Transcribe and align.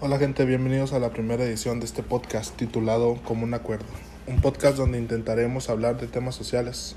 Hola 0.00 0.18
gente, 0.18 0.44
bienvenidos 0.44 0.92
a 0.92 0.98
la 0.98 1.10
primera 1.10 1.44
edición 1.44 1.80
de 1.80 1.86
este 1.86 2.02
podcast 2.02 2.54
titulado 2.56 3.16
Como 3.24 3.44
un 3.44 3.54
acuerdo. 3.54 3.86
Un 4.26 4.40
podcast 4.40 4.76
donde 4.76 4.98
intentaremos 4.98 5.70
hablar 5.70 5.98
de 5.98 6.06
temas 6.06 6.34
sociales. 6.34 6.96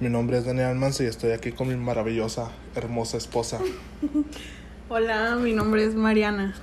Mi 0.00 0.08
nombre 0.08 0.38
es 0.38 0.44
Daniel 0.44 0.66
Almanza 0.66 1.04
y 1.04 1.06
estoy 1.06 1.30
aquí 1.32 1.52
con 1.52 1.68
mi 1.68 1.76
maravillosa, 1.76 2.50
hermosa 2.74 3.16
esposa. 3.16 3.58
Hola, 4.88 5.36
mi 5.36 5.52
nombre 5.52 5.84
es 5.84 5.94
Mariana. 5.94 6.54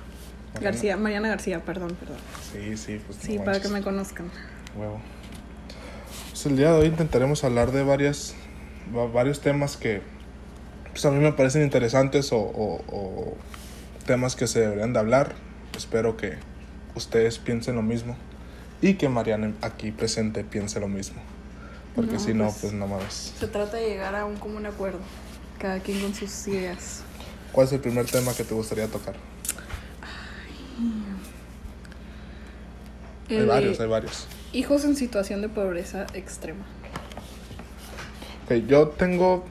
Mariana. 0.54 0.60
García, 0.60 0.96
Mariana 0.96 1.28
García, 1.28 1.64
perdón, 1.64 1.96
perdón. 1.98 2.18
Sí, 2.52 2.76
sí, 2.76 3.00
pues 3.04 3.18
Sí, 3.20 3.38
para 3.38 3.60
que 3.60 3.68
me 3.68 3.82
conozcan. 3.82 4.30
huevo. 4.76 5.00
Pues 6.30 6.46
el 6.46 6.56
día 6.56 6.72
de 6.72 6.78
hoy 6.80 6.86
intentaremos 6.86 7.42
hablar 7.44 7.72
de 7.72 7.82
varias, 7.82 8.34
va- 8.94 9.06
varios 9.06 9.40
temas 9.40 9.76
que 9.76 10.02
pues 10.90 11.04
a 11.06 11.10
mí 11.10 11.18
me 11.18 11.32
parecen 11.32 11.62
interesantes 11.62 12.32
o, 12.32 12.38
o- 12.38 12.82
o 12.88 13.36
temas 14.06 14.36
que 14.36 14.46
se 14.46 14.60
deberían 14.60 14.92
de 14.92 14.98
hablar. 14.98 15.32
Espero 15.76 16.16
que 16.16 16.34
ustedes 16.94 17.38
piensen 17.38 17.76
lo 17.76 17.82
mismo 17.82 18.16
y 18.80 18.94
que 18.94 19.08
Mariana 19.08 19.52
aquí 19.62 19.90
presente 19.92 20.44
piense 20.44 20.80
lo 20.80 20.88
mismo. 20.88 21.20
Porque 21.94 22.14
No, 22.14 22.18
si 22.20 22.34
no, 22.34 22.44
pues- 22.46 22.58
pues 22.60 22.72
no 22.72 22.86
mames. 22.86 23.32
Se 23.38 23.46
trata 23.48 23.76
de 23.76 23.88
llegar 23.88 24.14
a 24.14 24.24
un 24.24 24.36
común 24.36 24.66
acuerdo. 24.66 25.00
Cada 25.58 25.80
quien 25.80 26.00
con 26.00 26.14
sus 26.14 26.46
ideas. 26.48 27.02
¿Cuál 27.52 27.66
es 27.66 27.72
el 27.72 27.80
primer 27.80 28.06
tema 28.06 28.32
que 28.34 28.44
te 28.44 28.54
gustaría 28.54 28.88
tocar? 28.88 29.14
Hay 33.28 33.36
El 33.36 33.42
de 33.42 33.46
varios, 33.46 33.80
hay 33.80 33.88
varios. 33.88 34.26
Hijos 34.52 34.84
en 34.84 34.96
situación 34.96 35.40
de 35.42 35.48
pobreza 35.48 36.06
extrema. 36.14 36.64
Ok, 38.44 38.66
yo 38.66 38.88
tengo, 38.88 39.44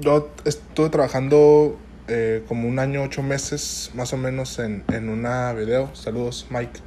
yo 0.00 0.30
estuve 0.44 0.90
trabajando 0.90 1.78
eh, 2.08 2.44
como 2.48 2.68
un 2.68 2.78
año, 2.78 3.02
ocho 3.02 3.22
meses 3.22 3.90
más 3.94 4.12
o 4.12 4.16
menos 4.16 4.58
en, 4.58 4.84
en 4.92 5.08
una 5.08 5.52
video. 5.52 5.94
Saludos, 5.94 6.46
Mike. 6.50 6.80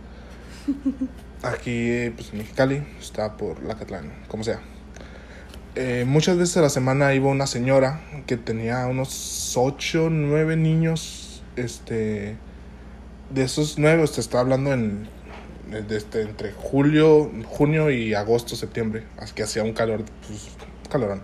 Aquí, 1.43 2.11
pues 2.15 2.31
en 2.31 2.39
Mexicali, 2.39 2.83
está 2.99 3.37
por 3.37 3.63
la 3.63 3.75
Catlán, 3.75 4.11
como 4.27 4.43
sea. 4.43 4.59
Eh, 5.75 6.05
muchas 6.07 6.37
veces 6.37 6.57
a 6.57 6.61
la 6.61 6.69
semana 6.69 7.13
iba 7.13 7.27
una 7.27 7.47
señora 7.47 8.01
que 8.25 8.37
tenía 8.37 8.87
unos 8.87 9.55
ocho, 9.57 10.09
nueve 10.09 10.55
niños. 10.55 11.43
Este, 11.55 12.35
de 13.29 13.43
esos 13.43 13.77
nueve, 13.77 14.03
usted 14.03 14.19
está 14.19 14.39
hablando 14.39 14.73
en 14.73 15.07
desde 15.69 16.21
entre 16.21 16.51
julio, 16.51 17.31
junio 17.45 17.89
y 17.89 18.13
agosto, 18.13 18.55
septiembre, 18.55 19.03
así 19.17 19.33
que 19.33 19.43
hacía 19.43 19.63
un 19.63 19.73
calor, 19.73 20.03
pues, 20.27 20.49
calorón. 20.89 21.21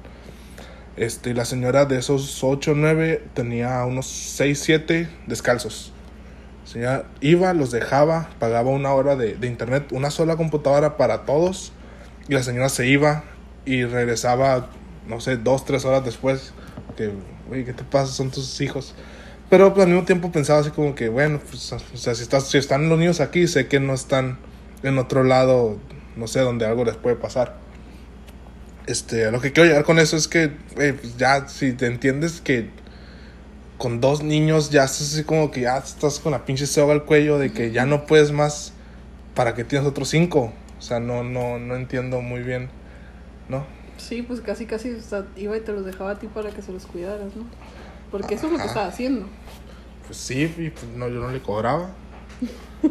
Este, 0.98 1.34
la 1.34 1.46
señora 1.46 1.86
de 1.86 1.98
esos 1.98 2.44
8 2.44 2.72
o 2.72 2.76
9 2.76 3.24
tenía 3.34 3.86
unos 3.86 4.08
6, 4.08 4.60
7 4.60 5.10
descalzos. 5.28 5.94
Señora 6.66 7.06
iba, 7.22 7.54
los 7.54 7.72
dejaba, 7.72 8.30
pagaba 8.40 8.70
una 8.70 8.94
hora 8.94 9.16
de, 9.16 9.36
de 9.36 9.48
internet, 9.48 9.92
una 9.92 10.12
sola 10.12 10.36
computadora 10.36 10.98
para 10.98 11.26
todos. 11.26 11.72
Y 12.28 12.34
la 12.34 12.44
señora 12.44 12.70
se 12.70 12.88
iba 12.88 13.24
y 13.66 13.84
regresaba, 13.84 14.70
no 15.08 15.20
sé, 15.20 15.38
dos, 15.38 15.66
tres 15.66 15.86
horas 15.86 16.04
después. 16.06 16.54
Que, 16.96 17.12
oye, 17.50 17.66
¿qué 17.66 17.74
te 17.74 17.84
pasa? 17.84 18.12
Son 18.12 18.30
tus 18.32 18.60
hijos. 18.62 18.94
Pero 19.50 19.74
pues, 19.74 19.86
al 19.86 19.92
mismo 19.92 20.06
tiempo 20.06 20.32
pensaba 20.32 20.60
así 20.60 20.70
como 20.70 20.96
que, 20.96 21.10
bueno, 21.10 21.40
pues, 21.40 21.74
o 21.74 21.98
sea, 21.98 22.16
si, 22.16 22.24
estás, 22.24 22.50
si 22.50 22.58
están 22.58 22.88
los 22.88 22.98
niños 22.98 23.20
aquí, 23.20 23.48
sé 23.48 23.68
que 23.68 23.80
no 23.80 23.94
están 23.94 24.38
en 24.82 24.98
otro 24.98 25.24
lado, 25.24 25.78
no 26.16 26.28
sé, 26.28 26.40
donde 26.40 26.66
algo 26.66 26.86
les 26.86 26.96
puede 26.96 27.18
pasar. 27.18 27.58
Este, 28.88 29.26
a 29.26 29.32
lo 29.32 29.40
que 29.42 29.52
quiero 29.52 29.70
llegar 29.70 29.84
con 29.86 30.00
eso 30.00 30.18
es 30.18 30.28
que, 30.28 30.52
pues 30.76 31.18
ya, 31.18 31.48
si 31.48 31.74
te 31.74 31.86
entiendes 31.86 32.42
que 32.42 32.70
con 33.78 34.02
dos 34.02 34.24
niños 34.24 34.70
ya 34.70 34.84
estás 34.84 35.14
así 35.14 35.24
como 35.24 35.50
que 35.52 35.62
ya 35.62 35.78
estás 35.78 36.20
con 36.20 36.32
la 36.32 36.46
pinche 36.46 36.68
soga 36.68 36.94
al 36.94 37.04
cuello 37.06 37.38
de 37.40 37.52
que 37.52 37.72
ya 37.72 37.86
no 37.86 38.06
puedes 38.06 38.32
más, 38.32 38.74
¿para 39.36 39.56
que 39.56 39.64
tienes 39.64 39.88
otros 39.88 40.10
cinco? 40.10 40.54
O 40.78 40.82
sea, 40.82 41.00
no, 41.00 41.24
no, 41.24 41.60
no 41.60 41.76
entiendo 41.76 42.22
muy 42.22 42.42
bien, 42.42 42.70
¿no? 43.50 43.66
Sí, 43.98 44.24
pues 44.24 44.42
casi, 44.42 44.66
casi 44.66 44.92
o 44.92 45.02
sea, 45.02 45.26
iba 45.36 45.56
y 45.56 45.62
te 45.62 45.72
los 45.72 45.86
dejaba 45.86 46.12
a 46.12 46.20
ti 46.20 46.28
para 46.28 46.50
que 46.50 46.62
se 46.62 46.72
los 46.72 46.86
cuidaras, 46.86 47.36
¿no? 47.36 47.46
Porque 48.10 48.36
eso 48.36 48.48
es 48.48 48.54
lo 48.54 48.58
que 48.58 48.66
estaba 48.66 48.88
haciendo. 48.88 49.28
Pues 50.06 50.18
sí, 50.18 50.54
y 50.58 50.70
pues 50.72 50.86
no, 50.96 51.08
yo 51.08 51.20
no 51.20 51.30
le 51.30 51.40
cobraba. 51.40 51.92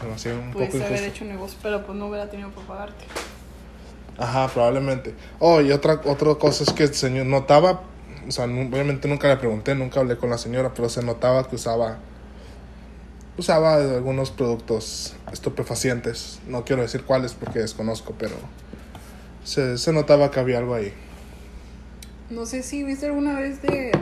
Se 0.00 0.06
me 0.06 0.14
hacía 0.14 0.34
un 0.34 0.52
poco 0.52 0.66
Pudiste 0.66 0.84
haber 0.84 0.98
injusto. 0.98 1.14
hecho 1.14 1.24
negocio, 1.24 1.58
pero 1.62 1.86
pues 1.86 1.96
no 1.96 2.08
hubiera 2.08 2.28
tenido 2.28 2.50
para 2.50 2.66
pagarte. 2.66 3.04
Ajá, 4.18 4.48
probablemente. 4.48 5.14
Oh, 5.38 5.60
y 5.60 5.72
otra, 5.72 6.00
otra 6.04 6.34
cosa 6.36 6.64
es 6.64 6.72
que 6.72 6.84
el 6.84 6.94
señor 6.94 7.26
notaba, 7.26 7.82
o 8.26 8.30
sea, 8.30 8.44
obviamente 8.44 9.08
nunca 9.08 9.28
le 9.28 9.36
pregunté, 9.36 9.74
nunca 9.74 10.00
hablé 10.00 10.16
con 10.16 10.30
la 10.30 10.38
señora, 10.38 10.72
pero 10.74 10.88
se 10.88 11.02
notaba 11.02 11.48
que 11.48 11.56
usaba, 11.56 11.98
usaba 13.36 13.74
algunos 13.74 14.30
productos 14.30 15.14
estupefacientes. 15.32 16.40
No 16.48 16.64
quiero 16.64 16.82
decir 16.82 17.04
cuáles 17.04 17.34
porque 17.34 17.58
desconozco, 17.58 18.14
pero 18.18 18.36
se, 19.44 19.76
se 19.76 19.92
notaba 19.92 20.30
que 20.30 20.40
había 20.40 20.58
algo 20.58 20.74
ahí. 20.74 20.92
No 22.30 22.46
sé 22.46 22.62
si 22.62 22.82
viste 22.82 23.06
alguna 23.06 23.38
vez 23.38 23.62
de 23.62 23.92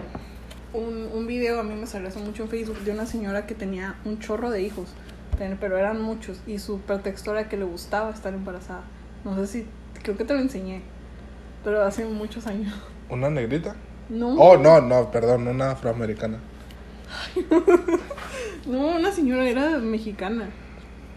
un, 0.72 1.10
un 1.12 1.26
video, 1.26 1.60
a 1.60 1.62
mí 1.62 1.74
me 1.74 1.86
salió 1.86 2.08
mucho 2.20 2.44
en 2.44 2.48
Facebook, 2.48 2.78
de 2.80 2.92
una 2.92 3.06
señora 3.06 3.46
que 3.46 3.54
tenía 3.54 3.96
un 4.04 4.18
chorro 4.18 4.50
de 4.50 4.62
hijos, 4.62 4.88
pero 5.60 5.76
eran 5.76 6.00
muchos, 6.00 6.40
y 6.46 6.58
su 6.58 6.80
pretexto 6.80 7.32
era 7.32 7.48
que 7.48 7.56
le 7.56 7.64
gustaba 7.64 8.10
estar 8.10 8.32
embarazada. 8.32 8.82
No 9.24 9.36
sé 9.36 9.46
si, 9.46 9.66
creo 10.04 10.16
que 10.18 10.24
te 10.26 10.34
lo 10.34 10.40
enseñé, 10.40 10.82
pero 11.64 11.82
hace 11.84 12.06
muchos 12.06 12.46
años. 12.48 12.74
¿Una 13.08 13.30
negrita? 13.30 13.76
No, 14.08 14.34
Oh, 14.36 14.56
no, 14.58 14.80
no, 14.80 15.10
perdón, 15.10 15.48
una 15.48 15.72
afroamericana. 15.72 16.40
no, 18.66 18.96
una 18.96 19.12
señora 19.12 19.48
era 19.48 19.78
mexicana. 19.78 20.50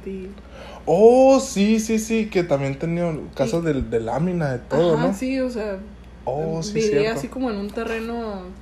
Sí. 0.03 0.37
Oh, 0.85 1.39
sí, 1.39 1.79
sí, 1.79 1.99
sí, 1.99 2.29
que 2.29 2.43
también 2.43 2.79
tenía 2.79 3.13
casos 3.35 3.63
de, 3.63 3.81
de 3.81 3.99
lámina, 3.99 4.51
de 4.53 4.59
todo, 4.59 4.95
Ajá, 4.95 4.97
¿no? 4.97 5.13
sí, 5.13 5.39
o 5.39 5.49
sea, 5.49 5.79
Oh, 6.25 6.61
sí, 6.63 6.73
vivía 6.73 6.89
cierto. 6.89 7.13
así 7.13 7.29
como 7.29 7.49
en 7.51 7.57
un 7.57 7.69
terreno 7.71 8.55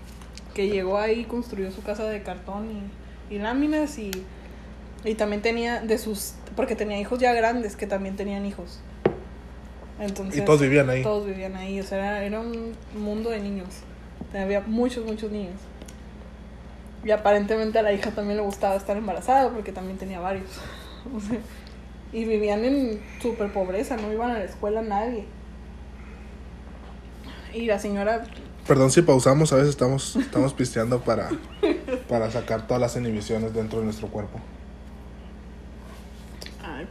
que 0.54 0.70
llegó 0.70 0.98
ahí, 1.00 1.26
construyó 1.26 1.72
su 1.72 1.84
casa 1.84 2.06
de 2.06 2.24
cartón 2.24 2.70
y, 3.30 3.36
y 3.36 3.40
láminas 3.40 3.98
y, 4.00 4.26
y 5.06 5.16
también 5.16 5.42
tenía 5.42 5.82
de 5.82 5.98
sus, 5.98 6.36
porque 6.56 6.76
tenía 6.76 7.00
hijos 7.00 7.20
ya 7.20 7.34
grandes 7.34 7.76
que 7.76 7.88
también 7.88 8.16
tenían 8.16 8.46
hijos. 8.46 8.80
Entonces, 10.00 10.42
Y 10.42 10.46
todos 10.46 10.62
vivían 10.62 10.90
ahí. 10.90 11.04
todos 11.04 11.26
vivían 11.26 11.56
ahí, 11.56 11.80
o 11.80 11.84
sea, 11.84 11.98
era, 11.98 12.24
era 12.24 12.40
un 12.40 12.74
mundo 12.98 13.30
de 13.30 13.40
niños. 13.40 13.70
Había 14.34 14.62
muchos, 14.62 15.06
muchos 15.06 15.32
niños. 15.32 15.56
Y 17.04 17.12
aparentemente 17.12 17.80
a 17.80 17.82
la 17.82 17.94
hija 17.94 18.12
también 18.12 18.38
le 18.38 18.44
gustaba 18.44 18.76
estar 18.76 18.98
embarazada 18.98 19.50
porque 19.52 19.72
también 19.72 19.98
tenía 19.98 20.20
varios. 20.20 20.50
O 21.16 21.20
sea, 21.20 21.38
y 22.12 22.26
vivían 22.26 22.66
en 22.66 23.00
super 23.22 23.54
pobreza, 23.54 23.96
no 23.96 24.12
iban 24.12 24.32
a 24.32 24.40
la 24.40 24.46
escuela 24.46 24.82
nadie. 24.82 25.26
Y 27.54 27.68
la 27.68 27.78
señora, 27.78 28.24
Perdón 28.68 28.90
si 28.90 29.04
pausamos, 29.04 29.54
a 29.54 29.58
veces 29.58 29.70
estamos, 29.70 30.16
estamos 30.16 30.54
pisteando 30.54 31.00
para, 31.02 31.30
para 32.10 32.32
sacar 32.32 32.66
todas 32.66 32.82
las 32.82 32.96
inhibiciones 32.96 33.54
dentro 33.54 33.80
de 33.80 33.86
nuestro 33.86 34.08
cuerpo. 34.08 34.40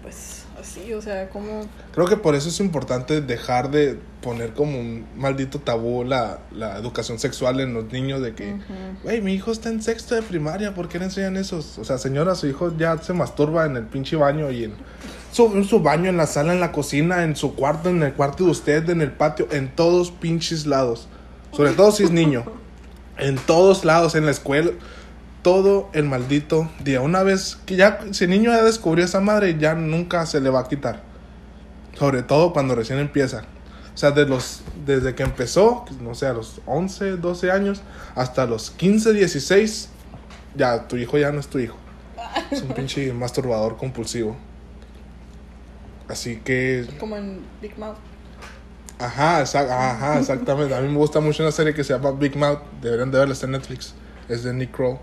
Pues 0.00 0.44
así, 0.60 0.94
o 0.94 1.02
sea, 1.02 1.28
como... 1.28 1.66
Creo 1.92 2.06
que 2.06 2.16
por 2.16 2.34
eso 2.34 2.48
es 2.48 2.60
importante 2.60 3.20
dejar 3.20 3.70
de 3.70 3.98
poner 4.22 4.54
como 4.54 4.78
un 4.78 5.06
maldito 5.16 5.58
tabú 5.58 6.04
la, 6.04 6.38
la 6.52 6.78
educación 6.78 7.18
sexual 7.18 7.60
en 7.60 7.74
los 7.74 7.92
niños 7.92 8.22
de 8.22 8.34
que, 8.34 8.56
güey, 9.02 9.20
mi 9.20 9.34
hijo 9.34 9.52
está 9.52 9.68
en 9.68 9.82
sexto 9.82 10.14
de 10.14 10.22
primaria, 10.22 10.74
¿por 10.74 10.88
qué 10.88 10.98
le 10.98 11.06
enseñan 11.06 11.36
eso? 11.36 11.58
O 11.58 11.84
sea, 11.84 11.98
señora, 11.98 12.34
su 12.34 12.46
hijo 12.46 12.74
ya 12.76 12.96
se 12.98 13.12
masturba 13.12 13.66
en 13.66 13.76
el 13.76 13.84
pinche 13.84 14.16
baño 14.16 14.50
y 14.50 14.64
en 14.64 14.74
su, 15.32 15.46
en 15.46 15.64
su 15.64 15.80
baño, 15.80 16.08
en 16.08 16.16
la 16.16 16.26
sala, 16.26 16.52
en 16.54 16.60
la 16.60 16.72
cocina, 16.72 17.24
en 17.24 17.36
su 17.36 17.54
cuarto, 17.54 17.90
en 17.90 18.02
el 18.02 18.14
cuarto 18.14 18.44
de 18.44 18.50
usted, 18.50 18.88
en 18.88 19.02
el 19.02 19.12
patio, 19.12 19.48
en 19.50 19.74
todos 19.74 20.10
pinches 20.10 20.66
lados. 20.66 21.08
Sobre 21.52 21.72
todo 21.72 21.92
si 21.92 22.04
es 22.04 22.10
niño. 22.10 22.44
En 23.16 23.36
todos 23.36 23.84
lados, 23.84 24.16
en 24.16 24.24
la 24.24 24.32
escuela. 24.32 24.72
Todo 25.44 25.90
el 25.92 26.06
maldito 26.06 26.70
día. 26.82 27.02
Una 27.02 27.22
vez 27.22 27.58
que 27.66 27.76
ya, 27.76 28.00
si 28.12 28.24
el 28.24 28.30
niño 28.30 28.50
ya 28.50 28.62
descubrió 28.62 29.04
esa 29.04 29.20
madre, 29.20 29.58
ya 29.58 29.74
nunca 29.74 30.24
se 30.24 30.40
le 30.40 30.48
va 30.48 30.60
a 30.60 30.68
quitar. 30.68 31.02
Sobre 31.98 32.22
todo 32.22 32.54
cuando 32.54 32.74
recién 32.74 32.98
empieza. 32.98 33.44
O 33.94 33.96
sea, 33.96 34.10
de 34.10 34.24
los, 34.24 34.62
desde 34.86 35.14
que 35.14 35.22
empezó, 35.22 35.84
no 36.00 36.14
sé, 36.14 36.26
a 36.26 36.32
los 36.32 36.62
11, 36.64 37.18
12 37.18 37.50
años, 37.52 37.82
hasta 38.14 38.46
los 38.46 38.70
15, 38.70 39.12
16, 39.12 39.90
ya 40.56 40.88
tu 40.88 40.96
hijo 40.96 41.18
ya 41.18 41.30
no 41.30 41.40
es 41.40 41.46
tu 41.48 41.58
hijo. 41.58 41.76
Es 42.50 42.62
un 42.62 42.68
pinche 42.68 43.12
masturbador 43.12 43.76
compulsivo. 43.76 44.36
Así 46.08 46.38
que, 46.38 46.86
Como 46.98 47.16
en 47.16 47.40
Big 47.62 47.78
Mouth. 47.78 47.96
ajá, 48.98 49.42
ajá, 49.42 50.18
exactamente. 50.18 50.74
A 50.74 50.80
mí 50.80 50.88
me 50.88 50.96
gusta 50.96 51.20
mucho 51.20 51.42
una 51.42 51.52
serie 51.52 51.74
que 51.74 51.84
se 51.84 51.92
llama 51.92 52.12
Big 52.12 52.34
Mouth. 52.34 52.60
Deberían 52.80 53.10
de 53.10 53.18
verla, 53.18 53.34
está 53.34 53.44
en 53.46 53.52
Netflix. 53.52 53.94
Es 54.28 54.42
de 54.42 54.54
Nick 54.54 54.74
Kroll. 54.74 54.98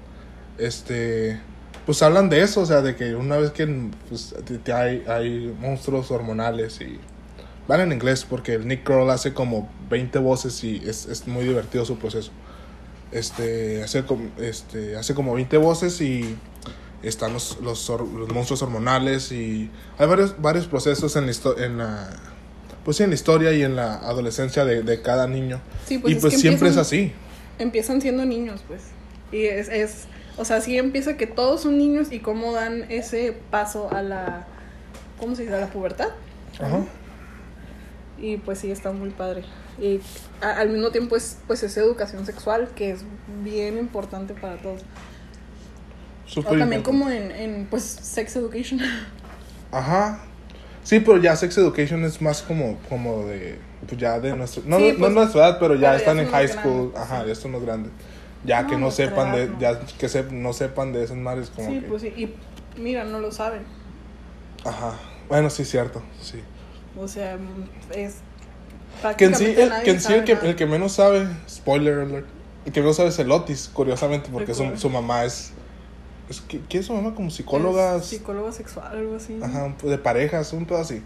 Este, 0.62 1.40
pues 1.86 2.04
hablan 2.04 2.30
de 2.30 2.42
eso, 2.42 2.62
o 2.62 2.66
sea, 2.66 2.82
de 2.82 2.96
que 2.96 3.16
una 3.16 3.38
vez 3.38 3.52
que 3.52 3.68
pues, 4.10 4.36
hay, 4.74 5.04
hay 5.08 5.56
monstruos 5.60 6.12
hormonales 6.12 6.80
y 6.82 7.00
van 7.68 7.82
en 7.82 7.92
inglés 7.92 8.26
porque 8.30 8.54
el 8.54 8.68
Nick 8.68 8.84
Kroll 8.84 9.10
hace 9.10 9.34
como 9.34 9.70
20 9.90 10.20
voces 10.20 10.64
y 10.64 10.82
es, 10.86 11.08
es 11.08 11.28
muy 11.28 11.46
divertido 11.46 11.84
su 11.86 11.98
proceso. 11.98 12.32
Este, 13.12 13.84
hace 13.84 14.06
como, 14.06 14.30
este, 14.38 14.96
hace 14.96 15.16
como 15.16 15.34
20 15.34 15.58
voces 15.58 16.00
y 16.00 16.38
están 17.02 17.34
los, 17.34 17.60
los, 17.62 17.90
los 17.90 18.32
monstruos 18.32 18.62
hormonales 18.62 19.32
y 19.32 19.72
hay 19.98 20.08
varios, 20.08 20.40
varios 20.40 20.68
procesos 20.68 21.16
en 21.16 21.26
la, 21.26 21.34
en 21.58 21.78
la 21.78 22.10
pues 22.86 22.98
sí, 22.98 23.04
en 23.04 23.10
la 23.10 23.16
historia 23.16 23.52
y 23.54 23.64
en 23.64 23.76
la 23.76 23.96
adolescencia 23.96 24.64
de, 24.66 24.84
de 24.84 25.02
cada 25.02 25.28
niño. 25.28 25.60
Sí, 25.88 25.98
pues 25.98 26.14
y 26.14 26.18
es 26.18 26.22
pues 26.22 26.40
siempre 26.40 26.70
es 26.70 26.78
así. 26.78 27.14
Empiezan 27.60 28.02
siendo 28.02 28.26
niños, 28.26 28.62
pues. 28.68 28.82
Y 29.32 29.46
es, 29.46 29.70
es, 29.70 30.08
o 30.42 30.46
sea, 30.46 30.60
sí 30.62 30.78
empieza 30.78 31.16
que 31.18 31.28
todos 31.28 31.62
son 31.62 31.78
niños 31.78 32.12
y 32.12 32.20
cómo 32.20 32.52
dan 32.54 32.86
ese 32.90 33.38
paso 33.52 33.90
a 33.94 34.02
la, 34.02 34.46
¿cómo 35.20 35.36
se 35.36 35.44
dice? 35.44 35.56
A 35.56 35.60
la 35.60 35.68
pubertad. 35.68 36.10
Ajá. 36.60 36.82
Y 38.20 38.38
pues 38.38 38.60
sí, 38.60 38.72
está 38.72 38.92
muy 38.92 39.12
padre. 39.12 39.44
Y 39.80 40.00
a- 40.42 40.58
al 40.60 40.70
mismo 40.70 40.90
tiempo 40.92 41.16
es, 41.16 41.38
pues 41.48 41.64
es 41.64 41.78
educación 41.78 42.26
sexual, 42.26 42.70
que 42.76 42.92
es 42.92 43.04
bien 43.44 43.78
importante 43.78 44.34
para 44.34 44.58
todos. 44.58 44.82
Súper 46.26 46.54
O 46.56 46.60
también 46.60 46.82
importante. 46.82 46.84
como 46.84 47.10
en, 47.10 47.32
en, 47.32 47.68
pues, 47.68 47.84
sex 47.84 48.36
education. 48.36 48.80
Ajá. 49.72 50.22
Sí, 50.84 51.00
pero 51.00 51.18
ya 51.18 51.36
Sex 51.36 51.56
Education 51.60 52.04
es 52.06 52.20
más 52.22 52.42
como, 52.42 52.78
como 52.90 53.26
de, 53.28 53.60
pues 53.88 54.02
ya 54.02 54.20
de 54.20 54.36
nuestro, 54.36 54.64
no, 54.66 54.78
Sí, 54.80 54.94
no 54.94 54.98
pues, 55.00 55.12
nuestra 55.14 55.42
edad, 55.50 55.60
pero 55.60 55.76
ya 55.76 55.96
están 55.96 56.18
en 56.18 56.28
high 56.30 56.48
school, 56.48 56.92
grandes, 56.92 57.02
ajá, 57.02 57.22
sí. 57.22 57.28
ya 57.28 57.36
son 57.36 57.52
más 57.52 57.62
grandes. 57.62 57.92
Ya 58.44 58.64
No, 58.64 58.70
que 58.70 58.78
no 58.78 58.92
sepan 58.92 59.32
de, 59.32 59.48
no. 59.48 59.60
ya 59.60 59.80
que 59.80 60.10
se, 60.10 60.24
no 60.24 60.54
sepan 60.54 60.94
de 60.94 61.04
esas 61.04 61.18
madres 61.18 61.50
como 61.52 61.70
sí, 61.70 61.80
que, 61.82 61.88
pues 61.88 62.02
sí. 62.02 62.08
Y 62.18 62.80
mira, 62.80 63.04
no 63.04 63.20
lo 63.20 63.32
saben. 63.32 63.64
ajá. 64.66 64.98
Bueno, 65.30 65.50
sí, 65.50 65.64
cierto, 65.64 66.02
sí. 66.22 66.42
O 66.98 67.08
sea, 67.08 67.38
es. 67.96 68.18
Que 69.18 69.26
en 69.26 69.36
sí, 69.36 69.46
el, 69.46 69.72
que, 69.84 69.92
en 69.92 70.02
sí 70.02 70.14
el, 70.14 70.24
que, 70.26 70.34
el 70.34 70.56
que 70.56 70.66
menos 70.66 70.92
sabe, 70.94 71.28
spoiler 71.50 72.00
alert, 72.00 72.28
el 72.66 72.72
que 72.74 72.82
menos 72.82 72.98
sabe 72.98 73.10
es 73.10 73.20
el 73.20 73.32
Otis, 73.32 73.70
curiosamente, 73.74 74.30
porque 74.32 74.54
su, 74.54 74.76
su 74.78 74.90
mamá 74.90 75.24
es, 75.24 75.54
es 76.30 76.42
¿qué, 76.42 76.60
qué 76.68 76.80
es 76.80 76.88
su 76.88 76.94
mamá? 76.94 77.16
Como 77.16 77.30
psicóloga, 77.30 78.02
Psicóloga 78.02 78.52
sexual, 78.52 78.88
algo 78.98 79.16
así. 79.16 79.40
ajá, 79.42 79.74
de 79.82 79.98
parejas, 79.98 80.52
un 80.54 80.66
pedo 80.66 80.80
así. 80.80 81.02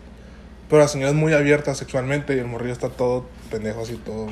Pero 0.69 0.81
la 0.81 0.87
señora 0.87 1.11
es 1.11 1.15
muy 1.15 1.33
abierta 1.33 1.75
sexualmente 1.75 2.35
y 2.35 2.39
el 2.39 2.47
morrillo 2.47 2.73
está 2.73 2.89
todo 2.89 3.25
pendejo 3.51 3.81
así, 3.81 3.95
todo... 3.97 4.27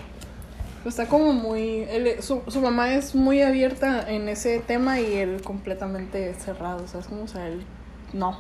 Pues 0.84 1.00
está 1.00 1.08
como 1.10 1.32
muy. 1.34 1.86
él- 1.90 2.18
su, 2.22 2.42
su 2.48 2.60
mamá 2.62 2.94
es 2.94 3.16
muy 3.16 3.42
abierta 3.42 4.06
en 4.10 4.28
ese 4.28 4.60
tema 4.60 5.00
y 5.00 5.14
él 5.16 5.42
completamente 5.42 6.34
cerrado. 6.36 6.88
¿Sabes 6.88 7.08
cómo? 7.08 7.24
O 7.24 7.28
sea, 7.28 7.48
él. 7.48 7.64
No. 8.12 8.38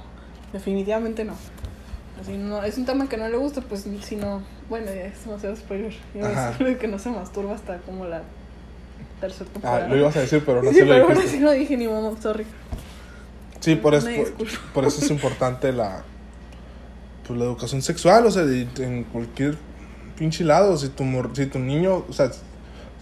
Definitivamente 0.51 1.23
no. 1.23 1.33
Así 2.21 2.33
no. 2.37 2.61
Es 2.63 2.77
un 2.77 2.85
tema 2.85 3.07
que 3.07 3.17
no 3.17 3.27
le 3.29 3.37
gusta, 3.37 3.61
pues 3.61 3.85
si 4.03 4.15
no. 4.17 4.41
Bueno, 4.69 4.91
es 4.91 5.23
demasiado 5.25 5.55
spoiler. 5.55 5.93
Ajá. 6.21 6.51
decir 6.51 6.77
que 6.79 6.87
no 6.87 6.99
se 6.99 7.09
masturba 7.09 7.55
hasta 7.55 7.77
como 7.79 8.05
la 8.05 8.21
tercera 9.21 9.45
Ah, 9.49 9.53
temporada. 9.53 9.87
lo 9.87 9.97
ibas 9.97 10.15
a 10.17 10.19
decir, 10.19 10.43
pero 10.45 10.61
no 10.63 10.69
sí, 10.71 10.75
se 10.79 10.85
lo 10.85 10.91
pero 10.91 11.03
ahora 11.05 11.15
dijiste. 11.15 11.37
sí 11.37 11.43
lo 11.43 11.51
dije, 11.51 11.77
ni 11.77 11.87
modo, 11.87 12.15
sorry. 12.21 12.45
Sí, 13.61 13.75
por 13.75 13.95
eso, 13.95 14.07
Me 14.07 14.17
por, 14.19 14.47
por 14.73 14.85
eso 14.85 15.03
es 15.03 15.09
importante 15.09 15.71
la, 15.71 16.03
pues, 17.25 17.39
la 17.39 17.45
educación 17.45 17.81
sexual, 17.81 18.25
o 18.25 18.31
sea, 18.31 18.43
en 18.43 19.05
cualquier 19.05 19.57
pinche 20.17 20.43
lado, 20.43 20.77
si 20.77 20.89
tu, 20.89 21.03
si 21.33 21.45
tu 21.45 21.59
niño, 21.59 22.05
o 22.07 22.13
sea, 22.13 22.31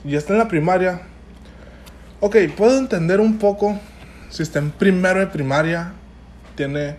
ya 0.03 0.17
está 0.17 0.33
en 0.33 0.39
la 0.39 0.47
primaria, 0.47 1.01
ok, 2.19 2.35
puedo 2.55 2.77
entender 2.77 3.19
un 3.19 3.37
poco 3.37 3.79
si 4.29 4.43
está 4.43 4.59
en 4.59 4.71
primero 4.71 5.19
de 5.19 5.27
primaria, 5.27 5.93
tiene, 6.55 6.95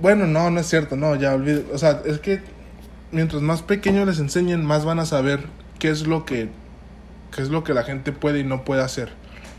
bueno, 0.00 0.26
no, 0.26 0.50
no 0.50 0.60
es 0.60 0.66
cierto, 0.66 0.96
no, 0.96 1.16
ya 1.16 1.34
olvido, 1.34 1.62
o 1.72 1.78
sea, 1.78 2.02
es 2.04 2.18
que 2.18 2.42
mientras 3.10 3.42
más 3.42 3.62
pequeños 3.62 4.06
les 4.06 4.18
enseñen, 4.18 4.64
más 4.64 4.84
van 4.84 4.98
a 4.98 5.06
saber 5.06 5.44
qué 5.78 5.90
es 5.90 6.06
lo 6.06 6.24
que, 6.24 6.50
qué 7.34 7.42
es 7.42 7.48
lo 7.48 7.64
que 7.64 7.74
la 7.74 7.84
gente 7.84 8.12
puede 8.12 8.40
y 8.40 8.44
no 8.44 8.64
puede 8.64 8.82
hacer. 8.82 9.10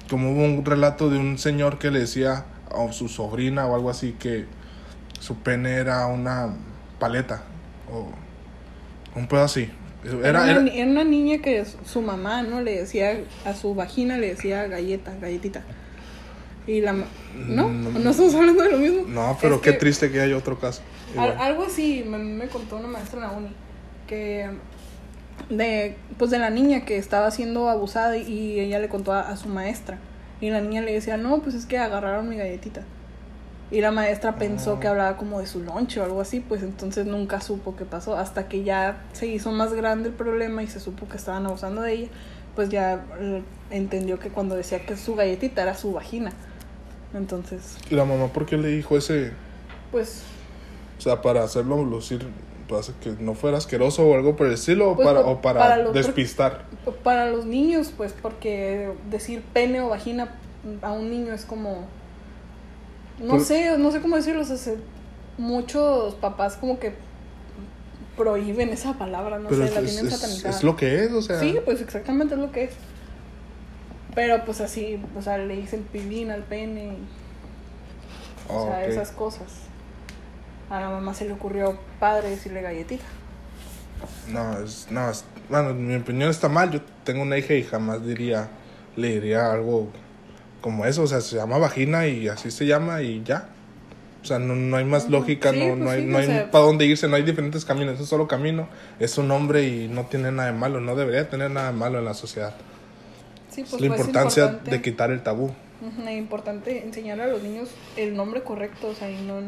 Como 0.10 0.32
hubo 0.32 0.44
un 0.44 0.66
relato 0.66 1.10
de 1.10 1.18
un 1.18 1.38
señor 1.38 1.78
que 1.78 1.92
le 1.92 2.00
decía 2.00 2.46
a 2.72 2.92
su 2.92 3.08
sobrina 3.10 3.66
o 3.66 3.76
algo 3.76 3.90
así 3.90 4.16
que 4.20 4.46
su 5.20 5.36
pene 5.38 5.74
era 5.74 6.06
una 6.08 6.56
paleta 7.00 7.44
o 7.92 8.10
un 9.20 9.28
pedo 9.28 9.44
así. 9.44 9.70
Era, 10.04 10.50
Era, 10.50 10.60
una, 10.62 10.72
era- 10.72 11.04
niña 11.04 11.40
que 11.42 11.66
su- 11.86 12.02
mamá, 12.02 12.42
¿no? 12.44 12.62
Le 12.62 12.80
decía 12.80 13.20
a 13.46 13.54
su 13.54 13.76
vagina, 13.76 14.18
le 14.18 14.30
decía 14.30 14.66
galleta, 14.68 15.14
galletita. 15.22 15.62
Y 16.68 16.82
la... 16.82 16.94
ma- 16.94 17.06
¿No? 17.36 17.68
Mm, 17.68 18.04
¿No 18.04 18.10
estamos 18.12 18.34
hablando 18.36 18.64
de 18.64 18.72
lo 18.72 18.78
mismo? 18.78 19.04
no, 19.08 19.38
pero 19.42 19.56
Es 19.56 19.62
qué 19.62 19.72
que 19.74 19.78
triste 19.78 20.12
que 20.12 20.22
haya 20.22 20.38
otro 20.38 20.60
caso. 20.60 20.82
Igual. 21.14 21.36
algo 21.40 21.64
así 21.64 22.04
me, 22.08 22.18
me 22.18 22.48
contó 22.48 22.78
una 22.78 22.88
maestra 22.88 23.20
en 23.20 23.26
la 23.26 23.32
uni. 23.32 23.50
Que... 24.08 24.50
De, 25.50 25.96
pues 26.18 26.32
de 26.32 26.38
la 26.40 26.50
niña 26.50 26.86
que 26.86 26.98
estaba 26.98 27.32
siendo 27.32 27.70
abusada 27.70 28.18
y 28.18 28.60
ella 28.60 28.80
le 28.80 28.88
contó 28.90 29.14
a, 29.14 29.22
a 29.30 29.36
su 29.38 29.48
maestra. 29.50 29.98
Y 30.42 30.50
la 30.50 30.62
niña 30.62 30.82
le 30.82 30.94
decía, 30.94 31.18
no, 31.18 31.40
pues 31.42 31.56
es 31.56 31.66
que 31.66 31.78
agarraron 31.78 32.30
mi 32.30 32.36
galletita. 32.38 32.82
Y 33.72 33.82
la 33.82 33.92
maestra 33.92 34.36
pensó 34.36 34.74
Ah. 34.76 34.80
que 34.80 34.88
hablaba 34.88 35.16
como 35.18 35.40
de 35.40 35.46
su 35.46 35.60
lonche 35.62 36.00
o 36.00 36.04
algo 36.04 36.22
así, 36.22 36.40
pues 36.40 36.64
entonces 36.64 37.06
nunca 37.06 37.40
supo 37.42 37.76
qué 37.76 37.86
pasó. 37.86 38.18
Hasta 38.18 38.48
que 38.48 38.64
ya 38.64 39.04
se 39.14 39.28
hizo 39.28 39.52
más 39.52 39.74
grande 39.74 40.10
el 40.10 40.16
problema 40.16 40.64
y 40.64 40.68
se 40.68 40.80
supo 40.80 41.08
que 41.08 41.18
estaban 41.18 41.46
abusando 41.46 41.82
de 41.84 41.94
ella, 41.94 42.08
pues 42.56 42.70
ya 42.70 43.06
eh, 43.20 43.44
entendió 43.70 44.18
que 44.20 44.30
cuando 44.30 44.56
decía 44.56 44.86
que 44.86 44.98
su 44.98 45.14
galletita 45.16 45.62
era 45.62 45.76
su 45.76 45.94
vagina. 45.94 46.32
Entonces, 47.14 47.78
¿Y 47.90 47.96
la 47.96 48.06
mamá 48.06 48.28
por 48.28 48.46
qué 48.46 48.58
le 48.58 48.70
dijo 48.70 48.98
ese? 48.98 49.32
pues, 49.92 50.24
O 50.98 51.02
sea, 51.02 51.22
para 51.22 51.44
hacerlo 51.44 51.84
lucir, 51.84 52.28
para 52.68 52.82
que 53.02 53.12
no 53.24 53.34
fuera 53.34 53.58
asqueroso 53.58 54.06
o 54.08 54.14
algo 54.16 54.36
por 54.36 54.48
el 54.48 54.54
estilo, 54.54 54.96
Pues, 54.96 55.08
o 55.08 55.12
para, 55.12 55.24
por- 55.24 55.32
o 55.34 55.42
para, 55.42 55.78
despistar. 55.92 56.66
para 57.04 57.28
los 57.30 57.46
niños, 57.46 57.92
pues 57.96 58.14
porque 58.20 58.92
decir 59.10 59.42
pene 59.54 59.82
o 59.82 59.90
vagina 59.90 60.30
a 60.82 60.92
un 60.92 61.10
niño 61.12 61.34
es 61.34 61.46
como... 61.46 61.86
No 63.22 63.32
Pues- 63.36 63.48
sé, 63.48 63.78
no 63.78 63.92
sé 63.92 64.02
cómo 64.02 64.16
decirlo. 64.16 64.42
o 64.42 64.46
sea, 64.46 64.58
se- 64.58 64.78
muchos 65.38 66.16
papás 66.16 66.56
como 66.58 66.80
que 66.80 66.94
prohíben 68.18 68.70
esa 68.70 68.94
palabra, 68.94 69.40
no 69.40 69.48
Pero 69.50 69.66
sé, 69.68 69.74
la 69.74 69.80
es, 69.82 69.86
tienen 69.94 70.08
es- 70.12 70.20
satanizada. 70.20 70.56
es 70.56 70.64
lo 70.64 70.76
que 70.76 71.04
es, 71.06 71.12
o 71.12 71.22
sea. 71.22 71.40
Sí, 71.40 71.58
pues 71.64 71.82
exactamente 71.82 72.36
es 72.36 72.40
lo 72.42 72.52
que 72.52 72.66
es. 72.66 72.72
Pero 74.16 74.44
pues 74.44 74.60
así, 74.60 75.02
o 75.18 75.22
sea, 75.22 75.38
le 75.38 75.56
dicen 75.56 75.84
pilín 75.92 76.32
al 76.32 76.44
pene, 76.44 76.94
o 78.50 78.66
sea, 78.68 78.86
esas 78.86 79.12
cosas. 79.12 79.48
A 80.70 80.80
la 80.82 80.90
mamá 80.90 81.14
se 81.14 81.26
le 81.26 81.34
ocurrió 81.34 81.80
padre 82.00 82.30
decirle 82.32 82.62
galletita. 82.62 83.06
No, 84.28 84.60
es, 84.60 84.88
no, 84.90 85.10
es- 85.10 85.26
bueno, 85.50 85.70
en 85.72 85.88
mi 85.88 85.96
opinión 85.96 86.30
está 86.30 86.50
mal. 86.50 86.72
Yo 86.72 86.82
tengo 87.04 87.22
una 87.22 87.38
hija 87.38 87.54
y 87.54 87.64
jamás 87.64 88.06
diría, 88.06 88.50
le 88.96 89.10
diría 89.20 89.52
algo 89.52 89.88
como 90.62 90.86
eso. 90.86 91.04
O 91.04 91.08
sea, 91.08 91.22
se 91.22 91.36
llama 91.36 91.58
vagina 91.58 92.08
y 92.08 92.28
así 92.28 92.52
se 92.52 92.66
llama 92.66 93.02
y 93.02 93.24
ya. 93.24 93.50
O 94.22 94.26
sea, 94.26 94.38
no, 94.38 94.54
no 94.56 94.76
hay 94.76 94.84
más 94.86 95.10
lógica, 95.10 95.52
Sí, 95.54 95.60
no, 95.60 95.68
pues 95.68 95.78
no 95.80 95.90
hay, 95.92 96.02
sí, 96.02 96.08
no 96.08 96.18
hay 96.18 96.26
sea- 96.26 96.52
para 96.52 96.66
dónde 96.66 96.86
irse, 96.86 97.08
no 97.08 97.16
hay 97.16 97.24
diferentes 97.24 97.64
caminos, 97.64 97.96
es 97.96 98.02
un 98.02 98.08
solo 98.08 98.28
camino. 98.28 98.68
Es 99.00 99.18
un 99.18 99.28
nombre 99.30 99.64
y 99.64 99.88
no 99.88 100.06
tiene 100.08 100.32
nada 100.32 100.52
de 100.52 100.58
malo, 100.58 100.82
no 100.82 100.96
debería 100.96 101.30
tener 101.30 101.52
nada 101.52 101.72
de 101.72 101.78
malo 101.78 102.00
en 102.00 102.06
la 102.06 102.14
sociedad. 102.14 102.54
Sí, 103.50 103.62
es 103.62 103.70
pues 103.70 103.82
la 103.82 103.88
pues, 103.88 104.00
importancia 104.02 104.48
de 104.48 104.82
quitar 104.82 105.12
el 105.12 105.24
tabú. 105.24 105.46
Ujú, 105.82 106.02
Es 106.08 106.18
importante 106.18 106.84
enseñar 106.84 107.22
a 107.22 107.28
los 107.28 107.42
niños 107.42 107.70
el 107.96 108.16
nombre 108.16 108.42
correcto, 108.44 108.90
o 108.90 108.94
sea, 108.96 109.10
y 109.10 109.22
no, 109.22 109.40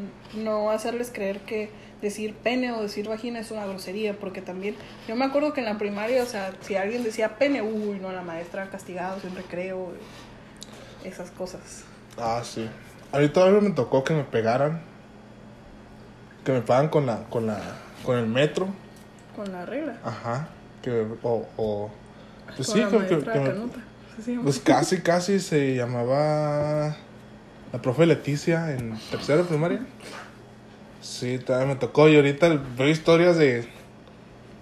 no 0.42 0.70
hacerles 0.72 1.12
creer 1.14 1.40
que 1.42 1.70
decir 2.02 2.34
pene 2.34 2.72
o 2.72 2.82
decir 2.82 3.08
vagina 3.10 3.40
es 3.40 3.52
una 3.52 3.66
grosería, 3.66 4.14
porque 4.18 4.42
también, 4.42 4.76
yo 5.08 5.16
me 5.18 5.26
acuerdo 5.26 5.52
que 5.54 5.60
en 5.60 5.66
la 5.66 5.78
primaria, 5.78 6.24
o 6.24 6.26
sea, 6.26 6.54
si 6.62 6.76
alguien 6.76 7.04
decía 7.04 7.38
pene, 7.38 7.62
uy, 7.62 8.00
no, 8.00 8.14
la 8.14 8.22
maestra 8.22 8.70
castigado, 8.70 9.20
siempre 9.20 9.44
creo, 9.44 9.92
esas 11.04 11.32
cosas. 11.32 11.84
Ah, 12.18 12.42
sí. 12.44 12.70
A 13.12 13.20
mí 13.20 13.28
todavía 13.30 13.62
me 13.62 13.72
tocó 13.72 14.04
que 14.04 14.14
me 14.14 14.24
pegaran. 14.24 14.82
Que 16.46 16.52
me 16.52 16.62
pagan 16.62 16.90
con 16.90 17.06
la, 17.06 17.24
con 17.30 17.46
la, 17.48 17.60
con 18.04 18.18
el 18.18 18.28
metro. 18.28 18.68
Con 19.36 19.52
la 19.52 19.66
regla. 19.66 19.98
Ajá. 20.04 20.48
Que, 20.82 21.06
o, 21.22 21.48
o, 21.58 21.92
pues 22.56 22.68
con 22.70 22.76
sí, 22.78 22.82
la 22.82 22.90
que, 23.08 23.16
me- 23.40 24.42
pues 24.44 24.60
casi, 24.60 25.02
casi 25.02 25.40
se 25.40 25.76
llamaba 25.76 26.96
la 27.72 27.82
profe 27.82 28.06
Leticia 28.06 28.72
en 28.76 28.98
tercera 29.10 29.44
primaria. 29.44 29.86
Sí, 31.02 31.40
todavía 31.40 31.68
me 31.68 31.76
tocó. 31.76 32.08
Y 32.10 32.16
ahorita 32.16 32.50
veo 32.78 32.88
historias 32.90 33.38
de, 33.38 33.68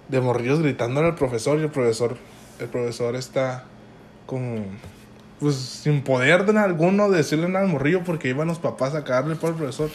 de 0.08 0.22
morrillos 0.22 0.60
gritándole 0.62 1.08
al 1.08 1.16
profesor 1.16 1.58
y 1.60 1.64
el 1.64 1.70
profesor, 1.70 2.18
el 2.60 2.68
profesor 2.68 3.16
está 3.16 3.66
como, 4.26 4.66
pues 5.40 5.56
sin 5.56 6.02
poder 6.02 6.46
de 6.46 6.58
alguno 6.60 7.10
decirle 7.10 7.48
nada 7.48 7.66
al 7.66 7.72
morrillo 7.72 8.04
porque 8.04 8.30
iban 8.30 8.48
los 8.48 8.60
papás 8.60 8.94
a 8.96 9.04
cagarle 9.04 9.36
por 9.36 9.52
el 9.52 9.56
profesor. 9.56 9.90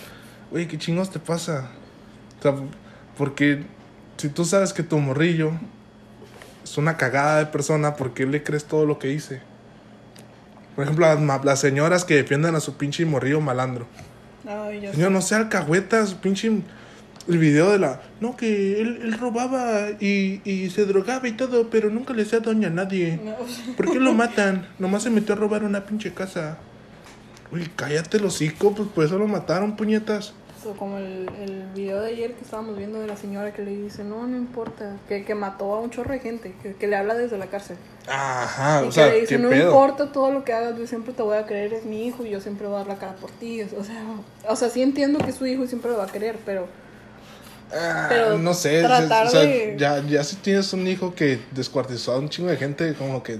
Oye, 0.53 0.67
¿qué 0.67 0.79
chingos 0.79 1.11
te 1.11 1.19
pasa? 1.19 1.71
O 2.39 2.43
sea, 2.43 2.55
porque 3.19 3.65
si 4.17 4.29
tú 4.29 4.45
sabes 4.45 4.73
que 4.73 4.83
tu 4.83 4.99
morrillo 4.99 5.53
es 6.63 6.79
una 6.79 6.97
cagada 6.97 7.39
de 7.39 7.47
persona, 7.47 7.97
¿por 7.97 8.15
qué 8.15 8.27
le 8.27 8.43
crees 8.43 8.65
todo 8.65 8.87
lo 8.87 8.99
que 8.99 9.09
dice? 9.09 9.43
Por 10.75 10.85
ejemplo, 10.85 11.07
las, 11.07 11.45
las 11.45 11.61
señoras 11.61 12.05
que 12.05 12.15
defienden 12.15 12.55
a 12.55 12.61
su 12.61 12.77
pinche 12.77 13.05
morrillo 13.05 13.41
malandro. 13.41 13.87
Ay, 14.49 14.81
ya 14.81 14.93
sé. 14.93 15.11
No 15.11 15.21
sea 15.21 15.39
alcahuetas, 15.39 16.15
pinche. 16.15 16.63
El 17.27 17.39
video 17.39 17.71
de 17.71 17.79
la. 17.79 18.03
No, 18.21 18.37
que 18.37 18.81
él, 18.81 19.01
él 19.03 19.19
robaba 19.19 19.91
y, 19.99 20.41
y 20.45 20.71
se 20.71 20.85
drogaba 20.85 21.27
y 21.27 21.33
todo, 21.33 21.71
pero 21.71 21.89
nunca 21.91 22.13
le 22.13 22.23
hacía 22.23 22.41
daño 22.41 22.69
a 22.69 22.71
nadie. 22.71 23.19
No, 23.25 23.35
¿Por 23.77 23.91
qué 23.91 23.99
lo 23.99 24.13
matan? 24.13 24.67
Nomás 24.79 25.05
se 25.05 25.11
metió 25.11 25.35
a 25.35 25.39
robar 25.39 25.65
una 25.65 25.87
pinche 25.87 26.13
casa. 26.13 26.59
Uy, 27.51 27.71
cállate 27.77 28.19
los 28.21 28.35
hocico, 28.35 28.75
pues 28.75 28.89
por 28.89 29.05
eso 29.05 29.19
lo 29.19 29.27
mataron, 29.27 29.77
puñetas. 29.77 30.35
O 30.67 30.73
como 30.73 30.97
el, 30.97 31.29
el 31.41 31.65
video 31.75 32.01
de 32.01 32.09
ayer 32.09 32.33
que 32.33 32.43
estábamos 32.43 32.77
viendo 32.79 32.99
de 32.99 33.07
la 33.07 33.17
señora 33.19 33.53
que 33.53 33.63
le 33.63 33.77
dice, 33.77 34.03
no, 34.03 34.27
no 34.27 34.35
importa, 34.35 34.97
que, 35.09 35.23
que 35.23 35.35
mató 35.35 35.75
a 35.75 35.81
un 35.81 35.91
chorro 35.91 36.13
de 36.13 36.21
gente, 36.21 36.55
que, 36.63 36.75
que 36.75 36.87
le 36.87 36.97
habla 36.97 37.15
desde 37.15 37.37
la 37.37 37.47
cárcel. 37.49 37.77
Ajá, 38.09 38.81
y 38.81 38.85
o 38.85 38.87
que 38.87 38.93
sea, 38.93 39.09
le 39.09 39.21
dice, 39.21 39.39
no 39.39 39.51
pedo. 39.51 39.67
importa 39.69 40.11
todo 40.11 40.31
lo 40.31 40.43
que 40.43 40.55
hagas, 40.55 40.79
yo 40.79 40.87
siempre 40.87 41.13
te 41.13 41.23
voy 41.23 41.37
a 41.37 41.45
querer, 41.47 41.75
es 41.75 41.85
mi 41.85 42.07
hijo 42.07 42.25
y 42.25 42.31
yo 42.31 42.41
siempre 42.41 42.67
voy 42.67 42.77
a 42.77 42.79
dar 42.79 42.87
la 42.87 42.97
cara 42.97 43.15
por 43.17 43.31
ti. 43.31 43.61
O 43.63 43.85
sea, 43.85 44.03
o 44.49 44.57
sea 44.57 44.71
sí 44.71 44.81
entiendo 44.81 45.19
que 45.19 45.31
es 45.31 45.37
su 45.37 45.47
hijo 45.47 45.65
y 45.65 45.69
siempre 45.69 45.91
lo 45.91 45.99
va 45.99 46.05
a 46.05 46.13
querer, 46.13 46.39
pero 46.47 46.67
Ah, 47.77 48.07
Pero 48.09 48.39
no 48.39 48.55
sé, 48.55 48.83
tratar 48.83 49.27
o 49.27 49.31
sea, 49.31 49.41
de- 49.41 49.75
ya, 49.79 50.03
ya 50.07 50.23
si 50.23 50.37
tienes 50.37 50.73
un 50.73 50.87
hijo 50.87 51.15
que 51.15 51.41
descuartizó 51.53 52.13
a 52.13 52.19
un 52.19 52.29
chingo 52.29 52.49
de 52.51 52.57
gente, 52.57 52.95
como 52.95 53.23
que, 53.23 53.39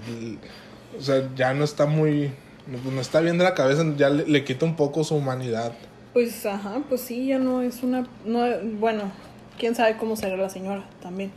o 0.99 1.03
sea, 1.03 1.29
ya 1.37 1.55
no 1.55 1.65
está 1.65 1.87
muy, 1.87 2.33
no, 2.67 2.91
no 2.91 3.01
está 3.01 3.21
bien 3.21 3.39
de 3.39 3.45
la 3.45 3.55
cabeza, 3.55 3.85
ya 3.97 4.09
le, 4.11 4.27
le 4.27 4.45
quita 4.45 4.65
un 4.67 4.77
poco 4.77 5.05
su 5.05 5.15
humanidad. 5.15 5.73
pues 6.13 6.45
ajá, 6.47 6.81
pues 6.89 7.01
sí, 7.01 7.27
ya 7.29 7.39
no 7.39 7.63
es 7.63 7.83
una, 7.83 8.07
no, 8.25 8.45
bueno, 8.81 9.13
quién 9.59 9.75
sabe 9.75 9.97
cómo 9.97 10.17
será 10.17 10.37
la 10.37 10.49
señora 10.51 10.85
también. 11.03 11.31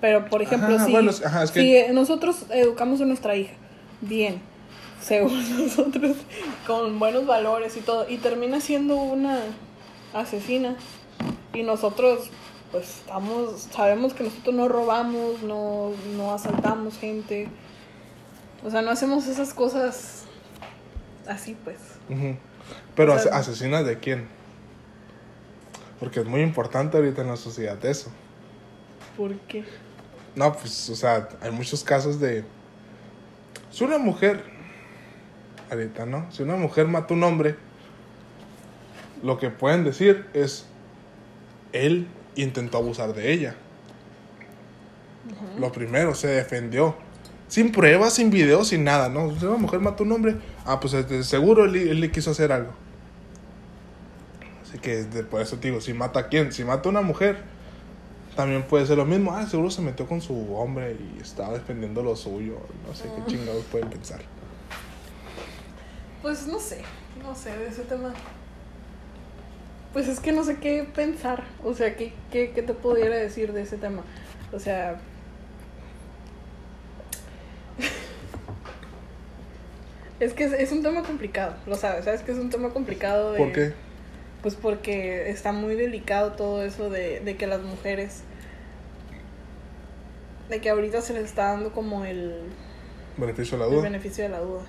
Pero 0.00 0.26
por 0.28 0.42
ejemplo, 0.42 0.74
Ajá, 0.74 0.84
si, 0.86 0.90
bueno, 0.92 1.10
ajá, 1.24 1.42
es 1.44 1.50
que- 1.52 1.86
si 1.86 1.92
nosotros 1.94 2.46
educamos 2.50 3.00
a 3.00 3.04
nuestra 3.04 3.36
hija 3.36 3.52
bien, 4.00 4.40
según 5.02 5.58
nosotros, 5.58 6.16
con 6.66 6.98
buenos 6.98 7.26
valores 7.26 7.76
y 7.76 7.80
todo, 7.80 8.08
y 8.08 8.18
termina 8.18 8.60
siendo 8.60 8.96
una 8.96 9.38
asesina, 10.14 10.76
y 11.54 11.62
nosotros 11.62 12.30
pues 12.72 12.98
estamos, 13.00 13.68
sabemos 13.72 14.14
que 14.14 14.24
nosotros 14.24 14.54
no 14.54 14.68
robamos, 14.68 15.42
no, 15.42 15.92
no 16.16 16.32
asaltamos 16.32 16.98
gente, 16.98 17.48
o 18.64 18.70
sea, 18.70 18.82
no 18.82 18.90
hacemos 18.90 19.26
esas 19.28 19.52
cosas 19.54 20.24
así 21.28 21.56
pues. 21.62 21.76
Ujú. 22.08 22.36
Pero 22.96 23.14
O 23.14 23.18
sea- 23.18 23.36
asesinas 23.36 23.84
de 23.84 23.98
quién? 23.98 24.26
Porque 26.00 26.20
es 26.20 26.26
muy 26.26 26.40
importante 26.40 26.96
ahorita 26.96 27.22
en 27.22 27.28
la 27.28 27.36
sociedad 27.36 27.84
eso. 27.84 28.10
¿Por 29.16 29.34
qué? 29.40 29.64
No, 30.34 30.52
pues, 30.54 30.88
o 30.90 30.96
sea, 30.96 31.28
hay 31.42 31.50
muchos 31.50 31.84
casos 31.84 32.18
de... 32.18 32.44
Si 33.70 33.84
una 33.84 33.98
mujer, 33.98 34.42
ahorita, 35.70 36.06
¿no? 36.06 36.30
Si 36.32 36.42
una 36.42 36.56
mujer 36.56 36.88
mata 36.88 37.12
a 37.12 37.16
un 37.16 37.22
hombre, 37.22 37.56
lo 39.22 39.38
que 39.38 39.50
pueden 39.50 39.84
decir 39.84 40.26
es, 40.32 40.66
él 41.72 42.08
intentó 42.36 42.78
abusar 42.78 43.12
de 43.14 43.32
ella. 43.32 43.54
Lo 45.58 45.70
primero, 45.72 46.14
se 46.14 46.28
defendió. 46.28 46.96
Sin 47.48 47.70
pruebas, 47.70 48.14
sin 48.14 48.30
videos, 48.30 48.68
sin 48.68 48.84
nada, 48.84 49.08
¿no? 49.08 49.26
Una 49.26 49.56
mujer 49.56 49.80
mató 49.80 50.04
a 50.04 50.06
un 50.06 50.12
hombre, 50.12 50.36
ah, 50.64 50.80
pues 50.80 50.92
de 50.92 51.22
seguro 51.22 51.66
él, 51.66 51.76
él 51.76 52.00
le 52.00 52.10
quiso 52.10 52.30
hacer 52.30 52.50
algo. 52.50 52.72
Así 54.62 54.78
que 54.78 55.04
por 55.30 55.42
eso 55.42 55.58
te 55.58 55.68
digo, 55.68 55.80
si 55.80 55.92
mata 55.92 56.20
a 56.20 56.28
quién, 56.28 56.50
si 56.50 56.64
mata 56.64 56.88
a 56.88 56.90
una 56.90 57.02
mujer, 57.02 57.42
también 58.34 58.62
puede 58.62 58.86
ser 58.86 58.96
lo 58.96 59.04
mismo. 59.04 59.32
Ah, 59.34 59.46
seguro 59.46 59.70
se 59.70 59.82
metió 59.82 60.06
con 60.06 60.22
su 60.22 60.54
hombre 60.54 60.96
y 60.98 61.20
estaba 61.20 61.52
defendiendo 61.52 62.02
lo 62.02 62.16
suyo. 62.16 62.56
No 62.86 62.94
sé 62.94 63.04
qué 63.14 63.30
chingados 63.30 63.64
pueden 63.64 63.90
pensar. 63.90 64.20
Pues 66.22 66.46
no 66.46 66.58
sé, 66.58 66.82
no 67.22 67.34
sé 67.34 67.56
de 67.58 67.68
ese 67.68 67.82
tema. 67.82 68.14
Pues 69.92 70.08
es 70.08 70.20
que 70.20 70.32
no 70.32 70.44
sé 70.44 70.56
qué 70.56 70.84
pensar. 70.94 71.44
O 71.62 71.74
sea, 71.74 71.96
¿qué, 71.96 72.12
qué, 72.30 72.52
qué 72.52 72.62
te 72.62 72.72
pudiera 72.74 73.16
decir 73.16 73.52
de 73.52 73.62
ese 73.62 73.76
tema? 73.76 74.02
O 74.52 74.58
sea... 74.58 75.00
Es 80.20 80.34
que 80.34 80.44
es, 80.44 80.52
es 80.52 80.70
un 80.70 80.82
tema 80.84 81.02
complicado, 81.02 81.56
lo 81.66 81.74
sabes, 81.74 82.04
sabes 82.04 82.22
que 82.22 82.30
es 82.30 82.38
un 82.38 82.48
tema 82.48 82.70
complicado 82.70 83.32
de... 83.32 83.38
¿Por 83.38 83.52
qué? 83.52 83.72
Pues 84.40 84.54
porque 84.54 85.28
está 85.30 85.50
muy 85.50 85.74
delicado 85.74 86.32
todo 86.34 86.62
eso 86.64 86.90
de, 86.90 87.18
de 87.20 87.36
que 87.36 87.48
las 87.48 87.60
mujeres... 87.62 88.22
De 90.48 90.60
que 90.60 90.70
ahorita 90.70 91.00
se 91.00 91.12
les 91.14 91.24
está 91.24 91.48
dando 91.48 91.72
como 91.72 92.04
el, 92.04 92.36
Beneficio 93.16 93.58
de 93.58 93.64
la 93.64 93.68
el 93.68 93.74
duda. 93.74 93.82
beneficio 93.82 94.24
de 94.24 94.30
la 94.30 94.38
duda. 94.38 94.62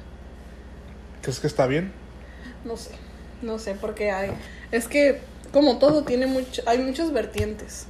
¿Crees 1.21 1.39
que 1.39 1.47
está 1.47 1.67
bien? 1.67 1.91
No 2.65 2.75
sé, 2.75 2.91
no 3.43 3.59
sé, 3.59 3.75
porque 3.75 4.11
hay. 4.11 4.31
Es 4.71 4.87
que, 4.87 5.19
como 5.51 5.77
todo, 5.77 6.03
tiene 6.03 6.27
mucho, 6.27 6.61
hay 6.65 6.79
muchas 6.79 7.11
vertientes. 7.11 7.85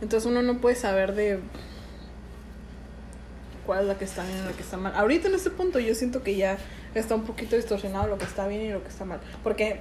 Entonces 0.00 0.28
uno 0.28 0.42
no 0.42 0.60
puede 0.60 0.74
saber 0.74 1.14
de 1.14 1.40
cuál 3.66 3.82
es 3.82 3.86
la 3.86 3.98
que 3.98 4.04
está 4.04 4.24
bien 4.24 4.38
y 4.38 4.46
la 4.46 4.52
que 4.52 4.62
está 4.62 4.76
mal. 4.76 4.92
Ahorita 4.96 5.28
en 5.28 5.34
este 5.34 5.50
punto 5.50 5.78
yo 5.78 5.94
siento 5.94 6.22
que 6.22 6.36
ya 6.36 6.58
está 6.94 7.14
un 7.14 7.24
poquito 7.24 7.56
distorsionado 7.56 8.08
lo 8.08 8.18
que 8.18 8.24
está 8.24 8.46
bien 8.46 8.62
y 8.62 8.70
lo 8.70 8.82
que 8.82 8.88
está 8.88 9.04
mal. 9.04 9.20
Porque, 9.42 9.80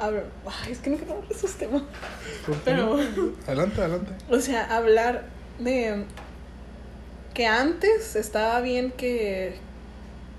ver, 0.00 0.26
ay, 0.46 0.72
es 0.72 0.78
que 0.78 0.90
no 0.90 0.96
quiero 0.96 1.14
hablar 1.14 1.28
de 1.28 1.34
esos 1.34 1.52
temas. 1.52 1.82
¿Por 2.44 2.56
qué 2.56 2.60
Pero? 2.64 2.98
Adelante, 3.46 3.80
adelante. 3.80 4.12
o 4.28 4.40
sea, 4.40 4.64
hablar 4.76 5.24
de 5.58 6.04
que 7.34 7.46
antes 7.46 8.16
estaba 8.16 8.60
bien 8.60 8.90
que, 8.90 9.56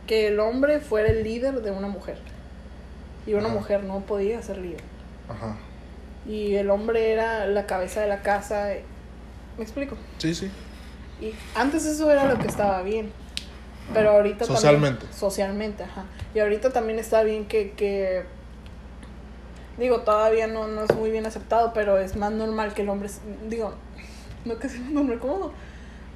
que 0.05 0.27
el 0.27 0.39
hombre 0.39 0.79
fuera 0.79 1.09
el 1.09 1.23
líder 1.23 1.61
de 1.61 1.71
una 1.71 1.87
mujer. 1.87 2.17
Y 3.27 3.33
una 3.35 3.45
Ajá. 3.47 3.53
mujer 3.53 3.83
no 3.83 3.99
podía 3.99 4.41
ser 4.41 4.57
líder. 4.57 4.81
Ajá. 5.29 5.55
Y 6.25 6.55
el 6.55 6.69
hombre 6.71 7.11
era 7.11 7.45
la 7.45 7.65
cabeza 7.67 8.01
de 8.01 8.07
la 8.07 8.21
casa. 8.23 8.69
¿Me 9.57 9.63
explico? 9.63 9.95
Sí, 10.17 10.33
sí. 10.33 10.49
Y 11.21 11.33
antes 11.55 11.85
eso 11.85 12.09
era 12.11 12.25
lo 12.25 12.37
que 12.39 12.47
estaba 12.47 12.81
bien. 12.81 13.11
Pero 13.93 14.11
ahorita 14.11 14.39
también- 14.39 14.55
Socialmente. 14.57 15.05
socialmente, 15.13 15.83
ajá. 15.83 16.05
Y 16.33 16.39
ahorita 16.39 16.71
también 16.71 16.99
está 16.99 17.23
bien 17.23 17.45
que, 17.47 17.71
que 17.71 18.23
digo, 19.77 20.01
todavía 20.01 20.47
no, 20.47 20.67
no 20.67 20.83
es 20.83 20.93
muy 20.95 21.09
bien 21.11 21.25
aceptado, 21.25 21.71
pero 21.73 21.97
es 21.97 22.15
más 22.15 22.31
normal 22.31 22.73
que 22.73 22.81
el 22.81 22.89
hombre, 22.89 23.09
digo, 23.47 23.73
no 24.45 24.57
que 24.59 24.69
sea 24.69 24.81
normal, 24.91 25.19
¿cómo? 25.19 25.51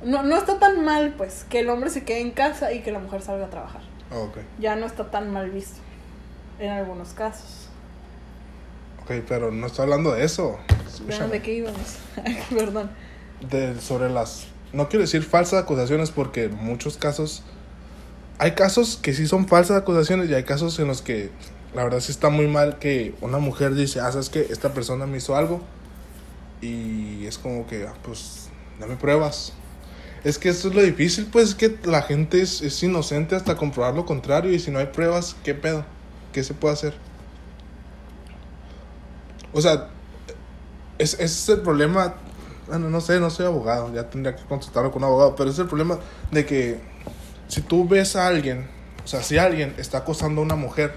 No, 0.03 0.23
no 0.23 0.35
está 0.35 0.57
tan 0.59 0.83
mal, 0.83 1.13
pues, 1.15 1.45
que 1.49 1.59
el 1.59 1.69
hombre 1.69 1.89
se 1.89 2.03
quede 2.03 2.21
en 2.21 2.31
casa 2.31 2.73
y 2.73 2.81
que 2.81 2.91
la 2.91 2.99
mujer 2.99 3.21
salga 3.21 3.45
a 3.45 3.49
trabajar. 3.49 3.81
Ah, 4.11 4.17
ok. 4.17 4.39
Ya 4.59 4.75
no 4.75 4.85
está 4.85 5.09
tan 5.11 5.31
mal 5.31 5.49
visto, 5.51 5.79
en 6.61 6.69
algunos 6.69 7.09
casos. 7.09 7.67
Ok, 9.01 9.23
pero 9.27 9.51
no 9.51 9.67
estoy 9.67 9.83
hablando 9.83 10.13
de 10.13 10.23
eso. 10.23 10.59
Escúchame. 10.87 11.33
¿De 11.33 11.41
qué 11.41 11.53
íbamos? 11.55 11.97
Perdón. 12.49 12.91
de, 13.49 13.79
sobre 13.81 14.09
las 14.09 14.45
no 14.71 14.87
quiero 14.87 15.01
decir 15.01 15.23
falsas 15.23 15.63
acusaciones 15.63 16.11
porque 16.11 16.45
en 16.45 16.55
muchos 16.55 16.97
casos 16.97 17.43
hay 18.37 18.51
casos 18.51 18.97
que 19.01 19.13
sí 19.13 19.27
son 19.27 19.47
falsas 19.47 19.77
acusaciones 19.81 20.29
y 20.29 20.33
hay 20.33 20.43
casos 20.43 20.79
en 20.79 20.87
los 20.87 21.01
que 21.01 21.29
la 21.75 21.83
verdad 21.83 21.99
sí 21.99 22.11
está 22.11 22.29
muy 22.29 22.47
mal 22.47 22.79
que 22.79 23.13
una 23.21 23.39
mujer 23.39 23.73
dice 23.73 23.99
ah 23.99 24.11
sabes 24.11 24.29
que 24.29 24.41
esta 24.49 24.73
persona 24.73 25.07
me 25.07 25.17
hizo 25.17 25.35
algo 25.35 25.61
y 26.61 27.25
es 27.25 27.37
como 27.37 27.67
que 27.67 27.85
ah, 27.85 27.93
pues 28.03 28.49
dame 28.79 28.95
pruebas 28.95 29.53
es 30.23 30.37
que 30.37 30.49
esto 30.49 30.69
es 30.69 30.75
lo 30.75 30.81
difícil 30.81 31.27
pues 31.29 31.49
es 31.49 31.55
que 31.55 31.77
la 31.83 32.03
gente 32.03 32.41
es, 32.41 32.61
es 32.61 32.81
inocente 32.81 33.35
hasta 33.35 33.57
comprobar 33.57 33.95
lo 33.95 34.05
contrario 34.05 34.53
y 34.53 34.59
si 34.59 34.71
no 34.71 34.79
hay 34.79 34.87
pruebas 34.87 35.35
qué 35.43 35.53
pedo 35.53 35.83
qué 36.31 36.43
se 36.43 36.53
puede 36.53 36.73
hacer 36.73 36.93
o 39.53 39.61
sea 39.61 39.89
es, 41.01 41.15
ese 41.15 41.23
es 41.25 41.49
el 41.49 41.61
problema. 41.61 42.15
Bueno, 42.67 42.89
no 42.89 43.01
sé, 43.01 43.19
no 43.19 43.29
soy 43.29 43.45
abogado, 43.45 43.93
ya 43.93 44.09
tendría 44.09 44.35
que 44.35 44.43
consultarlo 44.43 44.91
con 44.91 45.03
un 45.03 45.09
abogado, 45.09 45.35
pero 45.35 45.49
es 45.49 45.59
el 45.59 45.67
problema 45.67 45.99
de 46.31 46.45
que 46.45 46.79
si 47.47 47.61
tú 47.61 47.87
ves 47.87 48.15
a 48.15 48.27
alguien, 48.27 48.67
o 49.03 49.07
sea, 49.07 49.23
si 49.23 49.37
alguien 49.37 49.73
está 49.77 49.99
acosando 49.99 50.41
a 50.41 50.43
una 50.43 50.55
mujer, 50.55 50.93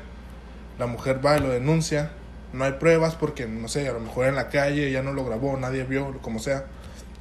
la 0.78 0.86
mujer 0.86 1.24
va 1.24 1.38
y 1.38 1.40
lo 1.40 1.48
denuncia, 1.48 2.12
no 2.52 2.64
hay 2.64 2.72
pruebas 2.72 3.16
porque, 3.16 3.46
no 3.46 3.66
sé, 3.66 3.88
a 3.88 3.92
lo 3.92 4.00
mejor 4.00 4.26
en 4.26 4.36
la 4.36 4.50
calle 4.50 4.88
ella 4.88 5.02
no 5.02 5.12
lo 5.12 5.24
grabó, 5.24 5.56
nadie 5.56 5.82
vio, 5.84 6.16
como 6.20 6.38
sea, 6.38 6.66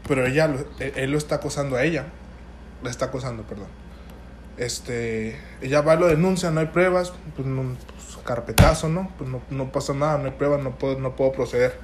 pero 0.07 0.27
ella, 0.27 0.53
él, 0.79 0.93
él 0.95 1.11
lo 1.11 1.17
está 1.17 1.35
acosando 1.35 1.77
a 1.77 1.83
ella, 1.83 2.05
la 2.83 2.91
está 2.91 3.05
acosando, 3.05 3.43
perdón. 3.43 3.67
Este, 4.57 5.39
ella 5.61 5.81
va 5.81 5.95
y 5.95 5.99
lo 5.99 6.07
denuncia, 6.07 6.51
no 6.51 6.59
hay 6.59 6.67
pruebas, 6.67 7.13
pues, 7.35 7.47
pues, 7.47 8.17
carpetazo, 8.23 8.89
¿no? 8.89 9.11
Pues 9.17 9.29
no, 9.29 9.41
no 9.49 9.71
pasa 9.71 9.93
nada, 9.93 10.17
no 10.17 10.25
hay 10.25 10.31
pruebas, 10.31 10.61
no 10.61 10.77
puedo, 10.77 10.99
no 10.99 11.15
puedo 11.15 11.31
proceder. 11.31 11.77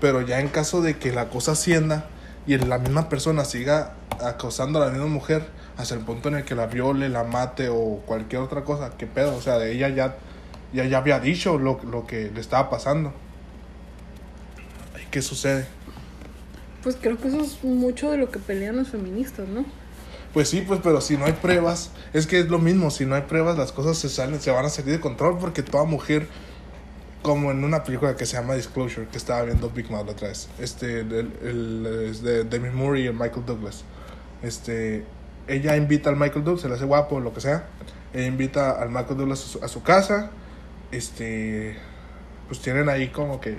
Pero 0.00 0.20
ya 0.22 0.40
en 0.40 0.48
caso 0.48 0.82
de 0.82 0.98
que 0.98 1.12
la 1.12 1.28
cosa 1.28 1.52
ascienda 1.52 2.08
y 2.46 2.56
la 2.58 2.78
misma 2.78 3.08
persona 3.08 3.44
siga 3.44 3.94
acosando 4.20 4.80
a 4.80 4.86
la 4.86 4.92
misma 4.92 5.08
mujer 5.08 5.46
hasta 5.76 5.94
el 5.94 6.00
punto 6.00 6.28
en 6.28 6.36
el 6.36 6.44
que 6.44 6.54
la 6.54 6.66
viole, 6.66 7.08
la 7.08 7.24
mate 7.24 7.68
o 7.68 8.02
cualquier 8.06 8.42
otra 8.42 8.64
cosa, 8.64 8.92
¿qué 8.96 9.06
pedo? 9.06 9.36
O 9.36 9.40
sea, 9.40 9.62
ella 9.64 9.88
ya, 9.88 10.16
ya, 10.72 10.84
ya 10.84 10.98
había 10.98 11.20
dicho 11.20 11.58
lo, 11.58 11.80
lo 11.84 12.06
que 12.06 12.30
le 12.30 12.40
estaba 12.40 12.70
pasando. 12.70 13.12
¿Y 15.02 15.06
qué 15.10 15.20
sucede? 15.20 15.66
Pues 16.82 16.96
creo 17.00 17.18
que 17.18 17.28
eso 17.28 17.40
es 17.40 17.64
mucho 17.64 18.10
de 18.10 18.18
lo 18.18 18.30
que 18.30 18.38
pelean 18.38 18.76
los 18.76 18.88
feministas, 18.88 19.48
¿no? 19.48 19.64
Pues 20.36 20.50
sí, 20.50 20.60
pues, 20.60 20.80
pero 20.82 21.00
si 21.00 21.16
no 21.16 21.24
hay 21.24 21.32
pruebas, 21.32 21.92
es 22.12 22.26
que 22.26 22.38
es 22.40 22.48
lo 22.48 22.58
mismo, 22.58 22.90
si 22.90 23.06
no 23.06 23.14
hay 23.14 23.22
pruebas 23.22 23.56
las 23.56 23.72
cosas 23.72 23.96
se 23.96 24.10
salen, 24.10 24.38
se 24.38 24.50
van 24.50 24.66
a 24.66 24.68
salir 24.68 24.92
de 24.92 25.00
control 25.00 25.38
porque 25.38 25.62
toda 25.62 25.84
mujer, 25.84 26.28
como 27.22 27.50
en 27.52 27.64
una 27.64 27.84
película 27.84 28.16
que 28.16 28.26
se 28.26 28.36
llama 28.36 28.52
Disclosure, 28.52 29.06
que 29.08 29.16
estaba 29.16 29.40
viendo 29.44 29.70
Big 29.70 29.90
Mouth 29.90 30.10
otra 30.10 30.28
vez, 30.28 30.50
este, 30.58 31.00
el, 31.00 31.32
el- 31.42 32.20
de 32.22 32.44
Demi 32.44 32.68
Moore 32.68 33.00
y 33.00 33.06
el 33.06 33.14
Michael 33.14 33.46
Douglas, 33.46 33.84
este, 34.42 35.06
ella 35.48 35.74
invita 35.74 36.10
al 36.10 36.16
Michael 36.16 36.44
Douglas, 36.44 36.60
se 36.60 36.68
le 36.68 36.74
hace 36.74 36.84
guapo, 36.84 37.18
lo 37.18 37.32
que 37.32 37.40
sea, 37.40 37.64
ella 38.12 38.26
invita 38.26 38.72
al 38.72 38.90
Michael 38.90 39.16
Douglas 39.16 39.42
a 39.42 39.46
su, 39.48 39.64
a 39.64 39.68
su 39.68 39.82
casa 39.82 40.32
este, 40.92 41.78
pues 42.46 42.60
tienen 42.60 42.90
ahí 42.90 43.08
como 43.08 43.40
que 43.40 43.56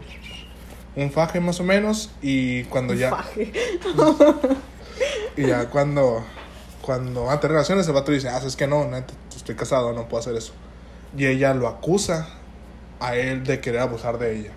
un 0.95 1.09
faje 1.09 1.39
más 1.39 1.59
o 1.59 1.63
menos 1.63 2.11
y 2.21 2.65
cuando 2.65 2.93
ya... 2.93 3.09
Faje. 3.09 3.51
Y 5.35 5.45
ya 5.45 5.69
cuando, 5.69 6.25
cuando 6.87 7.25
va 7.25 7.33
a 7.35 7.41
tener 7.41 7.53
relaciones, 7.53 7.87
el 7.87 7.93
vato 7.93 8.13
dice, 8.13 8.29
ah, 8.29 8.41
es 8.45 8.55
que 8.55 8.67
no, 8.67 8.85
neta, 8.87 9.13
estoy 9.35 9.55
casado, 9.55 9.93
no 9.93 10.07
puedo 10.09 10.21
hacer 10.21 10.35
eso. 10.37 10.53
Y 11.17 11.27
ella 11.27 11.53
lo 11.53 11.67
acusa 11.67 12.29
a 12.99 13.15
él 13.17 13.43
de 13.45 13.61
querer 13.61 13.81
abusar 13.81 14.19
de 14.19 14.39
ella. 14.39 14.53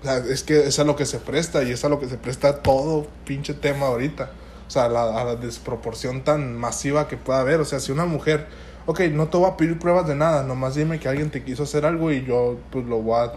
O 0.00 0.04
sea, 0.04 0.16
es 0.18 0.42
que 0.42 0.66
es 0.66 0.78
a 0.78 0.84
lo 0.84 0.96
que 0.96 1.06
se 1.06 1.18
presta 1.20 1.62
y 1.62 1.72
es 1.72 1.84
a 1.84 1.88
lo 1.88 2.00
que 2.00 2.08
se 2.08 2.16
presta 2.18 2.62
todo 2.62 3.08
pinche 3.26 3.54
tema 3.54 3.86
ahorita. 3.86 4.30
O 4.66 4.70
sea, 4.70 4.88
la, 4.88 5.20
a 5.20 5.24
la 5.24 5.36
desproporción 5.36 6.24
tan 6.24 6.56
masiva 6.56 7.08
que 7.08 7.16
pueda 7.18 7.40
haber. 7.40 7.60
O 7.60 7.64
sea, 7.64 7.80
si 7.80 7.92
una 7.92 8.06
mujer, 8.06 8.48
ok, 8.86 9.00
no 9.12 9.28
te 9.28 9.36
voy 9.36 9.50
a 9.50 9.56
pedir 9.56 9.78
pruebas 9.78 10.06
de 10.08 10.14
nada, 10.14 10.42
nomás 10.44 10.74
dime 10.74 11.00
que 11.00 11.08
alguien 11.08 11.30
te 11.30 11.44
quiso 11.44 11.64
hacer 11.64 11.84
algo 11.86 12.12
y 12.12 12.24
yo 12.24 12.58
pues 12.70 12.86
lo 12.86 13.02
voy 13.02 13.28
a, 13.28 13.32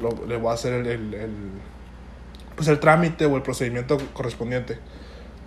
lo- 0.00 0.26
le 0.26 0.38
voy 0.38 0.50
a 0.50 0.54
hacer 0.54 0.72
el, 0.72 0.86
el- 1.14 1.50
pues 2.56 2.68
el 2.68 2.80
trámite 2.80 3.26
o 3.26 3.36
el 3.36 3.42
procedimiento 3.42 3.98
correspondiente. 4.14 4.78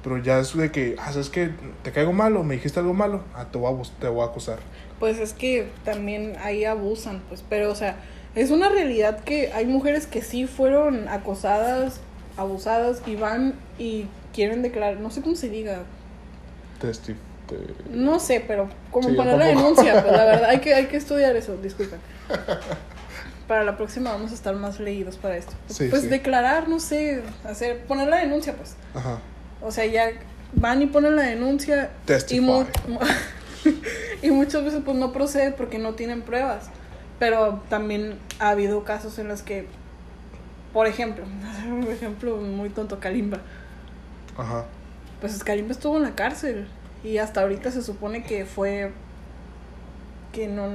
Pero 0.03 0.17
ya 0.17 0.39
es 0.39 0.55
de 0.55 0.71
que, 0.71 0.95
ah, 0.99 1.11
¿sabes 1.11 1.29
que 1.29 1.51
¿Te 1.83 1.91
caigo 1.91 2.13
malo? 2.13 2.43
¿Me 2.43 2.55
dijiste 2.55 2.79
algo 2.79 2.93
malo? 2.93 3.23
Ah, 3.35 3.45
te 3.51 3.57
voy 3.57 3.73
a, 3.73 3.99
te 3.99 4.07
voy 4.07 4.21
a 4.21 4.25
acusar. 4.25 4.59
Pues 4.99 5.19
es 5.19 5.33
que 5.33 5.69
también 5.85 6.35
ahí 6.43 6.65
abusan, 6.65 7.21
pues, 7.29 7.43
pero 7.49 7.71
o 7.71 7.75
sea, 7.75 7.95
es 8.35 8.51
una 8.51 8.69
realidad 8.69 9.19
que 9.23 9.51
hay 9.53 9.65
mujeres 9.65 10.07
que 10.07 10.21
sí 10.21 10.45
fueron 10.47 11.07
acosadas, 11.09 11.99
abusadas 12.37 13.01
y 13.05 13.15
van 13.15 13.55
y 13.77 14.05
quieren 14.33 14.61
declarar, 14.61 14.99
no 14.99 15.09
sé 15.09 15.21
cómo 15.21 15.35
se 15.35 15.49
diga, 15.49 15.79
Testi- 16.81 17.15
te- 17.47 17.57
no 17.89 18.19
sé, 18.19 18.43
pero 18.47 18.69
como 18.91 19.09
Sí, 19.09 19.15
poner 19.15 19.37
la 19.37 19.47
denuncia, 19.47 20.01
pues 20.01 20.13
la 20.15 20.23
verdad, 20.25 20.49
hay 20.49 20.59
que, 20.59 20.73
hay 20.73 20.85
que 20.85 20.97
estudiar 21.03 21.35
eso, 21.35 21.57
disculpen. 21.57 21.99
Para 23.47 23.63
la 23.63 23.75
próxima 23.77 24.11
vamos 24.11 24.31
a 24.31 24.35
estar 24.35 24.55
más 24.55 24.79
leídos 24.79 25.17
para 25.17 25.35
esto. 25.35 25.53
Sí, 25.67 25.87
pues 25.89 26.03
sí. 26.03 26.07
declarar, 26.07 26.69
no 26.69 26.79
sé, 26.79 27.23
hacer, 27.43 27.79
poner 27.85 28.07
la 28.07 28.17
denuncia, 28.17 28.53
pues. 28.55 28.75
Ajá. 28.93 29.19
O 29.61 29.71
sea, 29.71 29.85
ya 29.85 30.11
van 30.53 30.81
y 30.81 30.87
ponen 30.87 31.15
la 31.15 31.23
denuncia 31.23 31.91
y, 32.29 32.39
mu- 32.39 32.63
y 34.21 34.31
muchas 34.31 34.63
veces 34.63 34.81
pues 34.83 34.97
no 34.97 35.11
procede 35.11 35.51
porque 35.51 35.79
no 35.79 35.93
tienen 35.93 36.21
pruebas. 36.21 36.69
Pero 37.19 37.61
también 37.69 38.17
ha 38.39 38.49
habido 38.49 38.83
casos 38.85 39.19
en 39.19 39.27
los 39.27 39.41
que, 39.41 39.67
por 40.73 40.87
ejemplo, 40.87 41.23
un 41.67 41.83
ejemplo 41.91 42.37
muy 42.37 42.69
tonto, 42.69 42.99
Kalimba. 42.99 43.39
Ajá. 44.37 44.65
Pues 45.19 45.43
Kalimba 45.43 45.71
estuvo 45.71 45.97
en 45.97 46.03
la 46.03 46.15
cárcel 46.15 46.67
y 47.03 47.17
hasta 47.17 47.41
ahorita 47.41 47.71
se 47.71 47.81
supone 47.81 48.23
que 48.23 48.45
fue 48.45 48.91
que 50.31 50.47
no 50.47 50.69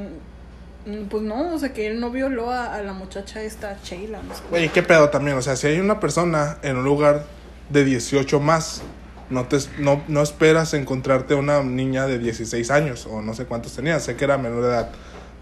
pues 1.08 1.22
no, 1.22 1.54
o 1.54 1.58
sea 1.58 1.72
que 1.72 1.86
él 1.86 1.98
no 1.98 2.10
violó 2.10 2.50
a, 2.50 2.74
a 2.74 2.82
la 2.82 2.92
muchacha 2.92 3.40
esta 3.42 3.78
Sheila, 3.82 4.20
no 4.22 4.34
sé. 4.34 4.42
Oye, 4.52 4.68
¿qué 4.68 4.82
pedo 4.82 5.08
también? 5.08 5.34
O 5.38 5.40
sea, 5.40 5.56
si 5.56 5.66
hay 5.66 5.80
una 5.80 5.98
persona 5.98 6.58
en 6.60 6.76
un 6.76 6.84
lugar 6.84 7.24
de 7.70 7.84
18 7.84 8.40
más, 8.40 8.82
no, 9.30 9.44
te, 9.46 9.58
no, 9.78 10.02
no 10.08 10.22
esperas 10.22 10.74
encontrarte 10.74 11.34
una 11.34 11.62
niña 11.62 12.06
de 12.06 12.18
16 12.18 12.70
años 12.70 13.06
o 13.06 13.22
no 13.22 13.34
sé 13.34 13.46
cuántos 13.46 13.72
tenía, 13.74 13.98
sé 14.00 14.16
que 14.16 14.24
era 14.24 14.38
menor 14.38 14.62
de 14.62 14.68
edad. 14.68 14.90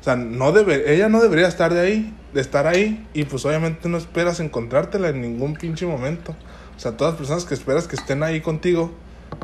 O 0.00 0.04
sea, 0.04 0.16
no 0.16 0.52
debe, 0.52 0.94
ella 0.94 1.08
no 1.08 1.20
debería 1.20 1.46
estar 1.48 1.72
de 1.74 1.80
ahí, 1.80 2.14
de 2.34 2.40
estar 2.40 2.66
ahí, 2.66 3.06
y 3.14 3.24
pues 3.24 3.44
obviamente 3.44 3.88
no 3.88 3.98
esperas 3.98 4.40
encontrártela 4.40 5.08
en 5.10 5.20
ningún 5.20 5.54
pinche 5.54 5.86
momento. 5.86 6.34
O 6.76 6.80
sea, 6.80 6.96
todas 6.96 7.12
las 7.14 7.18
personas 7.18 7.44
que 7.44 7.54
esperas 7.54 7.86
que 7.86 7.94
estén 7.96 8.22
ahí 8.22 8.40
contigo, 8.40 8.92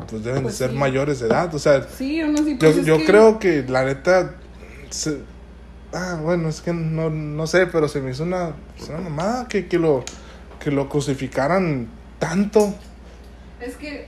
pues 0.09 0.23
deben 0.23 0.43
Pues 0.43 0.55
de 0.55 0.65
ser 0.65 0.71
sí. 0.71 0.77
mayores 0.77 1.19
de 1.19 1.27
edad. 1.27 1.53
O 1.55 1.59
sea, 1.59 1.83
Sí, 1.83 2.19
así, 2.21 2.51
yo, 2.53 2.59
pues 2.59 2.77
es 2.77 2.85
yo 2.85 2.97
que- 2.97 3.05
creo 3.05 3.39
que 3.39 3.63
la 3.67 3.85
neta. 3.85 4.35
se- 4.89 5.19
ah, 5.93 6.19
bueno, 6.21 6.49
es 6.49 6.61
que 6.61 6.73
no, 6.73 7.09
no 7.09 7.47
sé, 7.47 7.67
pero 7.67 7.87
se 7.87 8.01
me 8.01 8.11
hizo 8.11 8.23
una, 8.23 8.53
pues, 8.77 8.89
una 8.89 8.99
mamada 8.99 9.47
que, 9.47 9.67
que, 9.67 9.77
lo, 9.79 10.03
que 10.59 10.71
lo 10.71 10.89
crucificaran 10.89 11.87
tanto. 12.19 12.73
Es 13.59 13.75
que 13.75 14.07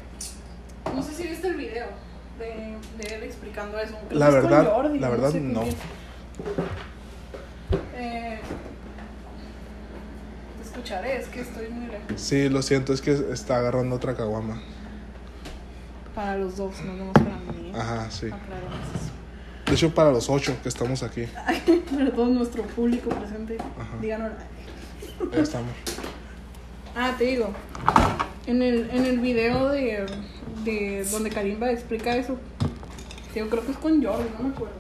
no 0.94 1.02
sé 1.02 1.14
si 1.14 1.24
viste 1.24 1.48
el 1.48 1.56
video 1.56 1.88
de, 2.40 2.76
de 2.98 3.16
él 3.16 3.24
explicando 3.24 3.80
eso. 3.80 3.96
La 4.12 4.30
verdad- 4.30 4.72
Jordi, 4.74 5.00
la 5.00 5.10
verdad, 5.10 5.32
sé 5.32 5.40
con 5.40 5.54
no. 5.54 5.64
Eh, 7.96 8.40
te 10.58 10.64
escucharé, 10.68 11.18
es 11.18 11.28
que 11.28 11.42
estoy 11.42 11.70
muy 11.70 11.88
lejos. 11.88 12.06
Sí, 12.16 12.50
lo 12.50 12.62
siento, 12.62 12.94
es 12.94 13.02
que 13.02 13.12
está 13.32 13.58
agarrando 13.58 13.96
otra 13.96 14.16
caguama. 14.16 14.62
Para 16.16 16.38
los 16.38 16.58
dos, 16.58 16.74
no 16.82 16.94
nomás 16.94 17.14
para 17.14 17.38
mí. 17.38 17.70
¿eh? 17.70 17.74
Ajá, 17.76 18.12
sí. 18.12 18.28
De 19.66 19.74
hecho, 19.74 19.94
para 19.94 20.12
los 20.12 20.30
ocho 20.30 20.54
que 20.62 20.68
estamos 20.70 21.02
aquí. 21.04 21.26
Para 21.92 22.12
todo 22.12 22.26
nuestro 22.28 22.64
público 22.64 23.10
presente. 23.10 23.58
Digan 24.02 24.24
hola. 24.24 24.38
Ya 25.34 25.42
estamos. 25.42 25.72
Ah, 26.96 27.16
te 27.18 27.26
digo. 27.26 27.50
En 28.48 28.62
el, 28.62 28.90
en 28.92 29.06
el 29.06 29.20
video 29.20 29.70
de, 29.70 30.06
de 30.64 31.06
donde 31.06 31.30
Karimba 31.30 31.72
explica 31.72 32.16
eso, 32.16 32.38
yo 33.36 33.50
creo 33.50 33.66
que 33.66 33.72
es 33.72 33.78
con 33.78 34.04
Jordi, 34.04 34.30
no 34.38 34.44
me 34.44 34.54
acuerdo. 34.54 34.76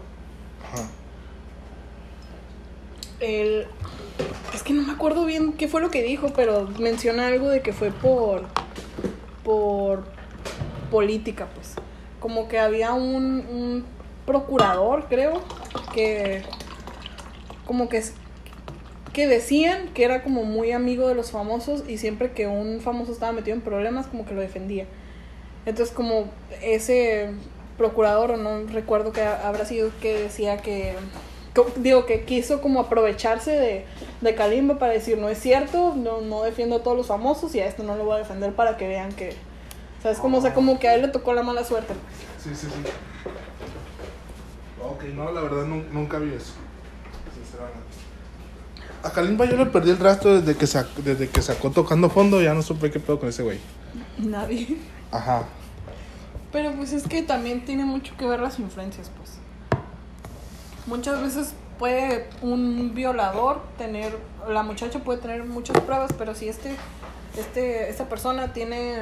Ajá. 0.65 0.89
El, 3.19 3.67
es 4.53 4.63
que 4.63 4.73
no 4.73 4.81
me 4.81 4.91
acuerdo 4.93 5.25
bien 5.25 5.53
qué 5.53 5.67
fue 5.67 5.79
lo 5.79 5.91
que 5.91 6.03
dijo, 6.03 6.33
pero 6.35 6.67
menciona 6.79 7.27
algo 7.27 7.49
de 7.49 7.61
que 7.61 7.71
fue 7.71 7.91
por 7.91 8.45
por 9.43 10.03
política, 10.89 11.47
pues. 11.55 11.75
Como 12.19 12.47
que 12.47 12.59
había 12.59 12.93
un, 12.93 13.45
un 13.49 13.85
procurador, 14.25 15.07
creo, 15.07 15.41
que 15.93 16.43
como 17.65 17.89
que 17.89 18.03
que 19.13 19.27
decían 19.27 19.89
que 19.93 20.03
era 20.05 20.23
como 20.23 20.43
muy 20.43 20.71
amigo 20.71 21.07
de 21.07 21.15
los 21.15 21.31
famosos 21.31 21.83
y 21.87 21.97
siempre 21.97 22.31
que 22.31 22.47
un 22.47 22.79
famoso 22.81 23.11
estaba 23.11 23.31
metido 23.33 23.55
en 23.55 23.61
problemas 23.61 24.07
como 24.07 24.25
que 24.25 24.33
lo 24.33 24.41
defendía. 24.41 24.85
Entonces 25.65 25.93
como 25.93 26.25
ese 26.61 27.31
procurador 27.77 28.31
o 28.31 28.37
no 28.37 28.65
recuerdo 28.67 29.11
que 29.11 29.21
habrá 29.21 29.65
sido 29.65 29.91
que 30.01 30.13
decía 30.17 30.57
que 30.57 30.93
co- 31.53 31.67
digo 31.75 32.05
que 32.05 32.23
quiso 32.25 32.61
como 32.61 32.79
aprovecharse 32.79 33.51
de, 33.51 33.85
de 34.21 34.35
Kalimba 34.35 34.79
para 34.79 34.93
decir 34.93 35.17
no 35.17 35.29
es 35.29 35.39
cierto, 35.39 35.93
no, 35.95 36.21
no 36.21 36.43
defiendo 36.43 36.77
a 36.77 36.83
todos 36.83 36.95
los 36.97 37.07
famosos 37.07 37.53
y 37.55 37.59
a 37.59 37.67
esto 37.67 37.83
no 37.83 37.95
lo 37.95 38.05
voy 38.05 38.15
a 38.15 38.19
defender 38.19 38.53
para 38.53 38.77
que 38.77 38.87
vean 38.87 39.11
que 39.11 39.33
¿sabes? 40.01 40.19
Como, 40.19 40.37
o 40.39 40.41
sea, 40.41 40.53
como 40.53 40.79
que 40.79 40.87
a 40.87 40.95
él 40.95 41.01
le 41.03 41.07
tocó 41.09 41.33
la 41.33 41.43
mala 41.43 41.63
suerte. 41.63 41.93
Sí, 42.41 42.49
sí, 42.55 42.67
sí. 42.67 42.91
Ok, 44.83 45.03
no, 45.13 45.31
la 45.31 45.41
verdad 45.41 45.65
nu- 45.65 45.83
nunca 45.91 46.17
vi 46.17 46.33
eso. 46.33 46.53
A 49.03 49.09
Kalimba 49.11 49.45
yo 49.45 49.57
le 49.57 49.65
perdí 49.65 49.89
el 49.91 49.97
rastro 49.99 50.39
desde 50.41 50.57
que, 50.57 50.65
sac- 50.65 50.93
desde 51.03 51.27
que 51.29 51.41
sacó 51.41 51.71
tocando 51.71 52.09
fondo, 52.09 52.41
ya 52.41 52.53
no 52.53 52.61
supe 52.61 52.91
qué 52.91 52.99
pedo 52.99 53.19
con 53.19 53.29
ese 53.29 53.41
güey. 53.43 53.59
Nadie. 54.17 54.77
Ajá. 55.11 55.43
Pero 56.51 56.71
pues 56.73 56.93
es 56.93 57.03
que 57.07 57.23
también 57.23 57.65
tiene 57.65 57.83
mucho 57.85 58.15
que 58.17 58.25
ver 58.25 58.39
las 58.41 58.59
influencias, 58.59 59.09
pues. 59.17 59.31
Muchas 60.85 61.21
veces 61.21 61.53
puede 61.79 62.27
un 62.41 62.93
violador 62.93 63.61
tener, 63.77 64.15
la 64.47 64.61
muchacha 64.63 64.99
puede 64.99 65.19
tener 65.19 65.43
muchas 65.45 65.79
pruebas, 65.81 66.11
pero 66.17 66.35
si 66.35 66.47
este, 66.47 66.75
este, 67.37 67.89
esta 67.89 68.07
persona 68.09 68.53
tiene 68.53 68.97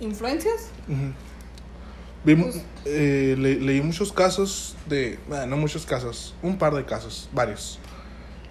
influencias, 0.00 0.68
Ujú. 0.88 1.12
Vi 2.22 2.34
mu- 2.36 2.44
Pues- 2.50 2.62
eh, 2.84 3.34
le- 3.38 3.60
leí 3.60 3.80
muchos 3.80 4.12
casos 4.12 4.76
de, 4.86 5.18
bueno, 5.28 5.46
no 5.46 5.56
muchos 5.56 5.86
casos, 5.86 6.34
un 6.42 6.58
par 6.58 6.74
de 6.74 6.84
casos, 6.84 7.30
varios, 7.32 7.78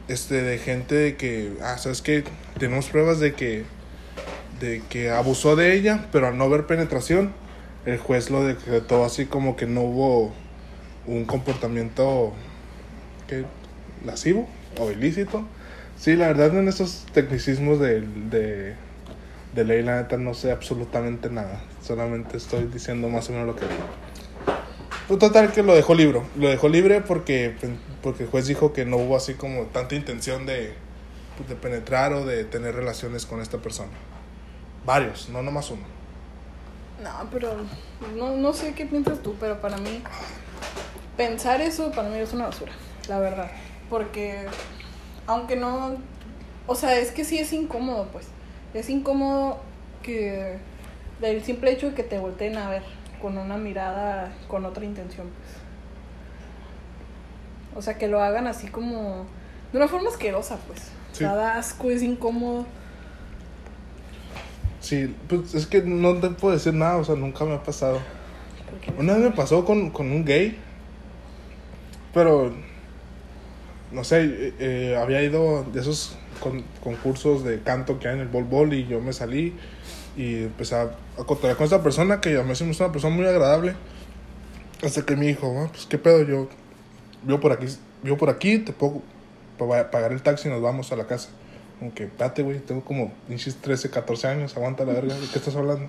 este, 0.09 0.41
de 0.41 0.57
gente 0.57 0.95
de 0.95 1.15
que, 1.15 1.53
ah, 1.61 1.77
sabes 1.77 2.01
que 2.01 2.23
tenemos 2.57 2.87
pruebas 2.87 3.19
de 3.19 3.33
que, 3.33 3.63
de 4.59 4.81
que 4.89 5.11
abusó 5.11 5.55
de 5.55 5.73
ella, 5.73 6.07
pero 6.11 6.27
al 6.27 6.37
no 6.37 6.45
haber 6.45 6.65
penetración, 6.65 7.31
el 7.85 7.97
juez 7.97 8.29
lo 8.29 8.43
decretó 8.43 9.05
así 9.05 9.25
como 9.25 9.55
que 9.55 9.67
no 9.67 9.81
hubo 9.81 10.33
un 11.05 11.25
comportamiento 11.25 12.33
que 13.27 13.45
lascivo 14.05 14.47
o 14.79 14.91
ilícito. 14.91 15.45
Sí, 15.97 16.15
la 16.15 16.27
verdad 16.27 16.57
en 16.57 16.67
esos 16.67 17.05
tecnicismos 17.13 17.79
de, 17.79 18.01
de, 18.01 18.73
de 19.53 19.63
ley, 19.63 19.83
la 19.83 20.01
neta, 20.01 20.17
no 20.17 20.33
sé 20.33 20.51
absolutamente 20.51 21.29
nada. 21.29 21.61
Solamente 21.83 22.37
estoy 22.37 22.65
diciendo 22.65 23.09
más 23.09 23.29
o 23.29 23.33
menos 23.33 23.47
lo 23.47 23.55
que 23.55 23.65
vi. 23.65 23.71
Pues 25.09 25.17
total 25.19 25.51
que 25.51 25.63
lo 25.63 25.73
dejó 25.73 25.95
libre. 25.95 26.21
Lo 26.37 26.49
dejó 26.49 26.69
libre 26.69 27.01
porque, 27.01 27.55
porque 28.03 28.25
el 28.25 28.29
juez 28.29 28.45
dijo 28.45 28.73
que 28.73 28.85
no 28.85 28.97
hubo 28.97 29.17
así 29.17 29.33
como 29.33 29.63
tanta 29.63 29.95
intención 29.95 30.45
de, 30.45 30.75
pues, 31.35 31.49
de 31.49 31.55
penetrar 31.55 32.13
o 32.13 32.25
de 32.25 32.43
tener 32.43 32.75
relaciones 32.75 33.25
con 33.25 33.41
esta 33.41 33.57
persona. 33.57 33.89
Varios, 34.85 35.29
no 35.29 35.41
nomás 35.41 35.71
uno. 35.71 35.81
no, 37.03 37.27
pero 37.31 37.55
no, 38.15 38.35
no 38.35 38.53
sé 38.53 38.75
qué 38.75 38.85
piensas 38.85 39.23
tú, 39.23 39.35
pero 39.39 39.59
para 39.59 39.77
mí, 39.77 40.03
pensar 41.17 41.59
eso 41.59 41.89
para 41.89 42.07
mí 42.07 42.19
es 42.19 42.31
una 42.33 42.45
basura, 42.45 42.73
la 43.07 43.17
verdad. 43.17 43.49
Porque, 43.89 44.45
aunque 45.25 45.55
no, 45.55 45.97
o 46.67 46.75
sea, 46.75 46.99
es 46.99 47.09
que 47.09 47.25
sí 47.25 47.39
es 47.39 47.51
incómodo, 47.51 48.09
pues. 48.11 48.27
Es 48.75 48.91
incómodo 48.91 49.59
que 50.03 50.59
del 51.19 51.43
simple 51.43 51.71
hecho 51.71 51.87
de 51.87 51.95
que 51.95 52.03
te 52.03 52.19
volteen 52.19 52.57
a 52.57 52.69
ver 52.69 52.83
con 53.21 53.37
una 53.37 53.57
mirada 53.57 54.31
con 54.47 54.65
otra 54.65 54.85
intención, 54.85 55.27
pues. 55.27 55.49
O 57.75 57.81
sea, 57.81 57.97
que 57.97 58.07
lo 58.07 58.21
hagan 58.21 58.47
así 58.47 58.67
como. 58.67 59.25
De 59.71 59.77
una 59.77 59.87
forma 59.87 60.09
asquerosa, 60.09 60.57
pues. 60.67 60.91
Sí. 61.11 61.23
Asco, 61.25 61.89
es 61.89 62.01
incómodo. 62.01 62.65
Sí, 64.81 65.13
pues 65.27 65.53
es 65.55 65.67
que 65.67 65.81
no 65.81 66.15
te 66.15 66.29
puedo 66.29 66.53
decir 66.53 66.73
nada, 66.73 66.97
o 66.97 67.03
sea, 67.03 67.15
nunca 67.15 67.45
me 67.45 67.53
ha 67.53 67.63
pasado. 67.63 67.99
Una 68.97 69.13
vez 69.13 69.23
me 69.23 69.31
pasó 69.31 69.65
con, 69.65 69.89
con 69.91 70.11
un 70.11 70.23
gay, 70.25 70.57
pero 72.13 72.53
no 73.91 74.03
sé, 74.03 74.23
eh, 74.23 74.53
eh, 74.59 74.97
había 75.01 75.21
ido 75.21 75.63
de 75.63 75.81
esos 75.81 76.15
con- 76.39 76.63
concursos 76.83 77.43
de 77.43 77.61
canto 77.61 77.99
que 77.99 78.07
hay 78.07 78.15
en 78.15 78.21
el 78.21 78.27
bol 78.29 78.45
bol 78.45 78.73
y 78.73 78.87
yo 78.87 79.01
me 79.01 79.11
salí 79.13 79.53
y 80.21 80.43
empecé 80.43 80.75
a, 80.75 80.81
a 81.17 81.23
cotorrear 81.25 81.55
con 81.55 81.63
esta 81.63 81.81
persona 81.81 82.19
que 82.19 82.37
a 82.37 82.43
mí 82.43 82.53
se 82.55 82.65
me 82.65 82.71
hizo 82.71 82.83
una 82.83 82.91
persona 82.91 83.15
muy 83.15 83.25
agradable. 83.25 83.75
Hasta 84.83 85.03
que 85.05 85.15
me 85.15 85.27
dijo, 85.27 85.53
"Ah, 85.63 85.69
pues 85.71 85.85
qué 85.85 85.97
pedo, 85.97 86.23
yo 86.23 86.47
vivo 87.23 87.39
por 87.39 87.51
aquí, 87.51 87.65
vivo 88.03 88.17
por 88.17 88.29
aquí, 88.29 88.59
te 88.59 88.73
puedo 88.73 89.01
pa- 89.57 89.91
pagar 89.91 90.11
el 90.11 90.21
taxi 90.21 90.47
y 90.47 90.51
nos 90.51 90.61
vamos 90.61 90.91
a 90.91 90.95
la 90.95 91.05
casa. 91.07 91.29
Como 91.79 91.93
que, 91.93 92.03
espérate, 92.05 92.43
güey, 92.43 92.59
tengo 92.59 92.83
como 92.83 93.13
pinches 93.27 93.55
13, 93.55 93.89
14 93.89 94.27
años, 94.27 94.55
aguanta 94.57 94.83
la 94.85 94.93
verga, 94.93 95.15
¿de 95.15 95.27
qué 95.27 95.37
estás 95.39 95.55
hablando? 95.55 95.87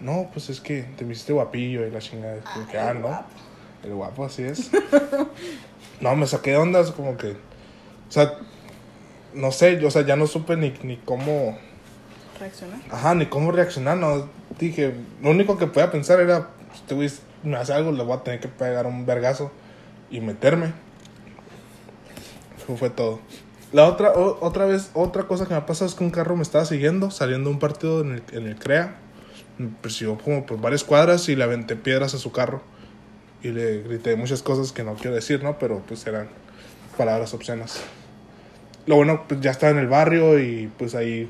No, 0.00 0.28
pues 0.32 0.50
es 0.50 0.60
que 0.60 0.82
te 0.96 1.04
viste 1.04 1.32
guapillo 1.32 1.86
y 1.86 1.90
la 1.90 1.98
chingada. 2.00 2.40
Como 2.52 2.68
que, 2.68 2.78
ah, 2.78 2.94
no. 2.94 3.00
guapo. 3.00 3.26
El 3.82 3.94
guapo, 3.94 4.24
así 4.24 4.42
es. 4.44 4.70
no, 6.00 6.16
me 6.16 6.26
saqué 6.26 6.50
de 6.52 6.56
ondas, 6.58 6.90
como 6.92 7.16
que. 7.16 7.30
O 7.32 8.10
sea, 8.10 8.34
no 9.34 9.50
sé, 9.52 9.80
yo, 9.80 9.88
o 9.88 9.90
sea, 9.90 10.02
ya 10.06 10.16
no 10.16 10.26
supe 10.26 10.56
ni, 10.56 10.74
ni 10.82 10.96
cómo. 10.98 11.58
Reaccionar. 12.38 12.80
Ajá, 12.90 13.14
ni 13.14 13.26
cómo 13.26 13.52
reaccionar, 13.52 13.96
no. 13.96 14.28
Dije, 14.58 14.94
lo 15.22 15.30
único 15.30 15.56
que 15.58 15.66
podía 15.66 15.90
pensar 15.90 16.20
era: 16.20 16.48
pues, 16.68 16.80
este 16.80 16.94
güey 16.94 17.10
me 17.42 17.56
hace 17.56 17.72
algo, 17.72 17.92
le 17.92 18.02
voy 18.02 18.16
a 18.16 18.22
tener 18.22 18.40
que 18.40 18.48
pegar 18.48 18.86
un 18.86 19.06
vergazo 19.06 19.50
y 20.10 20.20
meterme. 20.20 20.72
Eso 22.62 22.76
fue 22.76 22.90
todo. 22.90 23.20
La 23.72 23.86
otra, 23.86 24.12
o- 24.12 24.38
otra 24.44 24.66
vez, 24.66 24.90
otra 24.94 25.24
cosa 25.24 25.44
que 25.46 25.50
me 25.50 25.56
ha 25.58 25.66
pasado 25.66 25.88
es 25.88 25.94
que 25.94 26.04
un 26.04 26.10
carro 26.10 26.36
me 26.36 26.42
estaba 26.42 26.64
siguiendo, 26.64 27.10
saliendo 27.10 27.50
de 27.50 27.54
un 27.54 27.60
partido 27.60 28.00
en 28.00 28.12
el, 28.14 28.22
en 28.32 28.46
el 28.46 28.56
CREA. 28.56 28.96
Me 29.58 29.68
persiguió 29.80 30.16
como 30.18 30.46
por 30.46 30.60
varias 30.60 30.84
cuadras 30.84 31.28
y 31.28 31.36
le 31.36 31.44
aventé 31.44 31.76
piedras 31.76 32.14
a 32.14 32.18
su 32.18 32.32
carro. 32.32 32.62
Y 33.42 33.48
le 33.48 33.82
grité 33.82 34.16
muchas 34.16 34.42
cosas 34.42 34.72
que 34.72 34.82
no 34.84 34.94
quiero 34.94 35.14
decir, 35.14 35.42
¿no? 35.42 35.58
Pero 35.58 35.82
pues 35.86 36.06
eran 36.06 36.28
palabras 36.96 37.34
obscenas. 37.34 37.80
Lo 38.86 38.96
bueno, 38.96 39.24
pues 39.28 39.40
ya 39.40 39.50
estaba 39.50 39.70
en 39.72 39.78
el 39.78 39.88
barrio 39.88 40.38
y 40.38 40.70
pues 40.78 40.94
ahí 40.94 41.28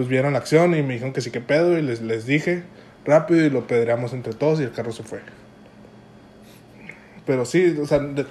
pues 0.00 0.08
vieron 0.08 0.32
la 0.32 0.38
acción 0.38 0.74
y 0.74 0.82
me 0.82 0.94
dijeron 0.94 1.12
que 1.12 1.20
sí 1.20 1.30
que 1.30 1.42
pedo 1.42 1.76
y 1.78 1.82
les, 1.82 2.00
les 2.00 2.24
dije 2.24 2.62
rápido 3.04 3.44
y 3.44 3.50
lo 3.50 3.66
pedreamos 3.66 4.14
entre 4.14 4.32
todos 4.32 4.58
y 4.58 4.62
el 4.62 4.72
carro 4.72 4.92
se 4.92 5.02
fue. 5.02 5.20
Pero 7.26 7.44
sí, 7.44 7.76
o 7.78 7.86
sea, 7.86 7.98
de- 7.98 8.24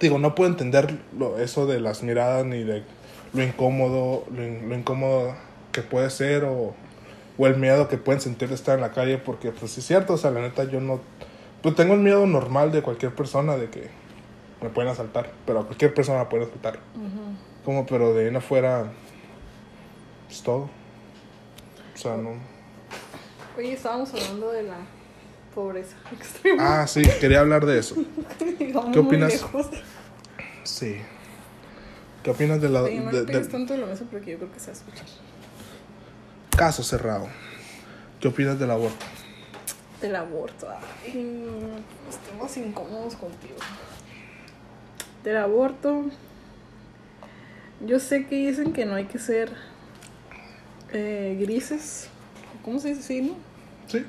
digo, 0.00 0.18
no 0.18 0.34
puedo 0.34 0.50
entender 0.50 0.98
lo, 1.16 1.38
eso 1.38 1.66
de 1.68 1.78
las 1.78 2.02
miradas 2.02 2.44
ni 2.44 2.64
de 2.64 2.82
lo 3.32 3.44
incómodo, 3.44 4.24
lo, 4.34 4.44
in- 4.44 4.68
lo 4.68 4.74
incómodo 4.74 5.36
que 5.70 5.82
puede 5.82 6.10
ser 6.10 6.42
o, 6.42 6.74
o 7.38 7.46
el 7.46 7.58
miedo 7.58 7.86
que 7.86 7.96
pueden 7.96 8.20
sentir 8.20 8.48
de 8.48 8.56
estar 8.56 8.74
en 8.74 8.80
la 8.80 8.90
calle 8.90 9.16
porque 9.18 9.52
pues 9.52 9.70
sí 9.70 9.78
es 9.82 9.86
cierto, 9.86 10.14
o 10.14 10.18
sea, 10.18 10.32
la 10.32 10.40
neta 10.40 10.64
yo 10.64 10.80
no, 10.80 10.98
pues 11.62 11.76
tengo 11.76 11.94
el 11.94 12.00
miedo 12.00 12.26
normal 12.26 12.72
de 12.72 12.82
cualquier 12.82 13.14
persona 13.14 13.56
de 13.56 13.70
que 13.70 13.88
me 14.60 14.68
pueden 14.68 14.90
asaltar, 14.90 15.30
pero 15.46 15.60
a 15.60 15.64
cualquier 15.66 15.94
persona 15.94 16.18
me 16.18 16.24
pueden 16.26 16.48
asaltar. 16.48 16.80
Como, 17.64 17.86
pero 17.86 18.12
de 18.14 18.22
ahí 18.22 18.28
en 18.30 18.34
afuera, 18.36 18.90
es 20.28 20.42
todo. 20.42 20.68
O 21.94 21.98
sea, 21.98 22.16
no. 22.16 22.32
Oye, 23.56 23.72
estábamos 23.72 24.12
hablando 24.12 24.50
de 24.50 24.64
la 24.64 24.76
pobreza 25.54 25.96
extrema. 26.12 26.82
Ah, 26.82 26.86
sí, 26.86 27.02
quería 27.20 27.40
hablar 27.40 27.64
de 27.66 27.78
eso. 27.78 27.94
¿qué 28.92 28.98
opinas? 28.98 29.44
Sí. 30.64 30.96
¿Qué 32.22 32.30
opinas 32.30 32.60
de 32.60 32.68
la 32.68 32.82
Oye, 32.82 33.00
no 33.00 33.10
de- 33.12 33.24
de- 33.24 33.40
tanto 33.46 33.74
de 33.74 33.80
la 33.80 33.86
mesa 33.86 34.04
porque 34.10 34.32
yo 34.32 34.38
creo 34.38 34.52
que 34.52 34.58
se 34.58 34.66
va 34.66 34.72
a 34.72 34.76
escuchar. 34.80 35.06
caso 36.56 36.82
cerrado? 36.82 37.28
¿Qué 38.20 38.28
opinas 38.28 38.58
del 38.58 38.70
aborto? 38.70 39.04
Del 40.00 40.16
aborto. 40.16 40.66
Ay, 41.06 41.44
estamos 42.08 42.56
incómodos 42.56 43.14
contigo. 43.16 43.54
Del 45.22 45.36
aborto. 45.36 46.06
Yo 47.84 48.00
sé 48.00 48.26
que 48.26 48.36
dicen 48.48 48.72
que 48.72 48.84
no 48.86 48.94
hay 48.94 49.04
que 49.04 49.18
ser 49.18 49.52
eh, 50.94 51.36
grises. 51.40 52.08
¿Cómo 52.64 52.78
se 52.78 52.88
dice 52.88 53.00
así, 53.00 53.20
no? 53.20 53.34
Sí. 53.86 54.04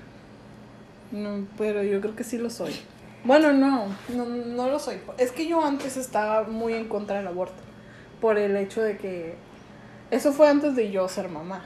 No, 1.12 1.46
pero 1.58 1.84
yo 1.84 2.00
creo 2.02 2.16
que 2.16 2.24
sí 2.24 2.38
lo 2.38 2.50
soy. 2.50 2.74
Bueno, 3.24 3.52
no, 3.54 3.88
no, 4.10 4.26
no 4.26 4.70
lo 4.70 4.80
soy. 4.80 4.98
Es 5.18 5.32
que 5.32 5.48
yo 5.48 5.64
antes 5.66 5.98
estaba 5.98 6.44
muy 6.44 6.74
en 6.74 6.88
contra 6.88 7.18
del 7.18 7.28
aborto. 7.28 7.56
Por 8.22 8.38
el 8.38 8.56
hecho 8.56 8.82
de 8.82 8.98
que. 8.98 9.36
Eso 10.12 10.32
fue 10.32 10.48
antes 10.48 10.76
de 10.76 10.92
yo 10.92 11.08
ser 11.10 11.28
mamá. 11.30 11.64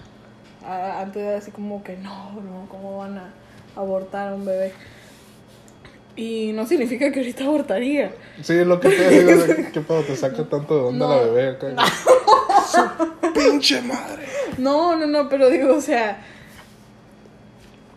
Antes 0.66 1.22
era 1.24 1.38
así 1.38 1.52
como 1.52 1.84
que 1.84 1.96
no, 1.98 2.32
no, 2.42 2.68
¿cómo 2.70 2.98
van 2.98 3.18
a 3.18 3.34
abortar 3.76 4.30
a 4.30 4.36
un 4.36 4.46
bebé? 4.46 4.74
Y 6.16 6.52
no 6.54 6.66
significa 6.66 7.12
que 7.12 7.20
ahorita 7.20 7.46
abortaría. 7.46 8.12
Sí, 8.42 8.64
lo 8.66 8.80
que 8.80 8.90
te 8.90 9.10
digo. 9.24 9.44
¿Qué 9.74 9.82
pedo 9.82 10.02
te 10.04 10.16
saca 10.16 10.44
tanto 10.50 10.76
de 10.76 10.82
onda 10.82 11.08
No. 11.08 11.16
la 11.16 11.22
bebé 11.24 11.48
acá? 11.50 11.68
Su 12.72 13.32
pinche 13.34 13.82
madre. 13.82 14.26
No, 14.60 14.96
no, 14.96 15.08
no, 15.08 15.30
pero 15.30 15.50
digo, 15.50 15.74
o 15.76 15.82
sea, 15.82 16.22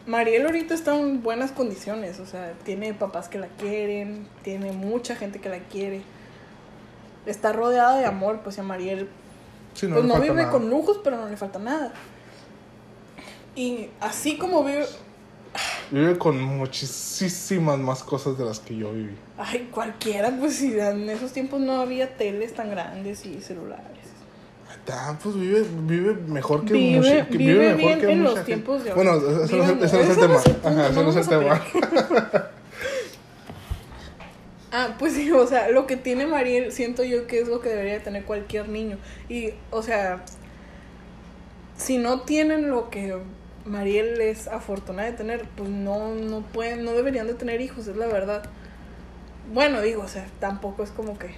Mariel 0.07 0.47
ahorita 0.47 0.75
está 0.75 0.97
en 0.99 1.23
buenas 1.23 1.53
condiciones, 1.53 2.19
o 2.21 2.27
sea, 2.27 2.53
tiene 2.65 2.93
papás 2.95 3.29
que 3.29 3.39
la 3.39 3.49
quieren, 3.49 4.27
tiene 4.43 4.73
mucha 4.73 5.15
gente 5.17 5.41
que 5.41 5.49
la 5.49 5.61
quiere, 5.61 6.03
está 7.27 7.53
rodeada 7.53 7.99
de 7.99 8.05
amor, 8.07 8.41
pues 8.43 8.59
a 8.59 8.63
Mariel, 8.63 9.09
Sí, 9.75 9.87
no 9.87 9.95
pues 9.97 10.07
no 10.07 10.21
vive 10.21 10.35
nada. 10.35 10.51
con 10.51 10.69
lujos, 10.69 11.01
pero 11.03 11.17
no 11.17 11.29
le 11.29 11.37
falta 11.37 11.59
nada. 11.59 11.93
Y 13.55 13.89
así 14.01 14.37
como 14.39 14.63
vive, 14.65 14.87
Vive 15.91 16.17
con 16.19 16.41
muchísimas 16.43 17.79
más 17.79 18.03
cosas 18.03 18.37
de 18.39 18.45
las 18.45 18.59
que 18.61 18.77
yo 18.77 18.93
viví. 18.93 19.15
ay, 19.39 19.69
cualquiera, 19.73 20.31
pues 20.39 20.57
si 20.57 20.79
en 20.79 21.09
esos 21.11 21.33
tiempos 21.33 21.61
no 21.61 21.81
había 21.81 22.17
teles 22.17 22.55
tan 22.55 22.71
grandes 22.71 23.25
y 23.27 23.41
celulares. 23.41 23.87
Ah, 24.91 25.17
pues 25.23 25.35
vive, 25.37 25.65
vive 25.83 26.15
mejor 26.15 26.65
que 26.65 26.75
Vive- 26.75 26.97
mucha- 26.99 27.27
que 27.29 27.37
vive 27.39 27.75
mejor 27.75 27.77
bien 27.77 28.01
que 28.01 28.11
en 28.13 28.19
mucha 28.19 28.25
los 28.31 28.35
gente. 28.41 28.47
tiempos 28.53 28.85
de 28.85 28.93
Bueno, 28.95 29.17
ese 29.17 29.57
no 29.57 29.63
es 29.65 29.71
el- 29.71 29.79
no 29.79 29.85
es 29.85 30.19
tema. 30.19 30.37
Ajá, 30.65 30.89
ese 30.89 31.03
no 31.05 31.11
es 31.11 31.17
el 31.17 31.29
tema. 31.29 31.63
Ah, 34.75 34.97
pues 34.99 35.13
sí, 35.13 35.31
o 35.31 35.47
sea, 35.47 35.69
lo 35.69 35.87
que 35.87 35.97
tiene 35.99 36.27
Mariel 36.27 36.73
siento 36.73 37.05
yo 37.05 37.27
que 37.27 37.41
es 37.41 37.49
lo 37.49 37.61
que 37.61 37.69
debería 37.69 37.93
de 37.95 38.01
tener 38.01 38.25
cualquier 38.25 38.71
niño. 38.71 38.97
Y, 39.29 39.51
o 39.71 39.83
sea, 39.83 40.25
si 41.77 41.99
no 41.99 42.23
tienen 42.23 42.71
lo 42.71 42.89
que 42.89 43.19
Mariel 43.67 44.19
es 44.23 44.49
afortunada 44.49 45.11
de 45.11 45.17
tener, 45.17 45.45
pues 45.57 45.69
no, 45.69 46.15
no 46.15 46.41
pueden, 46.41 46.87
no 46.87 46.93
deberían 46.93 47.27
de 47.27 47.35
tener 47.35 47.61
hijos, 47.61 47.87
es 47.87 47.97
la 47.97 48.07
verdad. 48.07 48.45
Bueno, 49.53 49.83
digo, 49.83 50.03
o 50.05 50.09
sea, 50.09 50.27
tampoco 50.41 50.83
es 50.85 50.91
como 50.91 51.19
que... 51.19 51.35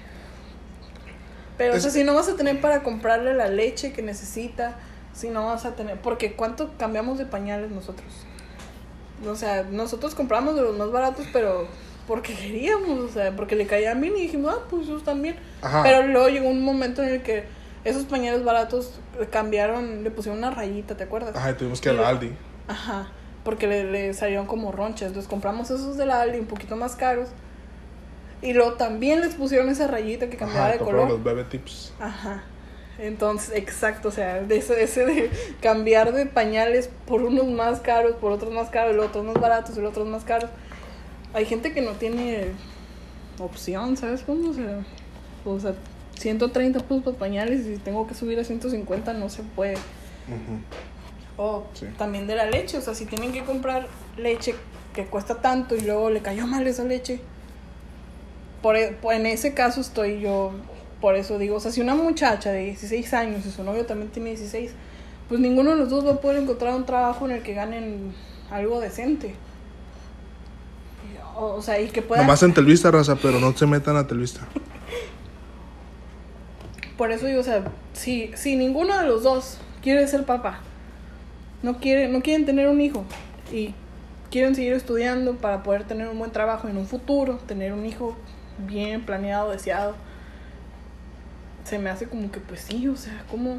Pero, 1.56 1.74
o 1.74 1.80
sea, 1.80 1.90
si 1.90 2.04
no 2.04 2.14
vas 2.14 2.28
a 2.28 2.36
tener 2.36 2.60
para 2.60 2.82
comprarle 2.82 3.34
la 3.34 3.48
leche 3.48 3.92
que 3.92 4.02
necesita, 4.02 4.76
si 5.12 5.28
no 5.28 5.46
vas 5.46 5.64
a 5.64 5.76
tener... 5.76 6.00
Porque 6.00 6.34
¿cuánto 6.34 6.72
cambiamos 6.78 7.18
de 7.18 7.26
pañales 7.26 7.70
nosotros? 7.70 8.08
O 9.26 9.36
sea, 9.36 9.62
nosotros 9.62 10.14
compramos 10.14 10.56
de 10.56 10.62
los 10.62 10.76
más 10.76 10.90
baratos, 10.90 11.26
pero 11.32 11.68
porque 12.08 12.34
queríamos, 12.34 12.98
o 12.98 13.08
sea, 13.08 13.34
porque 13.36 13.54
le 13.56 13.66
caía 13.66 13.92
a 13.92 13.94
mí 13.94 14.08
y 14.08 14.22
dijimos, 14.22 14.54
ah, 14.54 14.64
pues 14.68 14.84
esos 14.84 15.04
también. 15.04 15.36
Ajá. 15.62 15.82
Pero 15.82 16.06
luego 16.06 16.28
llegó 16.28 16.48
un 16.48 16.62
momento 16.62 17.02
en 17.02 17.10
el 17.10 17.22
que 17.22 17.44
esos 17.84 18.04
pañales 18.04 18.44
baratos 18.44 18.98
cambiaron, 19.30 20.02
le 20.02 20.10
pusieron 20.10 20.38
una 20.38 20.50
rayita, 20.50 20.96
¿te 20.96 21.04
acuerdas? 21.04 21.36
Ajá, 21.36 21.56
tuvimos 21.56 21.80
que 21.80 21.92
ir 21.92 21.98
al 21.98 22.04
Aldi. 22.04 22.32
Ajá, 22.66 23.08
porque 23.44 23.66
le, 23.66 23.84
le 23.84 24.14
salieron 24.14 24.46
como 24.46 24.72
ronchas. 24.72 25.08
Entonces 25.08 25.28
compramos 25.28 25.70
esos 25.70 25.96
de 25.96 26.06
la 26.06 26.20
Aldi 26.20 26.38
un 26.40 26.46
poquito 26.46 26.76
más 26.76 26.96
caros. 26.96 27.28
Y 28.44 28.52
luego 28.52 28.74
también 28.74 29.20
les 29.22 29.34
pusieron 29.34 29.68
esa 29.70 29.86
rayita 29.86 30.28
que 30.28 30.36
cambiaba 30.36 30.66
Ajá, 30.66 30.72
de 30.74 30.78
color. 30.78 31.08
los 31.08 31.24
bebé 31.24 31.44
tips. 31.44 31.92
Ajá. 31.98 32.44
Entonces, 32.98 33.56
exacto, 33.56 34.08
o 34.08 34.12
sea, 34.12 34.40
de 34.42 34.56
ese, 34.58 34.80
ese 34.84 35.04
de 35.06 35.30
cambiar 35.60 36.12
de 36.12 36.26
pañales 36.26 36.88
por 37.06 37.22
unos 37.22 37.46
más 37.48 37.80
caros, 37.80 38.14
por 38.16 38.30
otros 38.30 38.52
más 38.52 38.68
caros, 38.70 38.94
los 38.94 39.06
otros 39.06 39.24
más 39.24 39.34
baratos 39.34 39.76
los 39.78 39.90
otros 39.90 40.06
más 40.06 40.24
caros. 40.24 40.50
Hay 41.32 41.46
gente 41.46 41.72
que 41.72 41.80
no 41.80 41.92
tiene 41.92 42.48
opción, 43.40 43.96
¿sabes 43.96 44.22
cómo? 44.22 44.50
O 44.50 44.54
sea, 44.54 44.84
o 45.44 45.58
sea 45.58 45.74
130 46.20 46.78
pesos 46.80 47.02
por 47.02 47.14
pañales 47.16 47.66
y 47.66 47.74
si 47.74 47.78
tengo 47.80 48.06
que 48.06 48.14
subir 48.14 48.38
a 48.38 48.44
150 48.44 49.12
no 49.14 49.28
se 49.28 49.42
puede. 49.42 49.74
O 51.36 51.64
Sí. 51.72 51.86
también 51.98 52.26
de 52.28 52.36
la 52.36 52.46
leche, 52.46 52.78
o 52.78 52.80
sea, 52.80 52.94
si 52.94 53.06
tienen 53.06 53.32
que 53.32 53.42
comprar 53.42 53.88
leche 54.16 54.54
que 54.94 55.06
cuesta 55.06 55.40
tanto 55.40 55.74
y 55.74 55.80
luego 55.80 56.10
le 56.10 56.20
cayó 56.20 56.46
mal 56.46 56.64
esa 56.66 56.84
leche. 56.84 57.20
Por, 58.64 58.76
e- 58.76 58.92
por- 58.92 59.12
en 59.12 59.26
ese 59.26 59.52
caso 59.52 59.82
estoy 59.82 60.20
yo, 60.20 60.52
por 61.02 61.16
eso 61.16 61.38
digo, 61.38 61.56
o 61.56 61.60
sea, 61.60 61.70
si 61.70 61.82
una 61.82 61.94
muchacha 61.94 62.50
de 62.50 62.64
16 62.64 63.12
años 63.12 63.44
y 63.44 63.50
su 63.50 63.62
novio 63.62 63.84
también 63.84 64.10
tiene 64.10 64.30
16, 64.30 64.70
pues 65.28 65.38
ninguno 65.38 65.72
de 65.72 65.76
los 65.76 65.90
dos 65.90 66.06
va 66.06 66.12
a 66.12 66.20
poder 66.22 66.42
encontrar 66.42 66.74
un 66.74 66.86
trabajo 66.86 67.26
en 67.26 67.32
el 67.32 67.42
que 67.42 67.52
ganen 67.52 68.14
algo 68.50 68.80
decente. 68.80 69.34
O, 71.36 71.56
o 71.56 71.60
sea, 71.60 71.78
y 71.78 71.88
que 71.88 72.00
puedan... 72.00 72.24
Nomás 72.24 72.42
en 72.42 72.54
Telvista, 72.54 72.90
raza, 72.90 73.16
pero 73.16 73.38
no 73.38 73.54
se 73.54 73.66
metan 73.66 73.98
a 73.98 74.06
Telvista. 74.06 74.40
por 76.96 77.10
eso 77.10 77.26
digo, 77.26 77.40
o 77.40 77.44
sea, 77.44 77.64
si, 77.92 78.30
si 78.34 78.56
ninguno 78.56 78.98
de 78.98 79.06
los 79.06 79.24
dos 79.24 79.58
quiere 79.82 80.08
ser 80.08 80.24
papá, 80.24 80.60
no, 81.62 81.80
quiere, 81.80 82.08
no 82.08 82.22
quieren 82.22 82.46
tener 82.46 82.68
un 82.68 82.80
hijo 82.80 83.04
y 83.52 83.74
quieren 84.30 84.54
seguir 84.54 84.72
estudiando 84.72 85.34
para 85.34 85.62
poder 85.62 85.84
tener 85.84 86.08
un 86.08 86.18
buen 86.18 86.30
trabajo 86.30 86.66
en 86.68 86.78
un 86.78 86.86
futuro, 86.86 87.40
tener 87.46 87.74
un 87.74 87.84
hijo 87.84 88.16
bien 88.58 89.04
planeado, 89.04 89.50
deseado, 89.50 89.94
se 91.64 91.78
me 91.78 91.90
hace 91.90 92.06
como 92.06 92.30
que, 92.30 92.40
pues 92.40 92.60
sí, 92.60 92.88
o 92.88 92.96
sea, 92.96 93.24
como... 93.30 93.58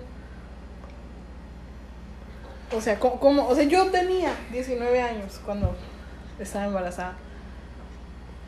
O 2.71 2.81
sea, 2.81 2.99
como, 2.99 3.47
o 3.47 3.55
sea, 3.55 3.63
yo 3.63 3.89
tenía 3.91 4.33
19 4.51 5.01
años 5.01 5.39
cuando 5.45 5.75
estaba 6.39 6.65
embarazada. 6.65 7.15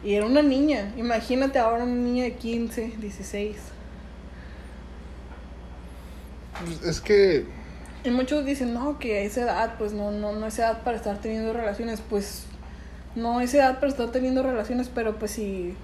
Y 0.04 0.16
era 0.16 0.26
una 0.26 0.42
niña. 0.42 0.92
Imagínate 0.98 1.60
ahora 1.60 1.84
una 1.84 1.94
niña 1.94 2.24
de 2.24 2.34
15, 2.34 2.96
16. 2.98 3.58
Pues, 6.60 6.84
es 6.84 7.02
que. 7.02 7.46
Y 8.04 8.10
muchos 8.10 8.46
dicen, 8.46 8.74
no, 8.74 9.00
que 9.00 9.20
a 9.20 9.22
esa 9.22 9.42
edad, 9.42 9.76
pues 9.78 9.94
no, 9.94 10.12
no, 10.12 10.34
no 10.34 10.48
es 10.48 10.58
edad 10.60 10.84
para 10.84 10.98
estar 10.98 11.20
teniendo 11.20 11.54
relaciones. 11.54 12.02
Pues 12.02 12.46
no 13.16 13.42
es 13.42 13.54
edad 13.54 13.76
para 13.76 13.92
estar 13.92 14.12
teniendo 14.12 14.44
relaciones, 14.44 14.90
pero 14.94 15.18
pues 15.18 15.32
si 15.32 15.76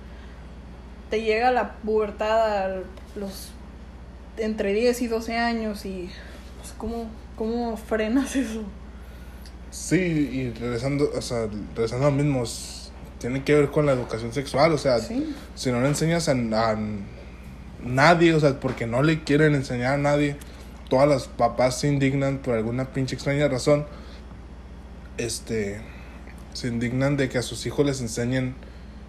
te 1.13 1.21
llega 1.21 1.52
la 1.52 1.73
pubertad 1.73 2.41
a 2.41 2.82
los 3.15 3.52
entre 4.38 4.73
10 4.73 4.99
y 5.04 5.08
12 5.08 5.38
años 5.38 5.86
y 5.86 6.10
pues, 6.60 6.73
¿cómo, 6.76 7.08
cómo 7.36 7.78
frenas 7.78 8.36
eso? 8.36 8.63
Sí, 9.69 9.95
y 9.95 10.60
regresando, 10.60 11.12
o 11.15 11.21
sea, 11.21 11.47
regresando 11.76 12.08
a 12.08 12.10
lo 12.10 12.15
mismo, 12.15 12.43
tiene 13.19 13.43
que 13.43 13.54
ver 13.54 13.69
con 13.69 13.86
la 13.86 13.91
educación 13.91 14.34
sexual, 14.34 14.73
o 14.73 14.80
sea, 14.80 14.97
si 15.02 15.71
no 15.71 15.82
le 15.82 15.88
enseñas 15.88 16.30
a, 16.30 16.32
a, 16.32 16.78
nadie, 17.84 18.34
o 18.34 18.39
sea, 18.39 18.60
porque 18.60 18.88
no 18.88 19.04
le 19.04 19.23
quieren 19.23 19.54
enseñar 19.54 19.93
a 19.93 19.97
nadie, 19.99 20.38
todas 20.89 21.08
las 21.08 21.28
papás 21.28 21.80
se 21.80 21.89
indignan 21.89 22.39
por 22.39 22.56
alguna 22.56 22.86
pinche 22.86 23.13
extraña 23.13 23.47
razón, 23.47 23.86
este, 25.19 25.80
se 26.54 26.69
indignan 26.69 27.17
de 27.17 27.30
que 27.30 27.38
a 27.38 27.43
sus 27.43 27.67
hijos 27.67 27.86
les 27.86 28.02
enseñen 28.02 28.56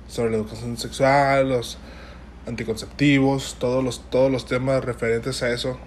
sobre 0.09 0.31
la 0.31 0.37
educación 0.37 0.77
sexual, 0.77 1.49
los 1.49 1.79
anticonceptivos, 2.47 3.57
todos 3.59 3.83
los, 3.83 4.11
todos 4.11 4.31
los 4.31 4.47
temas 4.47 4.85
referentes 4.85 5.43
a 5.43 5.51
eso 5.51 5.79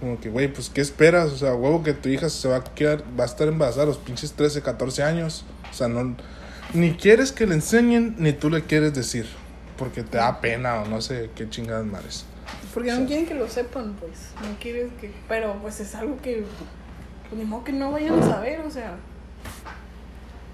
como 0.00 0.18
que, 0.18 0.30
güey, 0.30 0.48
pues, 0.48 0.70
¿qué 0.70 0.80
esperas? 0.80 1.30
O 1.30 1.36
sea, 1.36 1.54
huevo 1.54 1.82
que 1.82 1.92
tu 1.92 2.08
hija 2.08 2.30
se 2.30 2.48
va 2.48 2.56
a 2.56 2.64
quedar, 2.64 3.04
va 3.18 3.24
a 3.24 3.26
estar 3.26 3.46
embarazada 3.46 3.84
a 3.84 3.86
los 3.86 3.98
pinches 3.98 4.32
13, 4.32 4.62
14 4.62 5.02
años. 5.02 5.44
O 5.70 5.74
sea, 5.74 5.88
no, 5.88 6.16
ni 6.72 6.94
quieres 6.94 7.32
que 7.32 7.46
le 7.46 7.54
enseñen, 7.54 8.16
ni 8.18 8.32
tú 8.32 8.48
le 8.48 8.62
quieres 8.62 8.94
decir. 8.94 9.26
Porque 9.76 10.02
te 10.02 10.16
da 10.16 10.40
pena 10.40 10.82
o 10.82 10.86
no 10.86 11.00
sé 11.00 11.30
qué 11.34 11.48
chingadas 11.48 11.84
mares. 11.84 12.24
Porque 12.72 12.92
no 12.92 13.06
quieren 13.06 13.26
que 13.26 13.34
lo 13.34 13.48
sepan, 13.48 13.94
pues. 14.00 14.30
No 14.42 14.58
quieres 14.58 14.90
que. 15.00 15.10
Pero, 15.28 15.56
pues, 15.60 15.80
es 15.80 15.94
algo 15.94 16.18
que. 16.22 16.44
Pues, 17.28 17.38
ni 17.38 17.46
modo 17.46 17.64
que 17.64 17.72
no 17.72 17.92
vayan 17.92 18.22
a 18.22 18.26
saber, 18.26 18.60
o 18.60 18.70
sea. 18.70 18.96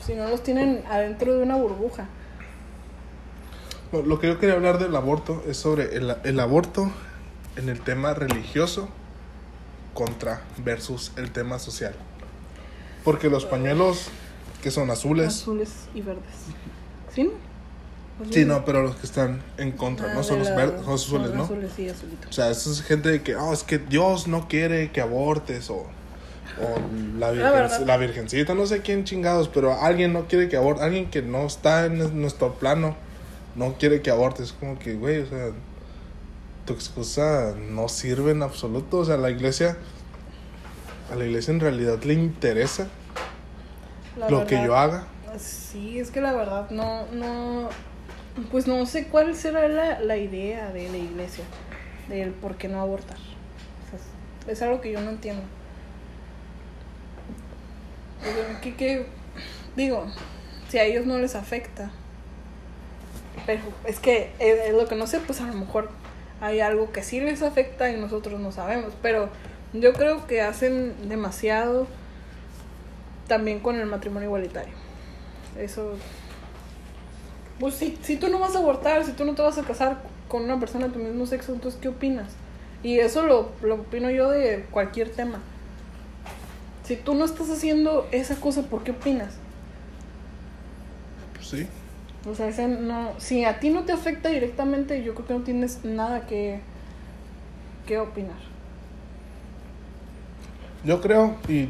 Si 0.04 0.14
no 0.14 0.28
los 0.28 0.42
tienen 0.42 0.82
adentro 0.88 1.34
de 1.34 1.42
una 1.42 1.56
burbuja. 1.56 2.08
Lo 3.92 4.18
que 4.18 4.26
yo 4.28 4.38
quería 4.38 4.54
hablar 4.54 4.78
del 4.78 4.94
aborto 4.96 5.42
es 5.46 5.56
sobre 5.56 5.96
el, 5.96 6.16
el 6.24 6.40
aborto 6.40 6.90
en 7.56 7.68
el 7.68 7.80
tema 7.80 8.14
religioso 8.14 8.88
contra 9.94 10.42
versus 10.58 11.12
el 11.16 11.30
tema 11.32 11.58
social. 11.58 11.94
Porque 13.04 13.30
los 13.30 13.44
pañuelos 13.44 14.08
que 14.62 14.70
son 14.70 14.90
azules. 14.90 15.28
Azules 15.28 15.70
y 15.94 16.00
verdes. 16.00 16.24
¿Sí? 17.14 17.30
Sí, 18.30 18.44
no, 18.46 18.64
pero 18.64 18.82
los 18.82 18.96
que 18.96 19.06
están 19.06 19.42
en 19.58 19.72
contra, 19.72 20.14
¿no? 20.14 20.20
Ah, 20.20 20.22
son 20.22 20.38
los 20.38 20.48
verdes, 20.54 20.82
son 20.82 20.94
azules, 20.94 21.30
¿no? 21.32 21.44
Azules, 21.44 21.70
sí, 21.76 21.88
azulitos. 21.88 22.30
O 22.30 22.32
sea, 22.32 22.50
esa 22.50 22.70
es 22.70 22.82
gente 22.82 23.10
de 23.10 23.22
que, 23.22 23.36
oh, 23.36 23.52
es 23.52 23.62
que 23.62 23.78
Dios 23.78 24.26
no 24.26 24.48
quiere 24.48 24.90
que 24.90 25.02
abortes 25.02 25.68
o, 25.68 25.74
o 25.74 25.88
la, 27.18 27.30
virgen, 27.30 27.86
la, 27.86 27.96
virgencita, 27.98 28.54
no 28.54 28.66
sé 28.66 28.80
quién 28.80 29.04
chingados, 29.04 29.48
pero 29.48 29.78
alguien 29.78 30.14
no 30.14 30.28
quiere 30.28 30.48
que 30.48 30.56
aborte, 30.56 30.82
alguien 30.82 31.10
que 31.10 31.20
no 31.20 31.46
está 31.46 31.84
en 31.84 32.20
nuestro 32.20 32.54
plano 32.54 32.96
no 33.56 33.74
quiere 33.74 34.02
que 34.02 34.10
abortes. 34.10 34.52
Como 34.52 34.78
que, 34.78 34.94
güey, 34.94 35.20
o 35.20 35.26
sea, 35.26 35.50
tu 36.64 36.72
excusa 36.72 37.54
no 37.56 37.88
sirve 37.88 38.32
en 38.32 38.42
absoluto. 38.42 38.98
O 38.98 39.04
sea, 39.04 39.16
la 39.16 39.30
iglesia, 39.30 39.76
a 41.10 41.16
la 41.16 41.24
iglesia 41.24 41.52
en 41.52 41.60
realidad 41.60 42.02
le 42.02 42.14
interesa 42.14 42.88
lo 44.28 44.46
que 44.46 44.62
yo 44.64 44.76
haga. 44.76 45.06
Sí, 45.38 45.98
es 45.98 46.10
que 46.10 46.20
la 46.20 46.32
verdad 46.32 46.70
no, 46.70 47.06
no, 47.12 47.68
pues 48.50 48.66
no 48.66 48.86
sé 48.86 49.08
cuál 49.08 49.34
será 49.34 49.68
la, 49.68 50.00
la 50.00 50.16
idea 50.16 50.72
de 50.72 50.88
la 50.88 50.96
iglesia, 50.96 51.44
del 52.08 52.30
por 52.30 52.56
qué 52.56 52.68
no 52.68 52.80
abortar. 52.80 53.18
es 54.46 54.62
algo 54.62 54.80
que 54.80 54.92
yo 54.92 55.00
no 55.00 55.10
entiendo. 55.10 55.42
¿Qué, 58.62 58.74
qué? 58.74 59.06
Digo, 59.76 60.06
si 60.68 60.78
a 60.78 60.84
ellos 60.84 61.06
no 61.06 61.18
les 61.18 61.34
afecta, 61.34 61.90
pero 63.44 63.60
es 63.84 63.98
que 63.98 64.30
es 64.38 64.72
lo 64.72 64.86
que 64.86 64.94
no 64.94 65.06
sé, 65.06 65.20
pues 65.20 65.40
a 65.40 65.46
lo 65.46 65.54
mejor 65.54 65.90
hay 66.40 66.60
algo 66.60 66.92
que 66.92 67.02
sí 67.02 67.20
les 67.20 67.42
afecta 67.42 67.90
y 67.90 67.98
nosotros 67.98 68.40
no 68.40 68.52
sabemos. 68.52 68.94
Pero 69.02 69.28
yo 69.72 69.92
creo 69.92 70.26
que 70.26 70.42
hacen 70.42 71.08
demasiado 71.08 71.86
también 73.26 73.60
con 73.60 73.76
el 73.76 73.86
matrimonio 73.86 74.28
igualitario. 74.28 74.74
Eso. 75.58 75.94
Pues 77.58 77.74
si, 77.74 77.98
si 78.02 78.16
tú 78.16 78.28
no 78.28 78.38
vas 78.38 78.54
a 78.54 78.58
abortar, 78.58 79.04
si 79.04 79.12
tú 79.12 79.24
no 79.24 79.34
te 79.34 79.42
vas 79.42 79.58
a 79.58 79.62
casar 79.62 79.98
con 80.28 80.44
una 80.44 80.60
persona 80.60 80.86
de 80.88 80.92
tu 80.92 80.98
mismo 80.98 81.26
sexo, 81.26 81.52
entonces 81.52 81.80
¿qué 81.80 81.88
opinas? 81.88 82.32
Y 82.82 82.98
eso 82.98 83.22
lo, 83.22 83.50
lo 83.62 83.76
opino 83.76 84.10
yo 84.10 84.30
de 84.30 84.66
cualquier 84.70 85.10
tema. 85.10 85.40
Si 86.84 86.96
tú 86.96 87.14
no 87.14 87.24
estás 87.24 87.50
haciendo 87.50 88.06
esa 88.12 88.36
cosa, 88.36 88.62
¿por 88.62 88.84
qué 88.84 88.92
opinas? 88.92 89.34
Pues 91.34 91.48
sí. 91.48 91.66
O 92.28 92.34
sea, 92.34 92.48
ese 92.48 92.66
no, 92.66 93.12
si 93.18 93.44
a 93.44 93.60
ti 93.60 93.70
no 93.70 93.84
te 93.84 93.92
afecta 93.92 94.28
directamente, 94.28 95.02
yo 95.04 95.14
creo 95.14 95.26
que 95.26 95.34
no 95.34 95.40
tienes 95.42 95.84
nada 95.84 96.26
que, 96.26 96.60
que 97.86 97.98
opinar. 97.98 98.36
Yo 100.84 101.00
creo, 101.00 101.36
y 101.48 101.68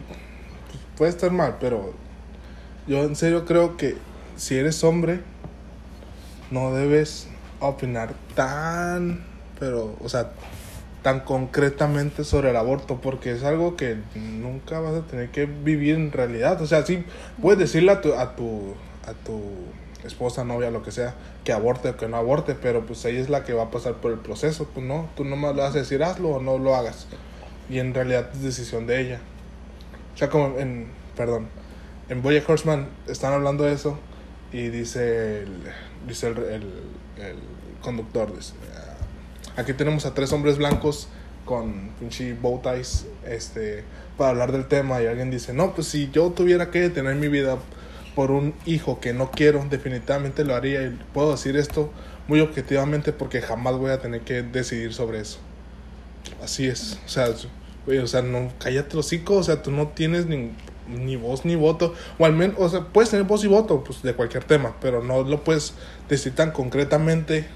puede 0.97 1.11
estar 1.11 1.31
mal, 1.31 1.57
pero 1.61 1.93
yo 2.87 3.05
en 3.05 3.17
serio 3.17 3.45
creo 3.45 3.77
que 3.77 3.97
si 4.37 4.57
eres 4.57 4.83
hombre, 4.83 5.21
no 6.51 6.73
debes 6.73 7.29
opinar 7.61 8.15
tan, 8.35 9.25
pero, 9.59 9.97
o 10.03 10.09
sea, 10.09 10.33
tan 11.03 11.21
concretamente 11.21 12.25
sobre 12.25 12.51
el 12.51 12.57
aborto, 12.57 13.01
porque 13.01 13.33
es 13.33 13.45
algo 13.45 13.77
que 13.77 13.97
nunca 14.15 14.81
vas 14.81 14.95
a 14.95 15.07
tener 15.07 15.31
que 15.31 15.47
vivir 15.47 15.97
en 15.97 16.13
realidad. 16.13 16.61
O 16.63 16.67
sea, 16.67 16.85
sí, 16.85 17.05
puedes 17.41 17.59
decirle 17.59 17.93
a 17.93 18.01
tu, 18.01 18.15
a 18.15 18.35
tu, 18.35 18.75
a 19.07 19.13
tu 19.13 19.41
esposa, 20.07 20.45
novia, 20.45 20.71
lo 20.71 20.83
que 20.83 20.91
sea, 20.91 21.15
que 21.45 21.53
aborte 21.53 21.91
o 21.91 21.97
que 21.97 22.09
no 22.09 22.17
aborte, 22.17 22.55
pero 22.55 22.87
pues 22.87 23.05
ella 23.05 23.21
es 23.21 23.29
la 23.29 23.45
que 23.45 23.53
va 23.53 23.65
a 23.65 23.71
pasar 23.71 23.95
por 23.95 24.13
el 24.13 24.19
proceso, 24.19 24.69
pues 24.73 24.87
no, 24.87 25.09
tú 25.17 25.25
nomás 25.25 25.55
le 25.55 25.63
vas 25.63 25.75
a 25.75 25.79
decir 25.79 26.03
hazlo 26.03 26.31
o 26.31 26.43
no 26.43 26.59
lo 26.59 26.75
hagas. 26.75 27.07
Y 27.69 27.79
en 27.79 27.95
realidad 27.95 28.31
es 28.33 28.43
decisión 28.43 28.87
de 28.87 29.01
ella. 29.01 29.21
O 30.15 30.19
sea, 30.19 30.31
como 30.31 30.59
en, 30.59 30.89
perdón, 31.17 31.49
en 32.09 32.23
Boya 32.23 32.43
Horseman 32.47 32.89
están 33.07 33.33
hablando 33.33 33.65
de 33.65 33.73
eso 33.73 33.99
y 34.53 34.69
dice 34.69 35.43
el, 35.43 35.63
dice 36.07 36.29
el, 36.29 36.39
el, 36.39 36.63
el 37.19 37.37
conductor, 37.83 38.35
dice, 38.35 38.55
ah, 38.75 39.61
aquí 39.61 39.73
tenemos 39.73 40.07
a 40.07 40.15
tres 40.15 40.33
hombres 40.33 40.59
blancos 40.59 41.09
con 41.47 41.91
pinche 41.99 42.35
bow 42.35 42.61
ties, 42.61 43.07
este, 43.25 43.85
para 44.19 44.31
hablar 44.31 44.53
del 44.53 44.67
tema 44.67 45.01
y 45.01 45.07
alguien 45.07 45.31
dice, 45.31 45.55
no, 45.55 45.75
pues 45.75 45.87
si 45.87 46.11
yo 46.11 46.31
tuviera 46.31 46.71
que 46.71 46.91
tener 46.91 47.15
mi 47.15 47.29
vida 47.29 47.57
por 48.17 48.31
un 48.31 48.55
hijo 48.65 48.99
que 48.99 49.13
no 49.13 49.31
quiero, 49.31 49.65
definitivamente 49.69 50.43
lo 50.43 50.57
haría 50.57 50.83
y 50.83 50.99
puedo 51.13 51.33
decir 51.33 51.55
esto 51.55 51.93
muy 52.29 52.41
objetivamente 52.41 53.13
porque 53.13 53.43
jamás 53.43 53.77
voy 53.77 53.91
a 53.91 54.01
tener 54.01 54.23
que 54.23 54.43
decidir 54.43 54.95
sobre 54.95 55.21
eso. 55.21 55.39
Así 56.43 56.67
es, 56.67 56.99
o 57.05 57.09
sea, 57.09 57.29
o 57.29 58.07
sea, 58.07 58.23
no, 58.23 58.51
cállate 58.59 58.97
los 58.97 59.13
o 59.13 59.43
sea, 59.43 59.63
tú 59.63 59.71
no 59.71 59.89
tienes 59.89 60.25
ni, 60.27 60.51
ni 60.89 61.17
voz 61.17 61.45
ni 61.45 61.57
voto, 61.57 61.95
o 62.19 62.25
al 62.25 62.33
menos, 62.33 62.57
o 62.59 62.69
sea, 62.71 62.87
puedes 62.87 63.11
tener 63.11 63.27
voz 63.27 63.45
y 63.45 63.49
voto, 63.49 63.85
pues, 63.85 64.03
de 64.03 64.15
cualquier 64.15 64.45
tema, 64.45 64.75
pero 64.81 65.05
no 65.05 65.23
lo 65.23 65.45
puedes 65.45 65.75
decir 66.09 66.35
tan 66.35 66.53
concretamente 66.53 67.47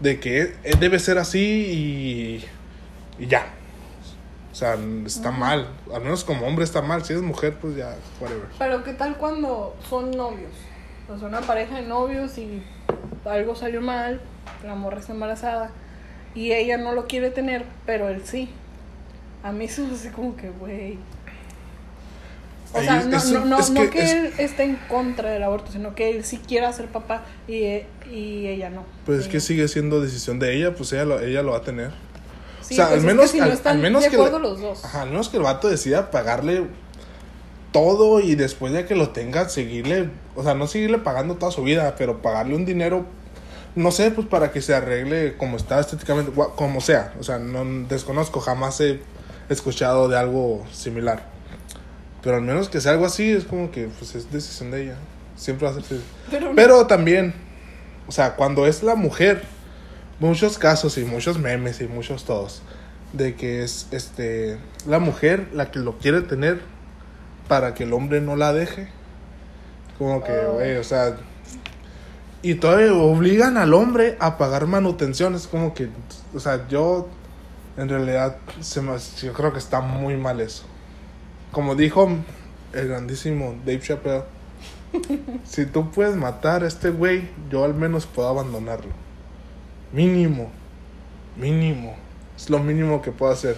de 0.00 0.18
que 0.18 0.54
debe 0.80 0.98
ser 0.98 1.18
así 1.18 1.38
y, 1.38 2.44
y 3.22 3.28
ya. 3.28 3.59
O 4.50 4.54
sea, 4.54 4.76
está 5.06 5.30
mal. 5.30 5.68
Al 5.94 6.02
menos 6.02 6.24
como 6.24 6.46
hombre 6.46 6.64
está 6.64 6.82
mal. 6.82 7.04
Si 7.04 7.12
es 7.12 7.22
mujer, 7.22 7.56
pues 7.60 7.76
ya, 7.76 7.96
whatever. 8.20 8.46
Pero 8.58 8.82
¿qué 8.84 8.92
tal 8.92 9.16
cuando 9.16 9.76
son 9.88 10.10
novios? 10.10 10.52
O 11.08 11.18
sea, 11.18 11.28
una 11.28 11.40
pareja 11.40 11.76
de 11.76 11.82
novios 11.82 12.36
y 12.38 12.62
algo 13.24 13.54
salió 13.54 13.80
mal, 13.80 14.20
la 14.64 14.74
morra 14.74 15.00
está 15.00 15.12
embarazada 15.12 15.70
y 16.34 16.52
ella 16.52 16.76
no 16.76 16.92
lo 16.92 17.06
quiere 17.06 17.30
tener, 17.30 17.64
pero 17.86 18.08
él 18.08 18.22
sí. 18.24 18.50
A 19.42 19.52
mí 19.52 19.64
eso 19.64 19.86
hace 19.92 20.10
como 20.10 20.36
que, 20.36 20.50
güey. 20.50 20.98
O 22.72 22.80
sea, 22.80 23.02
no, 23.02 23.24
no, 23.24 23.44
no, 23.44 23.74
que, 23.74 23.90
que 23.90 24.10
él 24.12 24.32
esté 24.38 24.62
en 24.62 24.76
contra 24.88 25.30
del 25.30 25.42
aborto, 25.42 25.72
sino 25.72 25.96
que 25.96 26.10
él 26.10 26.24
sí 26.24 26.38
quiera 26.38 26.72
ser 26.72 26.86
papá 26.86 27.24
y, 27.48 27.82
y 28.08 28.46
ella 28.46 28.70
no. 28.70 28.84
Pues 29.04 29.20
es 29.20 29.28
que 29.28 29.40
sigue 29.40 29.66
siendo 29.66 30.00
decisión 30.00 30.38
de 30.38 30.54
ella, 30.54 30.74
pues 30.74 30.92
ella 30.92 31.04
lo, 31.04 31.20
ella 31.20 31.42
lo 31.42 31.52
va 31.52 31.58
a 31.58 31.62
tener. 31.62 31.90
Sí, 32.70 32.74
o 32.74 32.76
sea, 32.76 32.86
pues 32.86 32.92
al 32.94 32.98
es 33.00 33.04
menos, 33.04 33.22
que 33.26 33.32
si 33.32 33.38
no 33.38 33.44
al, 33.44 33.52
están 33.52 33.76
al 33.76 33.82
menos 33.82 34.02
de 34.04 34.08
que 34.10 34.16
acuerdo 34.16 34.38
le- 34.38 34.48
los 34.48 34.60
dos. 34.60 34.84
Ajá, 34.84 35.02
al 35.02 35.10
menos 35.10 35.28
que 35.28 35.36
el 35.36 35.42
vato 35.42 35.68
decida 35.68 36.10
pagarle 36.10 36.66
todo 37.72 38.20
y 38.20 38.34
después 38.34 38.72
de 38.72 38.84
que 38.86 38.94
lo 38.96 39.10
tenga, 39.10 39.48
seguirle, 39.48 40.10
o 40.34 40.42
sea, 40.42 40.54
no 40.54 40.66
seguirle 40.66 40.98
pagando 40.98 41.36
toda 41.36 41.52
su 41.52 41.62
vida, 41.62 41.94
pero 41.96 42.20
pagarle 42.22 42.54
un 42.56 42.64
dinero, 42.64 43.04
no 43.76 43.90
sé, 43.92 44.10
pues 44.10 44.26
para 44.26 44.50
que 44.50 44.60
se 44.62 44.74
arregle 44.74 45.36
como 45.36 45.56
está 45.56 45.78
estéticamente, 45.78 46.32
como 46.56 46.80
sea. 46.80 47.12
O 47.20 47.22
sea, 47.22 47.38
no 47.38 47.64
desconozco, 47.88 48.40
jamás 48.40 48.80
he 48.80 49.00
escuchado 49.48 50.08
de 50.08 50.18
algo 50.18 50.64
similar. 50.72 51.22
Pero 52.22 52.36
al 52.36 52.42
menos 52.42 52.68
que 52.68 52.80
sea 52.80 52.92
algo 52.92 53.06
así, 53.06 53.30
es 53.30 53.44
como 53.44 53.70
que 53.70 53.88
pues 53.98 54.14
es 54.14 54.30
decisión 54.32 54.70
de 54.70 54.82
ella. 54.84 54.96
Siempre 55.36 55.68
va 55.68 55.76
a 55.76 55.80
ser. 55.80 56.00
Pero, 56.30 56.52
Pero 56.54 56.86
también, 56.86 57.32
o 58.06 58.12
sea, 58.12 58.34
cuando 58.36 58.66
es 58.66 58.82
la 58.82 58.94
mujer, 58.96 59.42
muchos 60.20 60.58
casos 60.58 60.96
y 60.98 61.04
muchos 61.04 61.38
memes 61.38 61.80
y 61.80 61.88
muchos 61.88 62.24
todos, 62.24 62.62
de 63.12 63.34
que 63.34 63.64
es 63.64 63.88
este 63.90 64.58
la 64.86 64.98
mujer 65.00 65.48
la 65.52 65.70
que 65.70 65.80
lo 65.80 65.98
quiere 65.98 66.20
tener 66.20 66.60
para 67.48 67.74
que 67.74 67.82
el 67.82 67.92
hombre 67.92 68.20
no 68.20 68.36
la 68.36 68.52
deje. 68.52 68.88
Como 69.98 70.22
que, 70.22 70.32
Oh. 70.32 70.54
güey, 70.54 70.76
o 70.76 70.84
sea, 70.84 71.16
y 72.42 72.54
todavía 72.54 72.94
obligan 72.94 73.56
al 73.58 73.74
hombre 73.74 74.16
a 74.20 74.38
pagar 74.38 74.66
manutención. 74.66 75.34
Es 75.34 75.46
como 75.46 75.74
que, 75.74 75.88
o 76.32 76.40
sea, 76.40 76.66
yo 76.68 77.08
en 77.76 77.88
realidad 77.88 78.36
se 78.60 78.80
me, 78.80 78.92
yo 79.22 79.32
creo 79.32 79.52
que 79.52 79.58
está 79.58 79.80
muy 79.80 80.16
mal 80.16 80.40
eso. 80.40 80.64
Como 81.52 81.74
dijo 81.74 82.08
el 82.72 82.88
grandísimo 82.88 83.56
Dave 83.66 83.80
Chappelle, 83.80 84.22
si 85.44 85.66
tú 85.66 85.90
puedes 85.90 86.16
matar 86.16 86.62
a 86.62 86.68
este 86.68 86.90
güey, 86.90 87.28
yo 87.50 87.64
al 87.64 87.74
menos 87.74 88.06
puedo 88.06 88.28
abandonarlo. 88.28 88.92
Mínimo, 89.92 90.50
mínimo. 91.36 91.96
Es 92.36 92.48
lo 92.48 92.58
mínimo 92.60 93.02
que 93.02 93.10
puedo 93.10 93.32
hacer. 93.32 93.56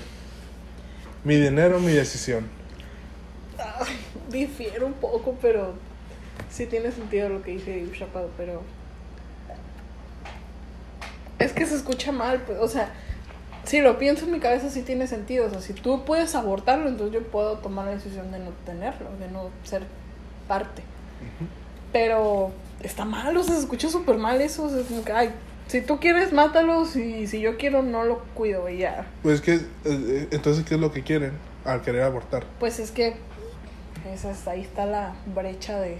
Mi 1.24 1.36
dinero, 1.36 1.78
mi 1.78 1.92
decisión. 1.92 2.48
Ay, 3.58 3.96
difiere 4.30 4.84
un 4.84 4.94
poco, 4.94 5.36
pero 5.40 5.74
sí 6.50 6.66
tiene 6.66 6.90
sentido 6.90 7.28
lo 7.28 7.42
que 7.42 7.52
dice 7.52 7.70
Dave 7.70 7.98
Chappelle, 7.98 8.28
pero 8.36 8.62
es 11.38 11.52
que 11.52 11.66
se 11.66 11.74
escucha 11.76 12.12
mal, 12.12 12.40
pues, 12.42 12.58
o 12.58 12.68
sea, 12.68 12.92
si 13.64 13.80
lo 13.80 13.98
pienso 13.98 14.24
en 14.24 14.32
mi 14.32 14.40
cabeza 14.40 14.70
sí 14.70 14.82
tiene 14.82 15.06
sentido, 15.06 15.46
o 15.46 15.50
sea, 15.50 15.60
si 15.60 15.72
tú 15.72 16.04
puedes 16.04 16.34
abortarlo, 16.34 16.88
entonces 16.88 17.14
yo 17.14 17.26
puedo 17.28 17.58
tomar 17.58 17.86
la 17.86 17.92
decisión 17.92 18.32
de 18.32 18.38
no 18.38 18.50
tenerlo, 18.64 19.08
de 19.18 19.28
no 19.28 19.50
ser 19.64 19.82
parte. 20.48 20.82
Pero 21.92 22.52
está 22.80 23.04
mal, 23.04 23.36
o 23.36 23.42
sea, 23.44 23.54
se 23.54 23.60
escucha 23.60 23.88
súper 23.88 24.16
mal 24.16 24.40
eso, 24.40 24.64
o 24.64 24.68
sea, 24.68 24.80
es 24.80 24.86
como 24.86 25.04
que, 25.04 25.12
ay, 25.12 25.30
si 25.72 25.80
tú 25.80 25.98
quieres, 25.98 26.34
mátalos, 26.34 26.96
y 26.96 27.26
si 27.26 27.40
yo 27.40 27.56
quiero, 27.56 27.82
no 27.82 28.04
lo 28.04 28.18
cuido, 28.34 28.68
y 28.68 28.76
ya. 28.76 29.06
Pues 29.22 29.40
que, 29.40 29.54
eh, 29.54 29.62
eh, 29.86 30.28
entonces, 30.30 30.66
¿qué 30.66 30.74
es 30.74 30.80
lo 30.80 30.92
que 30.92 31.02
quieren 31.02 31.32
al 31.64 31.80
querer 31.80 32.02
abortar? 32.02 32.44
Pues 32.60 32.78
es 32.78 32.90
que 32.90 33.14
esa 34.12 34.32
es- 34.32 34.46
ahí 34.46 34.60
está 34.60 34.84
la 34.84 35.14
brecha 35.34 35.80
de... 35.80 35.96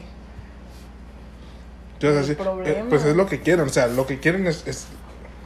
Yo, 2.01 2.11
o 2.11 2.13
sea, 2.13 2.21
El 2.21 2.27
sí, 2.27 2.37
eh, 2.67 2.85
pues 2.91 3.03
es 3.07 3.17
lo 3.17 3.25
que 3.25 3.41
quieren, 3.41 3.65
o 3.65 3.71
sea, 3.71 3.87
lo 3.87 4.07
que 4.07 4.21
quieren 4.21 4.47
es, 4.47 4.67
es, 4.67 4.89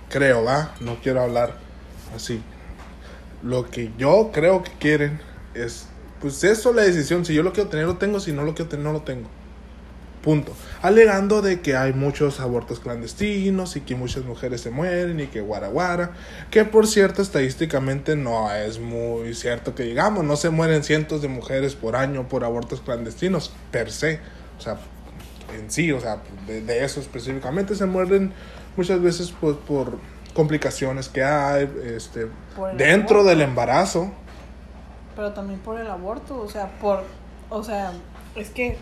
creo, 0.08 0.42
va, 0.42 0.74
no 0.80 0.96
quiero 0.96 1.22
hablar 1.22 1.58
así. 2.12 2.42
Lo 3.44 3.70
que 3.70 3.92
yo 3.96 4.30
creo 4.32 4.64
que 4.64 4.72
quieren 4.80 5.20
es, 5.54 5.86
pues 6.20 6.42
eso 6.42 6.72
la 6.72 6.82
decisión, 6.82 7.24
si 7.24 7.32
yo 7.32 7.44
lo 7.44 7.52
quiero 7.52 7.70
tener 7.70 7.86
lo 7.86 7.96
tengo, 7.96 8.18
si 8.18 8.32
no 8.32 8.42
lo 8.42 8.56
quiero 8.56 8.68
tener 8.70 8.84
no 8.84 8.92
lo 8.92 9.02
tengo. 9.02 9.28
Punto. 10.26 10.56
Alegando 10.82 11.40
de 11.40 11.60
que 11.60 11.76
hay 11.76 11.92
muchos 11.92 12.40
abortos 12.40 12.80
clandestinos 12.80 13.76
y 13.76 13.82
que 13.82 13.94
muchas 13.94 14.24
mujeres 14.24 14.60
se 14.60 14.72
mueren 14.72 15.20
y 15.20 15.28
que 15.28 15.40
guaraguara. 15.40 16.14
Que 16.50 16.64
por 16.64 16.88
cierto, 16.88 17.22
estadísticamente 17.22 18.16
no 18.16 18.52
es 18.52 18.80
muy 18.80 19.34
cierto 19.34 19.76
que 19.76 19.84
digamos, 19.84 20.24
no 20.24 20.34
se 20.34 20.50
mueren 20.50 20.82
cientos 20.82 21.22
de 21.22 21.28
mujeres 21.28 21.76
por 21.76 21.94
año 21.94 22.26
por 22.26 22.42
abortos 22.42 22.80
clandestinos, 22.80 23.52
per 23.70 23.92
se. 23.92 24.18
O 24.58 24.60
sea, 24.60 24.78
en 25.56 25.70
sí, 25.70 25.92
o 25.92 26.00
sea, 26.00 26.20
de, 26.48 26.60
de 26.60 26.84
eso 26.84 26.98
específicamente 26.98 27.76
se 27.76 27.86
mueren 27.86 28.32
muchas 28.76 29.00
veces 29.00 29.30
por, 29.30 29.60
por 29.60 30.00
complicaciones 30.34 31.08
que 31.08 31.22
hay 31.22 31.70
este, 31.84 32.26
dentro 32.76 33.20
aborto. 33.20 33.24
del 33.28 33.42
embarazo. 33.42 34.10
Pero 35.14 35.32
también 35.34 35.60
por 35.60 35.78
el 35.78 35.86
aborto, 35.86 36.40
o 36.40 36.48
sea, 36.48 36.76
por, 36.80 37.04
o 37.48 37.62
sea, 37.62 37.92
es 38.34 38.50
que 38.50 38.76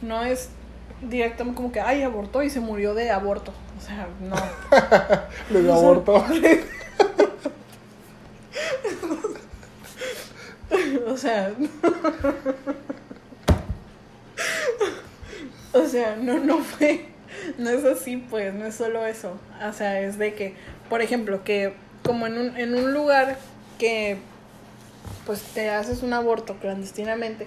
no 0.00 0.24
es 0.24 0.48
directamente 1.02 1.56
como 1.56 1.72
que, 1.72 1.80
ay, 1.80 2.02
abortó 2.02 2.42
y 2.42 2.50
se 2.50 2.60
murió 2.60 2.94
de 2.94 3.10
aborto. 3.10 3.52
O 3.78 3.80
sea, 3.80 4.08
no. 4.20 4.36
Le 5.50 5.62
dio 5.62 5.74
aborto. 5.74 6.24
o 11.06 11.16
sea, 11.16 11.52
o 15.72 15.86
sea, 15.86 16.16
no, 16.16 16.38
no 16.38 16.58
fue, 16.58 17.06
no 17.58 17.70
es 17.70 17.84
así, 17.84 18.16
pues, 18.16 18.52
no 18.54 18.66
es 18.66 18.74
solo 18.74 19.06
eso. 19.06 19.38
O 19.66 19.72
sea, 19.72 20.00
es 20.00 20.18
de 20.18 20.34
que, 20.34 20.54
por 20.88 21.02
ejemplo, 21.02 21.44
que 21.44 21.74
como 22.04 22.26
en 22.26 22.38
un, 22.38 22.56
en 22.56 22.74
un 22.74 22.92
lugar 22.92 23.38
que, 23.78 24.18
pues, 25.24 25.42
te 25.42 25.70
haces 25.70 26.02
un 26.02 26.12
aborto 26.12 26.56
clandestinamente, 26.56 27.46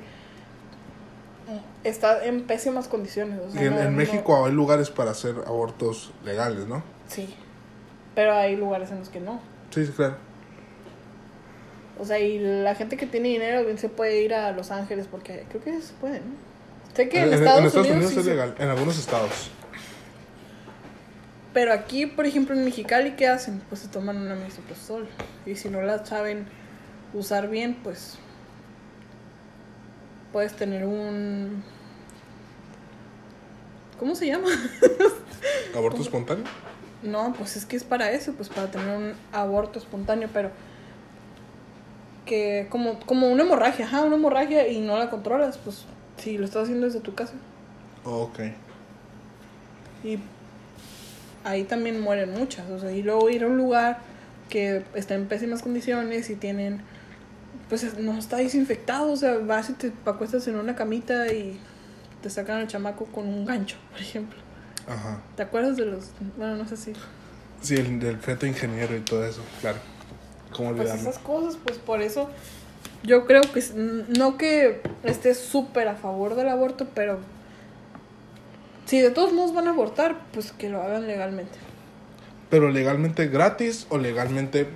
está 1.84 2.24
en 2.26 2.44
pésimas 2.44 2.88
condiciones. 2.88 3.40
O 3.48 3.52
sea, 3.52 3.62
Y 3.64 3.68
en, 3.68 3.74
no- 3.76 3.80
en 3.82 3.92
no- 3.92 3.98
México 3.98 4.46
hay 4.46 4.52
lugares 4.52 4.90
para 4.90 5.12
hacer 5.12 5.36
abortos 5.48 6.12
legales, 6.24 6.68
¿no? 6.68 6.84
sí, 7.08 7.34
pero 8.16 8.34
hay 8.36 8.56
lugares 8.56 8.92
en 8.92 9.00
los 9.00 9.10
que 9.10 9.20
no. 9.20 9.40
Sí, 9.72 9.86
claro. 9.96 10.16
O 12.00 12.06
sea, 12.06 12.20
y 12.20 12.40
la 12.40 12.76
gente 12.76 12.98
que 12.98 13.06
tiene 13.06 13.28
dinero 13.30 13.64
bien 13.66 13.78
se 13.78 13.90
puede 13.90 14.22
ir 14.24 14.34
a 14.34 14.52
Los 14.52 14.72
Ángeles 14.72 15.08
porque 15.10 15.46
creo 15.50 15.62
que 15.64 15.82
se 15.82 15.94
puede, 15.94 16.20
¿no? 16.20 16.50
Sé 16.96 17.08
que 17.10 17.22
en, 17.22 17.34
Estados, 17.34 17.74
Unidos, 17.76 18.12
sí 18.12 18.20
es 18.20 18.26
se- 18.26 18.32
legal, 18.32 18.56
en 18.58 18.70
algunos 18.70 18.98
estados. 18.98 19.52
Pero 21.54 21.74
aquí, 21.74 22.06
por 22.06 22.26
ejemplo, 22.26 22.56
en 22.56 22.64
Mexicali, 22.64 23.12
¿qué 23.12 23.28
hacen? 23.28 23.62
Pues 23.70 23.82
se 23.82 23.88
toman 23.88 24.18
una 24.18 24.36
misoprostol. 24.36 25.08
Y 25.46 25.56
si 25.56 25.70
no 25.70 25.82
la 25.82 26.06
saben 26.06 26.46
usar 27.14 27.50
bien, 27.50 27.76
pues 27.84 28.18
puedes 30.32 30.56
tener 30.56 30.86
un... 30.86 31.63
¿Cómo 34.00 34.15
se 34.15 34.28
llama? 34.28 34.48
¿Aborto 35.76 36.02
espontáneo? 36.02 36.46
No, 37.04 37.34
pues 37.38 37.56
es 37.56 37.65
que 37.65 37.76
es 37.76 37.84
para 37.84 38.12
eso, 38.12 38.34
pues 38.34 38.50
para 38.50 38.70
tener 38.70 38.96
un 38.96 39.13
aborto 39.32 39.80
espontáneo, 39.80 40.30
pero 40.34 40.52
que 42.26 42.68
como, 42.70 43.00
como 43.00 43.30
una 43.30 43.44
hemorragia, 43.44 43.86
ajá, 43.86 44.04
una 44.04 44.15
hemorragia 44.15 44.68
y 44.68 44.80
no 44.82 44.98
la 44.98 45.10
controlas, 45.10 45.58
pues 45.58 45.86
si 46.18 46.38
lo 46.38 46.46
estás 46.46 46.63
haciendo 46.63 46.86
desde 46.86 47.00
tu 47.00 47.15
casa. 47.15 47.34
Ok. 48.04 48.39
Y 50.04 50.20
ahí 51.44 51.63
también 51.63 52.00
mueren 52.00 52.32
muchas, 52.32 52.70
o 52.70 52.80
sea, 52.80 52.92
y 52.92 53.02
luego 53.02 53.30
ir 53.30 53.44
a 53.44 53.48
un 53.48 53.58
lugar 53.58 54.00
que 54.50 54.84
está 54.94 55.15
en 55.15 55.28
pésimas 55.28 55.62
condiciones 55.62 56.30
y 56.30 56.36
tienen, 56.36 56.82
pues 57.70 57.84
es- 57.84 57.98
no 57.98 58.18
está 58.18 58.38
desinfectado, 58.38 59.12
o 59.12 59.16
sea, 59.16 59.38
vas 59.38 59.70
y 59.70 59.74
te 59.74 59.94
acuestas 60.06 60.48
en 60.48 60.56
una 60.58 60.76
camita 60.76 61.32
y 61.32 61.58
te 62.22 62.30
sacan 62.30 62.58
al 62.60 62.68
chamaco 62.68 63.06
con 63.06 63.28
un 63.28 63.46
gancho, 63.46 63.78
por 63.92 64.02
ejemplo. 64.02 64.38
Ajá. 64.88 65.22
¿Te 65.36 65.44
acuerdas 65.44 65.78
de 65.78 65.86
los, 65.86 66.06
bueno, 66.38 66.56
no 66.56 66.68
sé 66.68 66.76
si... 66.78 66.94
Sí, 67.62 67.76
el 67.76 68.00
del 68.00 68.18
feto 68.18 68.46
ingeniero 68.48 68.96
y 68.96 69.02
todo 69.02 69.26
eso, 69.26 69.42
claro. 69.62 69.78
¿Cómo 70.56 70.70
Pues 70.70 70.90
olvidarlo? 70.90 71.10
esas 71.10 71.22
cosas, 71.22 71.58
pues 71.64 71.78
por 71.78 72.02
eso 72.02 72.30
yo 73.04 73.26
creo 73.28 73.42
que 73.42 73.62
no 74.18 74.38
que 74.38 74.82
esté 75.04 75.36
súper 75.36 75.88
a 75.90 75.96
favor 75.96 76.36
del 76.36 76.50
aborto, 76.50 76.88
pero 76.96 77.20
si 78.86 79.00
de 79.00 79.12
todos 79.12 79.32
modos 79.34 79.54
van 79.54 79.68
a 79.68 79.72
abortar, 79.72 80.15
pues 80.34 80.52
que 80.52 80.70
lo 80.70 80.82
hagan 80.82 81.06
legalmente. 81.06 81.58
Pero 82.50 82.70
legalmente 82.72 83.28
gratis 83.28 83.86
o 83.90 83.98
legalmente... 84.00 84.67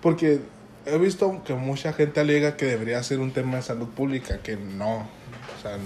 Porque 0.00 0.40
he 0.86 0.98
visto 0.98 1.42
que 1.44 1.54
mucha 1.54 1.92
gente 1.92 2.20
alega 2.20 2.56
que 2.56 2.66
debería 2.66 3.02
ser 3.02 3.18
un 3.20 3.32
tema 3.32 3.56
de 3.56 3.62
salud 3.62 3.88
pública, 3.88 4.38
que 4.38 4.56
no. 4.56 4.98
O 4.98 5.62
sea, 5.62 5.76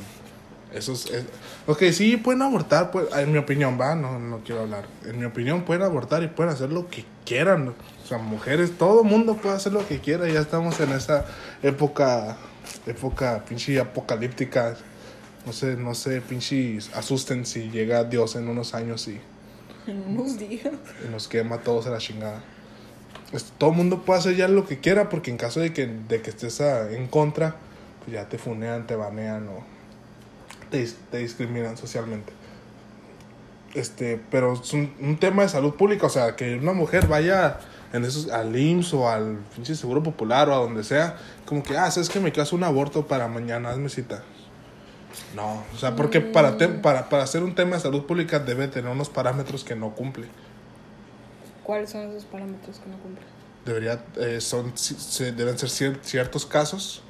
eso 0.73 0.93
es... 0.93 1.07
es- 1.11 1.25
ok, 1.67 1.83
sí, 1.93 2.17
pueden 2.17 2.43
abortar, 2.43 2.91
pues, 2.91 3.07
en 3.17 3.33
mi 3.33 3.39
opinión, 3.39 3.79
va, 3.81 3.95
no, 3.95 4.19
no 4.19 4.41
quiero 4.45 4.63
hablar. 4.63 4.85
En 5.05 5.19
mi 5.19 5.25
opinión, 5.25 5.63
pueden 5.65 5.83
abortar 5.83 6.23
y 6.23 6.29
pueden 6.29 6.53
hacer 6.53 6.71
lo 6.71 6.89
que 6.89 7.05
quieran. 7.25 7.69
O 8.05 8.07
sea, 8.07 8.19
mujeres, 8.19 8.73
todo 8.79 9.03
mundo 9.05 9.37
puede 9.37 9.57
hacer 9.57 9.73
lo 9.73 9.87
que 9.87 9.99
quiera. 10.01 10.29
Ya 10.29 10.41
estamos 10.41 10.79
en 10.81 10.93
esa 10.93 11.25
época, 11.63 12.37
época 12.87 13.45
pinche 13.49 13.79
apocalíptica. 13.81 14.77
No 15.45 15.53
sé, 15.53 15.77
no 15.77 15.95
sé, 15.95 16.21
pinche 16.21 16.79
asusten 16.95 17.47
si 17.47 17.71
llega 17.71 18.03
Dios 18.05 18.35
en 18.37 18.49
unos 18.49 18.75
años 18.75 19.07
y 19.09 19.21
En 19.87 20.03
unos 20.09 20.39
días. 20.39 20.73
y 21.07 21.11
nos 21.11 21.29
quema 21.29 21.59
todos 21.59 21.87
a 21.87 21.91
la 21.91 21.99
chingada. 21.99 22.43
Es- 23.37 23.53
todo 23.59 23.71
el 23.71 23.77
mundo 23.77 24.03
puede 24.03 24.19
hacer 24.21 24.37
ya 24.37 24.49
lo 24.49 24.67
que 24.67 24.79
quiera 24.81 25.09
porque 25.09 25.31
en 25.31 25.37
caso 25.37 25.61
de 25.61 25.73
que, 25.73 25.87
de 25.87 26.23
que 26.23 26.31
estés 26.31 26.61
ah, 26.61 26.91
en 26.91 27.07
contra, 27.07 27.57
pues 28.05 28.15
ya 28.15 28.29
te 28.29 28.39
funean, 28.39 28.87
te 28.87 28.97
banean 28.97 29.49
o 29.49 29.65
te, 30.71 30.83
dis- 30.85 30.97
te 31.11 31.19
discriminan 31.19 31.77
socialmente. 31.77 32.33
Este, 33.75 34.21
pero 34.31 34.55
es 34.55 34.73
un, 34.73 34.93
un 35.01 35.19
tema 35.19 35.43
de 35.43 35.49
salud 35.51 35.75
pública, 35.75 36.07
o 36.07 36.11
sea, 36.11 36.35
que 36.35 36.57
una 36.57 36.73
mujer 36.73 37.09
vaya 37.09 37.59
en 37.93 38.05
esos, 38.05 38.31
al 38.31 38.57
IMSS 38.57 38.95
o 38.95 39.09
al 39.09 39.37
pinche 39.55 39.75
Seguro 39.75 40.03
Popular 40.03 40.49
o 40.49 40.55
a 40.55 40.59
donde 40.59 40.83
sea, 40.83 41.17
como 41.45 41.63
que, 41.63 41.77
ah, 41.77 41.91
sabes 41.91 42.09
que 42.09 42.19
me 42.21 42.33
caso 42.33 42.57
un 42.57 42.65
aborto 42.65 43.07
para 43.07 43.29
mañana, 43.29 43.71
hazme 43.71 43.89
cita. 43.91 44.23
No, 45.35 45.63
o 45.75 45.79
sea, 45.79 45.95
porque 45.95 46.21
para, 46.21 46.57
te- 46.57 46.69
para, 46.69 47.09
para 47.09 47.23
hacer 47.23 47.43
un 47.43 47.55
tema 47.55 47.77
de 47.77 47.83
salud 47.83 48.05
pública 48.07 48.39
debe 48.39 48.69
tener 48.69 48.91
unos 48.91 49.09
parámetros 49.11 49.63
que 49.65 49.77
no 49.77 49.91
cumple. 49.91 50.27
¿Cuáles 51.67 51.91
son 51.91 52.03
esos 52.11 52.25
parámetros 52.27 52.79
que 52.79 52.89
no 52.89 52.97
cumplen? 52.99 53.27
Debería, 53.65 54.05
eh, 54.19 54.41
son, 54.41 54.71
se, 54.79 55.33
deben 55.33 55.59
ser 55.59 55.69
cier- 55.69 55.99
ciertos 56.03 56.47
casos 56.47 57.03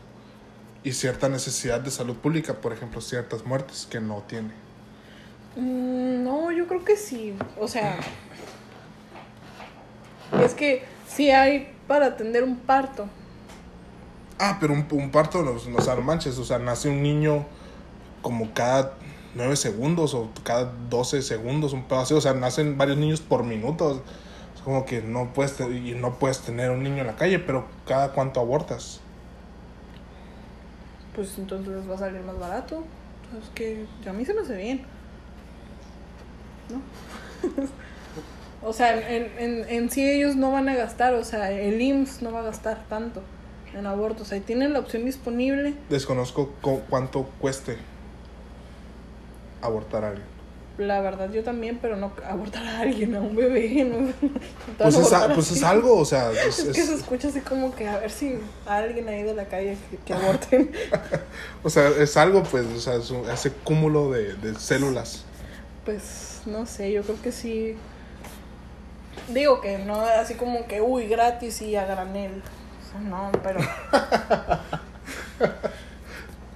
y 0.82 0.92
cierta 0.92 1.28
necesidad 1.28 1.78
de 1.80 1.90
salud 1.90 2.16
pública, 2.16 2.54
por 2.54 2.72
ejemplo, 2.72 3.02
ciertas 3.02 3.44
muertes 3.44 3.86
que 3.90 4.00
no 4.00 4.22
tiene. 4.26 4.52
Mm, 5.57 6.24
no, 6.24 6.50
yo 6.52 6.66
creo 6.66 6.82
que 6.86 6.96
sí. 6.96 7.34
O 7.61 7.68
sea, 7.68 7.98
es 10.42 10.54
que 10.54 10.84
sí 11.07 11.30
hay 11.30 11.74
para 11.86 12.07
atender 12.07 12.42
un 12.42 12.57
parto. 12.57 13.07
Ah, 14.38 14.57
pero 14.59 14.72
un, 14.72 14.86
un 14.90 15.11
parto, 15.11 15.42
no, 15.42 15.52
no, 15.52 15.76
o 15.76 15.82
sea, 15.82 15.94
no 15.96 16.00
manches, 16.00 16.38
o 16.38 16.44
sea, 16.46 16.59
nace 16.59 16.88
un 16.88 17.02
niño 17.02 17.44
como 18.22 18.54
cada 18.54 18.94
9 19.34 19.57
segundos 19.57 20.14
o 20.14 20.30
cada 20.44 20.72
12 20.88 21.20
segundos, 21.20 21.74
un 21.74 21.84
pedo 21.84 22.00
así, 22.00 22.14
o 22.14 22.20
sea, 22.22 22.32
nacen 22.32 22.78
varios 22.78 22.96
niños 22.96 23.20
por 23.20 23.44
minuto. 23.44 24.02
Como 24.66 24.84
que 24.84 25.00
no 25.00 25.32
puedes, 25.32 25.60
no 25.60 26.14
puedes 26.18 26.40
tener 26.40 26.72
un 26.72 26.82
niño 26.82 27.02
en 27.02 27.06
la 27.06 27.14
calle, 27.14 27.38
pero 27.38 27.66
cada 27.86 28.10
cuánto 28.10 28.40
abortas. 28.40 29.00
Pues 31.14 31.38
entonces 31.38 31.88
va 31.88 31.94
a 31.94 31.98
salir 31.98 32.20
más 32.22 32.36
barato. 32.36 32.82
Es 33.40 33.48
que 33.50 33.86
a 34.08 34.12
mí 34.12 34.24
se 34.24 34.34
me 34.34 34.40
hace 34.40 34.56
bien. 34.56 34.82
¿No? 36.68 36.80
o 38.68 38.72
sea, 38.72 38.98
en, 39.08 39.30
en, 39.38 39.68
en 39.68 39.88
sí 39.88 40.04
ellos 40.04 40.34
no 40.34 40.50
van 40.50 40.68
a 40.68 40.74
gastar, 40.74 41.14
o 41.14 41.22
sea, 41.22 41.52
el 41.52 41.80
IMSS 41.80 42.22
no 42.22 42.32
va 42.32 42.40
a 42.40 42.42
gastar 42.42 42.82
tanto 42.88 43.22
en 43.72 43.86
abortos. 43.86 44.32
Ahí 44.32 44.40
tienen 44.40 44.72
la 44.72 44.80
opción 44.80 45.04
disponible. 45.04 45.74
Desconozco 45.88 46.50
cu- 46.60 46.80
cuánto 46.90 47.22
cueste 47.38 47.76
abortar 49.62 50.04
a 50.04 50.08
alguien. 50.08 50.36
La 50.79 51.01
verdad, 51.01 51.31
yo 51.33 51.43
también, 51.43 51.79
pero 51.81 51.97
no 51.97 52.12
abortar 52.29 52.66
a 52.66 52.81
alguien, 52.81 53.14
a 53.14 53.20
un 53.20 53.35
bebé. 53.35 53.85
No, 54.79 54.85
Pues 54.85 54.97
es, 54.99 55.12
a- 55.12 55.33
pues 55.33 55.51
es 55.53 55.62
algo, 55.62 55.97
o 55.97 56.05
sea, 56.05 56.31
es- 56.47 56.59
Es 56.59 56.77
que 56.77 56.83
se 56.85 56.95
escucha 56.95 57.29
así 57.29 57.41
como 57.41 57.74
que 57.74 57.89
a 57.89 57.99
ver 57.99 58.11
si 58.11 58.39
a 58.66 58.77
alguien 58.77 59.09
ahí 59.09 59.22
de 59.22 59.33
la 59.35 59.47
calle 59.47 59.79
que, 59.91 59.97
que 59.99 60.12
aborten. 60.12 60.70
o 61.62 61.70
sea, 61.70 61.89
es 61.89 62.16
algo, 62.18 62.43
pues, 62.43 62.66
o 62.66 62.79
sea, 62.81 62.95
es 62.97 63.11
un- 63.11 63.29
ese 63.31 63.53
cúmulo 63.53 64.11
de, 64.11 64.35
de 64.35 64.55
células. 64.59 65.24
Pues 65.87 66.43
no 66.45 66.66
sé, 66.66 66.93
yo 66.93 67.03
creo 67.03 67.22
que 67.22 67.33
sí. 67.33 67.77
Digo 69.29 69.61
que 69.62 69.79
no 69.79 70.01
así 70.03 70.35
como 70.35 70.66
que, 70.66 70.83
uy, 70.83 71.07
gratis 71.07 71.62
y 71.62 71.74
a 71.77 71.87
granel. 71.87 72.43
O 72.85 72.91
sea, 72.91 73.01
no, 73.01 73.33
pero. 73.43 73.61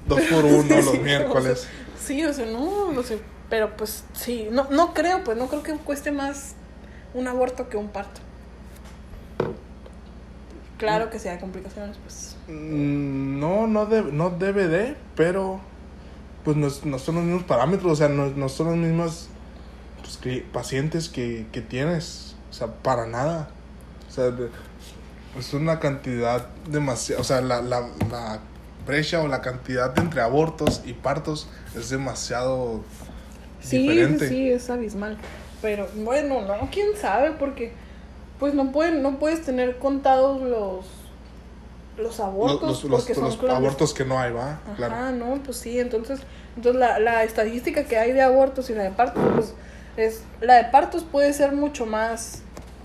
Dos 0.06 0.20
por 0.22 0.44
uno 0.44 0.76
los 0.76 0.86
o 0.88 0.92
sea, 0.92 1.00
miércoles. 1.00 1.66
Sí, 2.04 2.24
o 2.24 2.32
sea, 2.32 2.46
no, 2.46 2.92
no 2.92 3.02
sé. 3.02 3.18
Pero 3.50 3.76
pues 3.76 4.04
sí, 4.14 4.48
no, 4.50 4.68
no 4.70 4.94
creo, 4.94 5.22
pues 5.24 5.36
no 5.36 5.48
creo 5.48 5.62
que 5.62 5.72
cueste 5.74 6.12
más 6.12 6.54
un 7.12 7.26
aborto 7.28 7.68
que 7.68 7.76
un 7.76 7.88
parto. 7.88 8.20
Claro 10.78 11.10
que 11.10 11.28
hay 11.28 11.38
complicaciones, 11.38 11.98
pues. 12.02 12.36
Mm, 12.48 13.38
No, 13.38 13.66
no, 13.66 13.84
debe, 13.86 14.12
no 14.12 14.30
debe 14.30 14.66
de, 14.68 14.96
pero 15.14 15.60
pues 16.44 16.56
no, 16.56 16.68
no 16.84 16.98
son 16.98 17.16
los 17.16 17.24
mismos 17.24 17.42
parámetros, 17.42 17.92
o 17.92 17.96
sea, 17.96 18.08
no, 18.08 18.26
no 18.28 18.48
son 18.48 18.68
los 18.68 18.76
mismos 18.76 19.28
pues, 20.00 20.42
pacientes 20.52 21.10
que, 21.10 21.46
que 21.52 21.60
tienes, 21.60 22.34
o 22.50 22.52
sea, 22.54 22.68
para 22.68 23.06
nada. 23.06 23.50
O 24.08 24.12
sea, 24.12 24.30
de- 24.30 24.48
es 25.38 25.52
una 25.52 25.78
cantidad 25.80 26.46
demasiado, 26.68 27.20
o 27.20 27.24
sea, 27.24 27.40
la, 27.42 27.60
la, 27.60 27.80
la 28.10 28.40
brecha 28.86 29.20
o 29.20 29.28
la 29.28 29.42
cantidad 29.42 29.96
entre 29.98 30.22
abortos 30.22 30.80
y 30.86 30.94
partos 30.94 31.48
es 31.76 31.90
demasiado 31.90 32.80
Sí, 33.62 33.78
diferente. 33.88 34.28
sí, 34.28 34.50
es 34.50 34.70
abismal. 34.70 35.16
Pero 35.62 35.88
bueno, 35.96 36.40
no, 36.42 36.68
quién 36.72 36.88
sabe, 37.00 37.32
porque 37.32 37.72
pues 38.38 38.54
no 38.54 38.72
pueden, 38.72 39.02
no 39.02 39.18
puedes 39.18 39.42
tener 39.42 39.78
contados 39.78 40.40
los 40.42 40.86
los 41.98 42.18
abortos, 42.20 42.62
los, 42.62 42.84
los- 42.84 43.00
porque 43.02 43.14
son 43.14 43.24
los 43.24 43.36
clandestinos. 43.36 43.56
abortos 43.58 43.92
que 43.94 44.04
no 44.06 44.18
hay, 44.18 44.32
va, 44.32 44.52
Ajá, 44.52 44.74
claro. 44.76 45.12
no, 45.12 45.34
pues 45.42 45.58
sí, 45.58 45.78
entonces, 45.78 46.20
entonces 46.56 46.80
la, 46.80 46.98
la 46.98 47.24
estadística 47.24 47.84
que 47.84 47.98
hay 47.98 48.12
de 48.12 48.22
abortos 48.22 48.70
y 48.70 48.74
la 48.74 48.84
de 48.84 48.90
partos, 48.90 49.22
pues 49.34 49.54
es, 49.98 50.22
la 50.40 50.54
de 50.54 50.64
partos 50.70 51.04
puede 51.04 51.30
ser 51.34 51.52
mucho 51.52 51.84
más, 51.84 52.40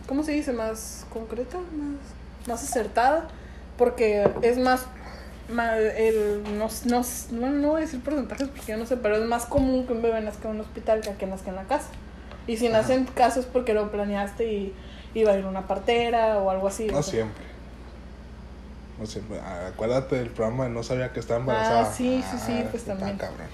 ¿cómo 0.07 0.23
se 0.23 0.33
dice? 0.33 0.51
Más 0.51 1.05
concreta, 1.13 1.57
más, 1.57 2.47
más 2.47 2.63
acertada, 2.69 3.27
porque 3.77 4.27
es 4.41 4.57
más, 4.57 4.85
el, 5.49 6.41
no, 6.57 6.67
no, 6.85 7.01
no, 7.31 7.49
no 7.51 7.67
voy 7.69 7.81
a 7.81 7.85
decir 7.85 8.01
porcentajes 8.01 8.47
porque 8.49 8.71
yo 8.71 8.77
no 8.77 8.85
sé, 8.85 8.97
pero 8.97 9.15
es 9.17 9.25
más 9.27 9.45
común 9.45 9.85
que 9.85 9.93
un 9.93 10.01
bebé 10.01 10.19
nazca 10.21 10.49
en 10.49 10.55
un 10.55 10.61
hospital 10.61 11.01
que 11.01 11.11
que 11.13 11.27
nazca 11.27 11.49
en 11.49 11.55
la 11.55 11.63
casa. 11.65 11.87
Y 12.47 12.57
si 12.57 12.69
nace 12.69 12.93
en 12.95 13.05
casa 13.05 13.39
es 13.39 13.45
porque 13.45 13.73
lo 13.73 13.91
planeaste 13.91 14.51
y 14.51 14.73
iba 15.13 15.31
a 15.31 15.37
ir 15.37 15.45
una 15.45 15.67
partera 15.67 16.37
o 16.39 16.49
algo 16.49 16.67
así. 16.67 16.89
o 16.89 16.91
No 16.91 17.03
sea. 17.03 17.11
siempre. 17.13 17.43
No 18.99 19.05
siempre. 19.05 19.39
Ah, 19.39 19.67
Acuérdate 19.73 20.15
del 20.15 20.29
programa 20.29 20.65
de 20.65 20.69
No 20.69 20.83
sabía 20.83 21.11
que 21.11 21.19
estaba 21.19 21.39
embarazada. 21.39 21.81
Ah, 21.81 21.93
sí, 21.93 22.23
sí, 22.29 22.37
sí, 22.45 22.63
pues 22.71 22.83
está 22.83 22.95
también. 22.95 23.17
cabrón. 23.17 23.47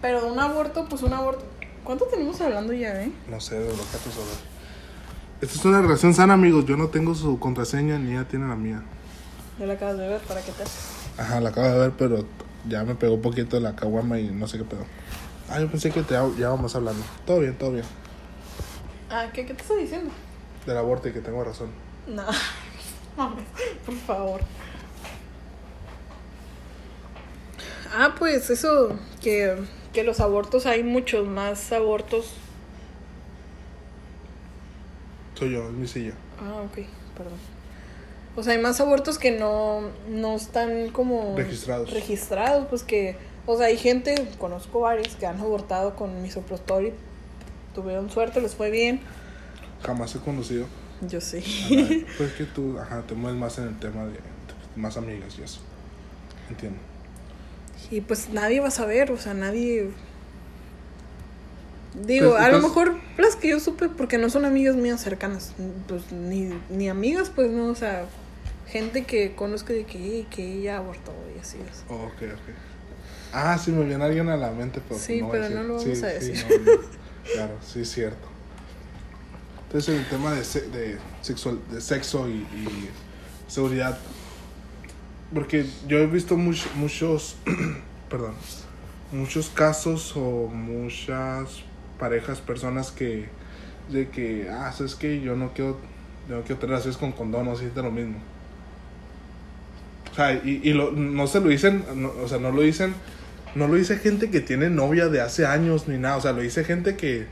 Pero 0.00 0.26
un 0.32 0.38
aborto, 0.38 0.86
pues 0.88 1.02
un 1.02 1.12
aborto. 1.12 1.44
¿Cuánto 1.84 2.04
tenemos 2.06 2.40
hablando 2.40 2.72
ya, 2.72 3.02
eh? 3.02 3.10
No 3.28 3.40
sé, 3.40 3.58
de 3.58 3.64
lo 3.68 3.72
que 3.72 3.98
tú 4.04 4.10
sabes. 4.10 4.38
Esta 5.40 5.54
es 5.58 5.64
una 5.64 5.80
relación 5.80 6.14
sana, 6.14 6.34
amigos. 6.34 6.64
Yo 6.66 6.76
no 6.76 6.88
tengo 6.88 7.14
su 7.14 7.38
contraseña 7.40 7.98
ni 7.98 8.12
ella 8.12 8.24
tiene 8.28 8.46
la 8.48 8.54
mía. 8.54 8.82
Ya 9.62 9.68
la 9.68 9.74
acabas 9.74 9.96
de 9.96 10.08
ver, 10.08 10.20
¿para 10.22 10.40
qué 10.42 10.50
te 10.50 10.64
haces? 10.64 11.08
Ajá, 11.16 11.40
la 11.40 11.50
acabo 11.50 11.68
de 11.68 11.78
ver, 11.78 11.92
pero 11.96 12.26
ya 12.68 12.82
me 12.82 12.96
pegó 12.96 13.14
un 13.14 13.22
poquito 13.22 13.60
la 13.60 13.76
caguama 13.76 14.18
y 14.18 14.26
no 14.28 14.48
sé 14.48 14.58
qué 14.58 14.64
pedo. 14.64 14.84
Ah, 15.48 15.60
yo 15.60 15.70
pensé 15.70 15.92
que 15.92 16.02
te, 16.02 16.14
ya 16.36 16.48
vamos 16.48 16.74
hablando. 16.74 17.00
Todo 17.24 17.38
bien, 17.38 17.56
todo 17.56 17.70
bien. 17.70 17.84
Ah, 19.08 19.28
¿qué, 19.32 19.46
qué 19.46 19.54
te 19.54 19.62
estoy 19.62 19.82
diciendo? 19.82 20.10
Del 20.66 20.76
aborto 20.76 21.08
y 21.08 21.12
que 21.12 21.20
tengo 21.20 21.44
razón. 21.44 21.70
No, 22.08 22.24
mames, 23.16 23.44
por 23.86 23.94
favor. 23.94 24.40
Ah, 27.96 28.16
pues 28.18 28.50
eso, 28.50 28.98
que, 29.22 29.58
que 29.92 30.02
los 30.02 30.18
abortos, 30.18 30.66
hay 30.66 30.82
muchos 30.82 31.28
más 31.28 31.70
abortos. 31.70 32.32
Soy 35.38 35.52
yo, 35.52 35.68
es 35.68 35.72
mi 35.72 35.86
silla. 35.86 36.14
Ah, 36.40 36.62
ok, 36.62 36.84
perdón. 37.16 37.51
O 38.34 38.42
sea, 38.42 38.54
hay 38.54 38.58
más 38.60 38.80
abortos 38.80 39.18
que 39.18 39.30
no, 39.30 39.82
no 40.08 40.34
están 40.36 40.88
como... 40.90 41.36
Registrados. 41.36 41.90
Registrados, 41.92 42.66
pues 42.68 42.82
que... 42.82 43.16
O 43.44 43.56
sea, 43.58 43.66
hay 43.66 43.76
gente, 43.76 44.14
conozco 44.38 44.80
varios 44.80 45.16
que 45.16 45.26
han 45.26 45.38
abortado 45.40 45.96
con 45.96 46.22
misoprostol 46.22 46.86
y 46.86 46.92
tuvieron 47.74 48.08
suerte, 48.10 48.40
les 48.40 48.54
fue 48.54 48.70
bien. 48.70 49.00
Jamás 49.82 50.14
he 50.14 50.20
conocido. 50.20 50.66
Yo 51.08 51.20
sí. 51.20 51.38
Ajá, 51.38 52.06
pues 52.18 52.32
que 52.34 52.44
tú, 52.44 52.78
ajá, 52.78 53.02
te 53.02 53.14
mueves 53.14 53.38
más 53.38 53.58
en 53.58 53.64
el 53.68 53.78
tema 53.78 54.04
de, 54.06 54.14
más 54.76 54.96
amigas 54.96 55.36
y 55.38 55.42
eso. 55.42 55.60
Entiendo. 56.48 56.78
Y 57.90 58.00
pues 58.00 58.30
nadie 58.30 58.60
va 58.60 58.68
a 58.68 58.70
saber, 58.72 59.10
o 59.10 59.18
sea, 59.18 59.34
nadie... 59.34 59.90
Digo, 62.06 62.30
Pues, 62.30 62.40
a 62.42 62.48
lo 62.48 62.56
entonces- 62.56 62.68
mejor 62.86 63.00
las 63.18 63.36
que 63.36 63.48
yo 63.48 63.60
supe, 63.60 63.88
porque 63.90 64.16
no 64.16 64.30
son 64.30 64.44
amigas 64.46 64.76
mías 64.76 65.02
cercanas, 65.02 65.52
pues 65.88 66.10
ni, 66.12 66.50
ni 66.70 66.88
amigas, 66.88 67.30
pues 67.34 67.50
no, 67.50 67.66
o 67.66 67.74
sea, 67.74 68.06
gente 68.72 69.04
que 69.04 69.34
conozco 69.34 69.72
de 69.72 69.84
que, 69.84 70.26
que 70.30 70.58
ella 70.60 70.78
abortó 70.78 71.12
y 71.36 71.38
así 71.38 71.58
es. 71.58 71.84
Oh, 71.88 71.94
ok, 72.06 72.22
ok. 72.22 72.54
Ah, 73.34 73.56
sí, 73.58 73.70
me 73.70 73.84
viene 73.84 74.02
alguien 74.04 74.28
a 74.28 74.36
la 74.36 74.50
mente, 74.50 74.80
pero 74.86 74.98
Sí, 74.98 75.20
no 75.20 75.30
pero 75.30 75.48
no 75.50 75.62
lo 75.62 75.78
Sí, 75.78 75.88
vamos 75.90 76.02
a 76.04 76.20
sí, 76.20 76.26
decir. 76.28 76.46
no, 76.66 76.72
no. 76.72 76.80
Claro, 77.32 77.54
sí, 77.66 77.80
es 77.80 77.90
cierto. 77.92 78.28
Entonces, 79.66 79.98
el 79.98 80.06
tema 80.08 80.32
de, 80.32 80.44
se- 80.44 80.68
de, 80.68 80.98
sexual, 81.22 81.58
de 81.70 81.80
sexo 81.80 82.28
y, 82.28 82.32
y 82.32 82.90
seguridad. 83.48 83.98
Porque 85.32 85.64
yo 85.88 85.98
he 85.98 86.06
visto 86.06 86.36
much- 86.36 86.70
muchos, 86.74 87.36
perdón, 88.10 88.34
muchos 89.12 89.48
casos 89.48 90.12
o 90.14 90.48
muchas 90.48 91.62
parejas, 91.98 92.40
personas 92.42 92.90
que, 92.90 93.28
de 93.90 94.08
que, 94.10 94.50
ah, 94.50 94.70
sabes 94.72 94.94
que 94.94 95.20
yo 95.22 95.36
no 95.36 95.54
quiero, 95.54 95.78
yo 96.28 96.36
no 96.36 96.42
quiero 96.42 96.56
tener 96.60 96.70
relaciones 96.70 96.98
con 96.98 97.12
condón, 97.12 97.46
no 97.46 97.56
siente 97.56 97.80
lo 97.82 97.90
mismo. 97.90 98.16
O 100.12 100.14
sea, 100.14 100.34
y, 100.34 100.60
y 100.62 100.72
lo- 100.74 100.92
no 100.92 101.26
se 101.26 101.40
lo 101.40 101.48
dicen, 101.48 101.84
no- 101.96 102.12
o 102.22 102.28
sea, 102.28 102.38
no 102.38 102.50
lo 102.52 102.62
dicen, 102.62 102.94
no 103.54 103.66
lo 103.68 103.74
dice 103.74 103.96
gente 103.98 104.30
que 104.30 104.40
tiene 104.40 104.70
novia 104.70 105.08
de 105.08 105.20
hace 105.20 105.46
años 105.46 105.88
ni 105.88 105.96
nada, 105.98 106.16
o 106.16 106.20
sea, 106.20 106.32
lo 106.32 106.42
dice 106.42 106.64
gente 106.64 106.96
que, 106.96 107.26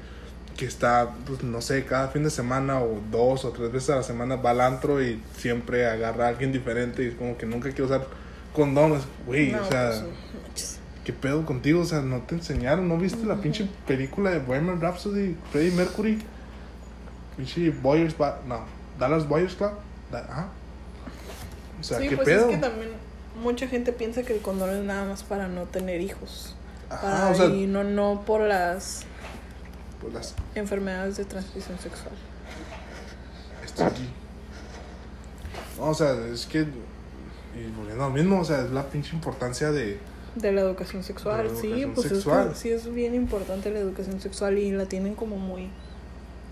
que 0.57 0.64
está, 0.66 1.11
pues, 1.26 1.43
no 1.43 1.61
sé, 1.61 1.85
cada 1.85 2.09
fin 2.09 2.22
de 2.24 2.31
semana 2.31 2.81
o 2.81 3.01
dos 3.11 3.45
o 3.45 3.51
tres 3.51 3.70
veces 3.72 3.91
a 3.91 3.97
la 3.97 4.03
semana 4.03 4.37
va 4.37 4.51
al 4.51 4.61
antro 4.61 5.03
y 5.03 5.20
siempre 5.37 5.87
agarra 5.87 6.26
a 6.26 6.28
alguien 6.28 6.53
diferente 6.53 7.03
y 7.05 7.09
es 7.09 7.14
como 7.14 7.37
que 7.39 7.47
nunca 7.47 7.68
quiere 7.70 7.85
usar 7.85 8.07
condones, 8.55 9.03
güey, 9.26 9.53
No, 9.53 9.62
o 9.62 9.64
sea, 9.70 9.91
pues. 10.53 10.78
¿qué 11.05 11.12
pedo 11.12 11.45
contigo? 11.47 11.81
O 11.81 11.85
sea, 11.87 12.01
no 12.03 12.18
te 12.22 12.35
enseñaron, 12.35 12.89
¿no 12.89 12.99
viste 12.99 13.24
la 13.26 13.37
pinche 13.37 13.68
película 13.87 14.31
de 14.31 14.39
Bohemian 14.41 14.81
Rhapsody, 14.81 15.37
Freddie 15.53 15.72
Mercury? 15.72 16.18
Pinche 17.37 17.70
Boyers, 17.70 18.14
no, 18.47 18.61
Dallas 18.99 19.26
Boyers 19.28 19.55
Club. 19.55 19.70
Da- 20.11 20.26
Ajá. 20.31 20.49
O 21.81 21.85
sea, 21.85 21.99
sí, 21.99 22.09
¿qué 22.09 22.16
pues 22.16 22.28
pedo? 22.28 22.51
es 22.51 22.57
que 22.57 22.62
también 22.62 22.91
mucha 23.43 23.66
gente 23.66 23.93
piensa 23.93 24.22
que 24.22 24.35
el 24.35 24.41
condón 24.41 24.70
es 24.70 24.85
nada 24.85 25.07
más 25.07 25.22
para 25.22 25.49
no 25.49 25.64
tener 25.64 26.01
hijos. 26.01 26.55
Ajá, 26.89 27.03
Para- 27.03 27.31
o 27.31 27.35
sea, 27.35 27.47
y 27.47 27.66
no, 27.66 27.85
no 27.85 28.22
por 28.26 28.41
las 28.43 29.05
pues 30.01 30.14
las 30.14 30.35
enfermedades 30.55 31.16
de 31.16 31.24
transmisión 31.24 31.78
sexual. 31.78 32.12
Esto 33.64 33.85
aquí. 33.85 34.09
No, 35.78 35.87
o 35.87 35.95
sea, 35.95 36.12
es 36.33 36.47
que. 36.47 36.61
Y 36.61 37.66
volviendo 37.76 38.05
a 38.05 38.09
lo 38.09 38.14
mismo, 38.14 38.41
o 38.41 38.45
sea, 38.45 38.62
es 38.62 38.70
la 38.70 38.85
pinche 38.87 39.14
importancia 39.14 39.70
de. 39.70 39.99
De 40.37 40.53
la 40.53 40.61
educación 40.61 41.03
sexual, 41.03 41.51
sí, 41.61 41.87
pues 41.93 42.09
sexual. 42.09 42.49
es 42.49 42.53
que 42.55 42.59
sí 42.61 42.70
es 42.70 42.95
bien 42.95 43.16
importante 43.16 43.70
la 43.70 43.81
educación 43.81 44.20
sexual 44.20 44.59
y 44.59 44.70
la 44.70 44.87
tienen 44.87 45.16
como 45.16 45.37
muy 45.37 45.68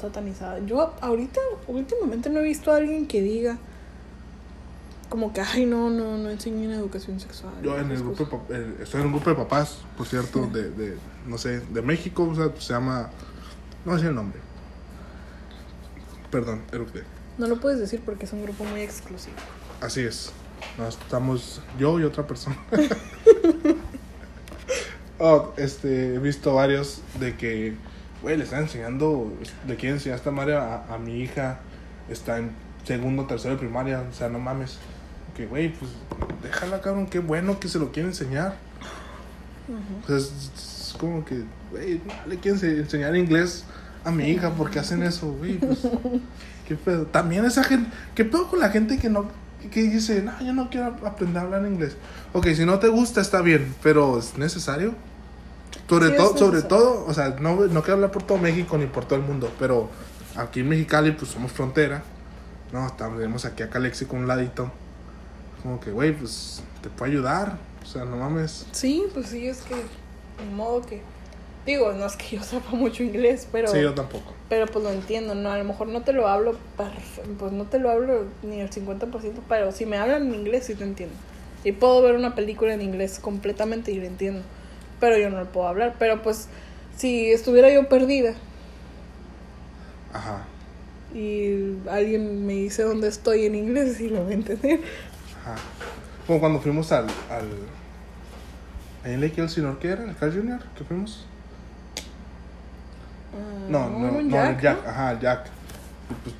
satanizada. 0.00 0.58
Yo 0.66 0.94
ahorita, 1.00 1.40
últimamente 1.68 2.28
no 2.28 2.40
he 2.40 2.42
visto 2.42 2.72
a 2.72 2.76
alguien 2.76 3.06
que 3.06 3.22
diga 3.22 3.56
como 5.08 5.32
que, 5.32 5.40
ay, 5.40 5.64
no, 5.64 5.90
no, 5.90 6.18
no 6.18 6.30
enseñen 6.30 6.70
educación 6.72 7.18
sexual. 7.18 7.54
Yo 7.62 7.78
en 7.78 7.90
el 7.90 8.02
grupo 8.02 8.44
de 8.48 8.58
eh, 8.58 8.74
estoy 8.82 9.00
en 9.00 9.06
un 9.06 9.12
grupo 9.14 9.30
de 9.30 9.36
papás, 9.36 9.78
por 9.96 10.06
cierto, 10.06 10.46
de, 10.46 10.70
de 10.70 10.96
no 11.26 11.38
sé, 11.38 11.60
de 11.60 11.82
México, 11.82 12.24
o 12.24 12.34
sea, 12.34 12.52
se 12.58 12.72
llama. 12.72 13.10
No 13.84 13.98
sé 13.98 14.08
el 14.08 14.14
nombre. 14.14 14.38
Perdón, 16.30 16.62
eructé. 16.72 17.04
No 17.38 17.46
lo 17.46 17.58
puedes 17.58 17.78
decir 17.78 18.02
porque 18.04 18.26
es 18.26 18.32
un 18.32 18.42
grupo 18.42 18.64
muy 18.64 18.82
exclusivo. 18.82 19.36
Así 19.80 20.02
es. 20.02 20.32
No, 20.76 20.88
estamos 20.88 21.62
yo 21.78 21.98
y 22.00 22.02
otra 22.02 22.26
persona. 22.26 22.56
oh, 25.18 25.54
este, 25.56 26.14
he 26.14 26.18
visto 26.18 26.54
varios 26.54 27.00
de 27.18 27.36
que, 27.36 27.76
güey, 28.20 28.36
le 28.36 28.44
están 28.44 28.64
enseñando, 28.64 29.32
le 29.66 29.76
quieren 29.76 29.96
enseñar 29.96 30.18
esta 30.18 30.32
madre 30.32 30.56
a, 30.56 30.84
a 30.92 30.98
mi 30.98 31.20
hija, 31.20 31.60
está 32.10 32.38
en 32.38 32.50
segundo, 32.84 33.26
tercero 33.26 33.54
de 33.54 33.60
primaria, 33.60 34.04
o 34.10 34.14
sea, 34.14 34.28
no 34.28 34.38
mames. 34.38 34.78
Que, 35.38 35.46
güey, 35.46 35.72
pues, 35.72 35.90
déjala, 36.42 36.80
cabrón, 36.82 37.06
qué 37.06 37.20
bueno 37.20 37.58
que 37.60 37.68
se 37.68 37.78
lo 37.78 37.92
quiere 37.92 38.08
enseñar. 38.10 38.56
O 40.02 40.06
sea, 40.06 40.16
es, 40.16 40.32
es 40.56 40.96
como 40.98 41.24
que, 41.24 41.44
güey, 41.70 42.00
no 42.06 42.12
le 42.26 42.38
quieren 42.38 42.60
ense- 42.60 42.78
enseñar 42.80 43.16
inglés 43.16 43.64
a 44.04 44.10
mi 44.10 44.24
hija 44.28 44.50
porque 44.50 44.78
hacen 44.80 45.02
eso, 45.02 45.28
güey, 45.32 45.58
pues, 45.58 45.78
qué 46.68 46.74
pedo. 46.74 47.06
También 47.06 47.44
esa 47.44 47.62
gente, 47.64 47.88
qué 48.14 48.24
pedo 48.24 48.48
con 48.48 48.58
la 48.60 48.70
gente 48.70 48.98
que 48.98 49.08
no, 49.08 49.26
que 49.70 49.82
dice, 49.82 50.22
no, 50.22 50.32
yo 50.42 50.52
no 50.52 50.70
quiero 50.70 50.86
aprender 51.06 51.38
a 51.38 51.42
hablar 51.42 51.64
inglés. 51.66 51.96
Ok, 52.32 52.48
si 52.56 52.66
no 52.66 52.78
te 52.78 52.88
gusta 52.88 53.20
está 53.20 53.40
bien, 53.42 53.74
pero 53.82 54.18
es 54.18 54.36
necesario. 54.38 54.94
Sobre 55.88 56.08
Sí, 56.10 56.16
todo, 56.16 56.36
sobre 56.36 56.62
todo, 56.62 57.04
o 57.06 57.14
sea, 57.14 57.36
no, 57.40 57.54
no 57.56 57.80
quiero 57.82 57.94
hablar 57.94 58.10
por 58.10 58.22
todo 58.24 58.38
México 58.38 58.76
ni 58.76 58.86
por 58.86 59.04
todo 59.04 59.18
el 59.18 59.24
mundo, 59.24 59.50
pero 59.58 59.88
aquí 60.36 60.60
en 60.60 60.68
Mexicali, 60.68 61.12
pues 61.12 61.30
somos 61.30 61.52
frontera. 61.52 62.02
No, 62.72 62.86
estamos, 62.86 63.18
tenemos 63.18 63.44
aquí 63.44 63.62
a 63.62 63.70
Calexi 63.70 64.04
con 64.06 64.18
un 64.20 64.28
ladito. 64.28 64.70
Como 65.62 65.80
que, 65.80 65.90
güey, 65.90 66.12
pues 66.12 66.62
te 66.82 66.88
puede 66.88 67.12
ayudar. 67.12 67.58
O 67.82 67.86
sea, 67.86 68.04
no 68.04 68.16
mames. 68.16 68.66
Sí, 68.72 69.04
pues 69.14 69.26
sí, 69.28 69.46
es 69.48 69.62
que, 69.62 69.74
de 69.74 70.50
modo 70.54 70.82
que. 70.82 71.00
Digo, 71.66 71.92
no 71.92 72.06
es 72.06 72.16
que 72.16 72.36
yo 72.36 72.42
sepa 72.42 72.70
mucho 72.72 73.02
inglés, 73.02 73.48
pero. 73.50 73.68
Sí, 73.68 73.80
yo 73.80 73.94
tampoco. 73.94 74.34
Pero 74.48 74.66
pues 74.66 74.82
lo 74.84 74.90
entiendo, 74.90 75.34
¿no? 75.34 75.50
A 75.50 75.58
lo 75.58 75.64
mejor 75.64 75.88
no 75.88 76.02
te 76.02 76.12
lo 76.12 76.26
hablo, 76.26 76.56
pues 77.38 77.52
no 77.52 77.64
te 77.64 77.78
lo 77.78 77.90
hablo 77.90 78.24
ni 78.42 78.60
el 78.60 78.70
50%, 78.70 79.10
pero 79.46 79.72
si 79.72 79.84
me 79.84 79.98
hablan 79.98 80.28
en 80.28 80.34
inglés 80.34 80.64
sí 80.66 80.74
te 80.74 80.84
entiendo. 80.84 81.14
Y 81.64 81.72
puedo 81.72 82.00
ver 82.00 82.14
una 82.14 82.34
película 82.34 82.72
en 82.72 82.80
inglés 82.80 83.18
completamente 83.18 83.92
y 83.92 84.00
la 84.00 84.06
entiendo. 84.06 84.40
Pero 85.00 85.18
yo 85.18 85.28
no 85.28 85.38
lo 85.38 85.46
puedo 85.52 85.68
hablar. 85.68 85.96
Pero 85.98 86.22
pues 86.22 86.48
si 86.96 87.30
estuviera 87.30 87.70
yo 87.70 87.88
perdida 87.88 88.34
Ajá. 90.12 90.44
y 91.14 91.76
alguien 91.90 92.46
me 92.46 92.54
dice 92.54 92.82
dónde 92.84 93.08
estoy 93.08 93.44
en 93.46 93.54
inglés, 93.54 93.96
sí 93.98 94.08
lo 94.08 94.22
voy 94.24 94.32
a 94.32 94.36
entender. 94.36 94.80
Ajá. 95.48 95.58
Como 96.26 96.40
cuando 96.40 96.60
fuimos 96.60 96.90
al. 96.92 97.06
al 97.30 97.48
ahí 99.04 99.14
en 99.14 99.20
Lake 99.20 99.40
Elsinore, 99.40 99.78
¿qué 99.78 99.88
era? 99.88 100.04
¿El 100.04 100.14
Carl 100.16 100.32
Jr. 100.34 100.60
que 100.76 100.84
fuimos? 100.84 101.26
Ah, 103.32 103.66
No, 103.68 103.90
no, 103.90 104.10
no, 104.22 104.44
el 104.44 104.60
Jack, 104.60 104.86
ajá, 104.86 105.12
el 105.12 105.20
Jack. 105.20 105.46
Y 106.10 106.14
pues 106.14 106.34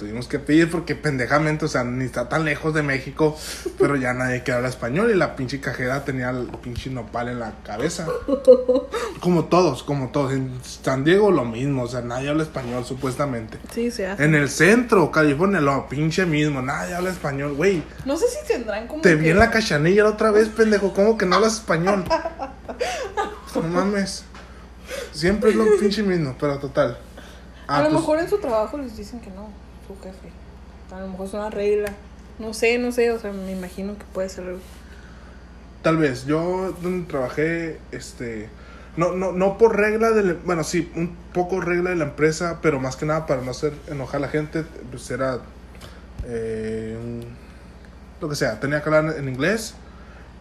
tuvimos 0.00 0.26
que 0.26 0.38
pedir 0.38 0.70
porque 0.70 0.96
pendejamente, 0.96 1.66
o 1.66 1.68
sea, 1.68 1.84
ni 1.84 2.06
está 2.06 2.28
tan 2.28 2.44
lejos 2.46 2.72
de 2.72 2.82
México, 2.82 3.36
pero 3.78 3.94
ya 3.96 4.14
nadie 4.14 4.42
que 4.42 4.50
habla 4.50 4.68
español 4.68 5.10
y 5.10 5.14
la 5.14 5.36
pinche 5.36 5.60
cajera 5.60 6.04
tenía 6.04 6.30
el 6.30 6.46
pinche 6.62 6.88
nopal 6.90 7.28
en 7.28 7.38
la 7.38 7.52
cabeza. 7.62 8.06
Como 9.20 9.44
todos, 9.44 9.82
como 9.82 10.08
todos. 10.08 10.32
En 10.32 10.58
San 10.64 11.04
Diego 11.04 11.30
lo 11.30 11.44
mismo, 11.44 11.82
o 11.82 11.86
sea, 11.86 12.00
nadie 12.00 12.30
habla 12.30 12.42
español 12.44 12.84
supuestamente. 12.86 13.58
Sí, 13.74 13.90
se 13.90 14.06
hace. 14.06 14.24
En 14.24 14.34
el 14.34 14.48
centro, 14.48 15.10
California, 15.12 15.60
lo 15.60 15.86
pinche 15.88 16.24
mismo, 16.24 16.62
nadie 16.62 16.94
habla 16.94 17.10
español, 17.10 17.52
güey. 17.54 17.82
No 18.06 18.16
sé 18.16 18.24
si 18.28 18.46
tendrán 18.46 18.88
como. 18.88 19.02
Te 19.02 19.10
que- 19.10 19.16
vi 19.16 19.28
en 19.28 19.38
la 19.38 19.50
cachanilla 19.50 20.04
la 20.04 20.10
otra 20.10 20.30
vez, 20.30 20.48
pendejo. 20.48 20.94
¿Cómo 20.94 21.18
que 21.18 21.26
no 21.26 21.36
hablas 21.36 21.54
español? 21.56 22.04
No 23.54 23.62
mames. 23.62 24.24
Siempre 25.12 25.50
es 25.50 25.56
lo 25.56 25.64
pinche 25.78 26.02
mismo, 26.02 26.34
pero 26.40 26.58
total. 26.58 26.96
A 27.66 27.76
Ah, 27.76 27.82
lo 27.82 27.90
pues, 27.90 28.00
mejor 28.00 28.18
en 28.18 28.28
su 28.28 28.38
trabajo 28.38 28.78
les 28.78 28.96
dicen 28.96 29.20
que 29.20 29.30
no, 29.30 29.48
su. 29.94 30.94
A 30.94 31.00
lo 31.00 31.08
mejor 31.08 31.26
es 31.26 31.34
una 31.34 31.50
regla. 31.50 31.92
No 32.38 32.54
sé, 32.54 32.78
no 32.78 32.90
sé, 32.92 33.10
o 33.10 33.18
sea, 33.18 33.32
me 33.32 33.52
imagino 33.52 33.96
que 33.98 34.04
puede 34.12 34.28
ser. 34.28 34.44
Tal 35.82 35.96
vez. 35.96 36.26
Yo 36.26 36.74
donde 36.82 37.06
trabajé, 37.06 37.78
este. 37.92 38.48
No, 38.96 39.12
no, 39.12 39.32
no 39.32 39.56
por 39.56 39.76
regla 39.76 40.10
de 40.10 40.34
Bueno, 40.34 40.64
sí, 40.64 40.90
un 40.96 41.14
poco 41.32 41.60
regla 41.60 41.90
de 41.90 41.96
la 41.96 42.04
empresa, 42.04 42.58
pero 42.60 42.80
más 42.80 42.96
que 42.96 43.06
nada 43.06 43.26
para 43.26 43.40
no 43.42 43.50
hacer 43.52 43.72
enojar 43.88 44.16
a 44.16 44.20
la 44.20 44.28
gente, 44.28 44.64
pues 44.90 45.10
era. 45.10 45.38
eh, 46.26 46.96
lo 48.20 48.28
que 48.28 48.36
sea, 48.36 48.60
tenía 48.60 48.82
que 48.82 48.88
hablar 48.90 49.16
en 49.16 49.28
inglés 49.28 49.74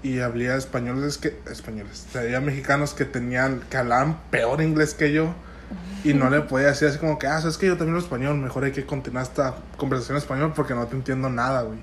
y 0.03 0.19
había 0.19 0.55
españoles 0.55 1.17
que. 1.17 1.37
Españoles. 1.49 2.07
Había 2.15 2.39
mexicanos 2.41 2.93
que 2.93 3.05
tenían. 3.05 3.61
que 3.69 3.77
hablaban 3.77 4.19
peor 4.31 4.61
inglés 4.61 4.93
que 4.93 5.11
yo. 5.13 5.33
Y 6.03 6.13
no 6.13 6.29
le 6.29 6.41
podía 6.41 6.67
decir 6.67 6.87
así 6.87 6.97
como 6.97 7.19
que, 7.19 7.27
ah, 7.27 7.39
sabes 7.41 7.57
que 7.57 7.67
yo 7.67 7.73
también 7.73 7.95
hablo 7.95 8.03
español, 8.05 8.37
mejor 8.37 8.63
hay 8.63 8.71
que 8.71 8.85
continuar 8.85 9.23
esta 9.23 9.55
conversación 9.77 10.15
en 10.17 10.21
español 10.23 10.53
porque 10.55 10.73
no 10.73 10.85
te 10.87 10.95
entiendo 10.95 11.29
nada, 11.29 11.63
güey. 11.63 11.79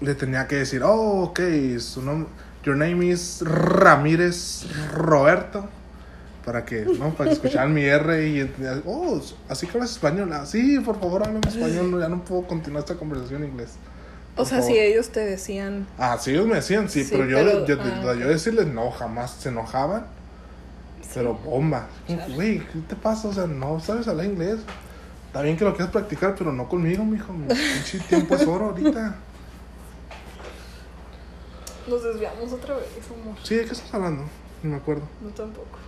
Le 0.00 0.14
tenía 0.14 0.46
que 0.46 0.56
decir, 0.56 0.82
oh, 0.82 1.22
ok, 1.24 1.40
su 1.78 2.02
nombre, 2.02 2.28
your 2.64 2.76
name 2.76 3.06
is 3.06 3.42
Ramírez 3.42 4.64
Roberto. 4.92 5.68
Para 6.44 6.64
que, 6.64 6.86
¿no? 6.98 7.10
Para 7.14 7.28
que 7.28 7.34
escucharan 7.34 7.72
mi 7.72 7.84
R 7.84 8.26
y 8.28 8.50
oh, 8.86 9.20
así 9.48 9.66
que 9.66 9.72
hablas 9.76 9.90
español. 9.92 10.30
Ah, 10.32 10.46
sí, 10.46 10.78
por 10.80 10.98
favor, 10.98 11.22
háblame 11.22 11.40
español, 11.46 12.00
ya 12.00 12.08
no 12.08 12.24
puedo 12.24 12.42
continuar 12.46 12.80
esta 12.82 12.94
conversación 12.94 13.44
en 13.44 13.50
inglés. 13.50 13.72
O 14.36 14.44
sea, 14.44 14.58
favor. 14.58 14.72
si 14.72 14.78
ellos 14.78 15.10
te 15.10 15.20
decían. 15.20 15.86
Ah, 15.98 16.16
sí, 16.18 16.30
ellos 16.30 16.46
me 16.46 16.56
decían, 16.56 16.88
sí, 16.88 17.04
Sí, 17.04 17.10
pero 17.12 17.26
yo, 17.26 17.36
pero- 17.36 17.66
yo, 17.66 17.76
ah, 17.82 18.14
yo 18.14 18.24
ok. 18.26 18.32
decirles 18.32 18.66
no, 18.68 18.90
jamás 18.90 19.32
se 19.38 19.50
enojaban. 19.50 20.06
Pero 21.14 21.34
bomba. 21.34 21.88
Chale. 22.06 22.34
Güey, 22.34 22.58
¿qué 22.60 22.78
te 22.88 22.96
pasa? 22.96 23.28
O 23.28 23.32
sea, 23.32 23.46
no 23.46 23.80
sabes 23.80 24.06
hablar 24.08 24.26
inglés. 24.26 24.60
Está 25.26 25.42
bien 25.42 25.56
que 25.56 25.64
lo 25.64 25.74
quieras 25.74 25.92
practicar, 25.92 26.34
pero 26.36 26.52
no 26.52 26.68
conmigo, 26.68 27.04
mijo. 27.04 27.32
Mi 27.32 27.46
pinche 27.46 28.00
tiempo 28.08 28.34
es 28.34 28.46
oro 28.46 28.66
ahorita. 28.66 29.16
Nos 31.88 32.02
desviamos 32.04 32.52
otra 32.52 32.76
vez, 32.76 32.86
amor. 33.22 33.36
Sí, 33.42 33.56
¿de 33.56 33.64
qué 33.64 33.72
estás 33.72 33.92
hablando? 33.94 34.24
Ni 34.62 34.70
me 34.70 34.76
acuerdo. 34.76 35.02
No 35.20 35.30
tampoco. 35.30 35.78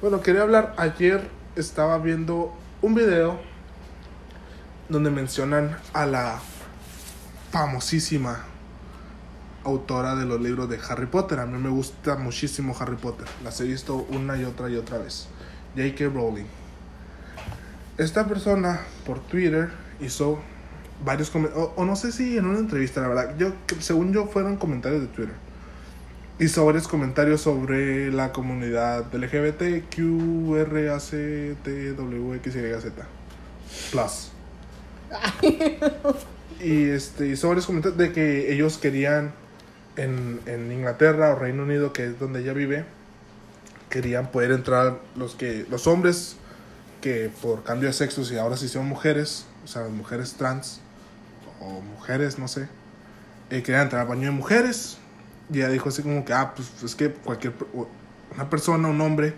Bueno, 0.00 0.20
quería 0.20 0.42
hablar. 0.42 0.74
Ayer 0.76 1.28
estaba 1.56 1.98
viendo 1.98 2.52
un 2.82 2.94
video 2.94 3.38
donde 4.88 5.10
mencionan 5.10 5.78
a 5.92 6.04
la 6.04 6.40
famosísima 7.50 8.44
autora 9.64 10.14
de 10.14 10.24
los 10.24 10.40
libros 10.40 10.68
de 10.68 10.78
Harry 10.88 11.06
Potter. 11.06 11.40
A 11.40 11.46
mí 11.46 11.58
me 11.58 11.70
gusta 11.70 12.16
muchísimo 12.16 12.76
Harry 12.78 12.96
Potter. 12.96 13.26
Las 13.42 13.60
he 13.60 13.64
visto 13.64 14.06
una 14.10 14.36
y 14.36 14.44
otra 14.44 14.68
y 14.70 14.76
otra 14.76 14.98
vez. 14.98 15.28
J.K. 15.76 16.04
Rowling. 16.14 16.46
Esta 17.98 18.26
persona 18.26 18.80
por 19.06 19.20
Twitter 19.20 19.70
hizo 20.00 20.40
varios 21.04 21.30
comentarios, 21.30 21.70
o, 21.76 21.80
o 21.80 21.84
no 21.84 21.96
sé 21.96 22.12
si 22.12 22.36
en 22.36 22.46
una 22.46 22.58
entrevista, 22.58 23.00
la 23.00 23.08
verdad. 23.08 23.36
Yo, 23.38 23.52
según 23.80 24.12
yo, 24.12 24.26
fueron 24.26 24.56
comentarios 24.56 25.02
de 25.02 25.08
Twitter. 25.08 25.34
Hizo 26.38 26.66
varios 26.66 26.88
comentarios 26.88 27.40
sobre 27.40 28.10
la 28.10 28.32
comunidad 28.32 29.14
LGBT, 29.14 29.84
Q, 29.94 30.56
R, 30.56 30.90
A, 30.90 30.98
C, 30.98 31.56
T, 31.62 31.92
W, 31.92 32.36
X, 32.36 32.56
Y, 32.56 32.80
Z. 32.80 33.06
Plus. 33.92 34.32
y 36.60 36.88
este, 36.88 37.28
hizo 37.28 37.48
varios 37.48 37.66
comentarios 37.66 37.98
de 37.98 38.12
que 38.12 38.52
ellos 38.52 38.78
querían 38.78 39.32
en, 39.96 40.40
en 40.46 40.72
Inglaterra 40.72 41.30
o 41.30 41.36
Reino 41.36 41.62
Unido, 41.62 41.92
que 41.92 42.06
es 42.06 42.18
donde 42.18 42.40
ella 42.40 42.52
vive, 42.52 42.84
querían 43.90 44.30
poder 44.30 44.50
entrar 44.50 44.98
los 45.16 45.34
que 45.34 45.66
los 45.70 45.86
hombres 45.86 46.36
que 47.00 47.30
por 47.42 47.62
cambio 47.64 47.88
de 47.88 47.92
sexos 47.92 48.32
y 48.32 48.38
ahora 48.38 48.56
sí 48.56 48.66
son 48.66 48.86
mujeres, 48.86 49.46
o 49.62 49.68
sea, 49.68 49.82
mujeres 49.88 50.34
trans 50.34 50.80
o 51.60 51.80
mujeres, 51.80 52.38
no 52.38 52.48
sé, 52.48 52.68
eh, 53.50 53.62
querían 53.62 53.82
entrar 53.82 54.02
al 54.02 54.08
baño 54.08 54.22
de 54.22 54.30
mujeres. 54.30 54.98
Y 55.52 55.58
ella 55.58 55.68
dijo 55.68 55.90
así 55.90 56.02
como 56.02 56.24
que, 56.24 56.32
ah, 56.32 56.54
pues 56.56 56.82
es 56.82 56.94
que 56.94 57.12
cualquier, 57.12 57.52
una 58.34 58.48
persona, 58.48 58.88
un 58.88 59.00
hombre, 59.02 59.34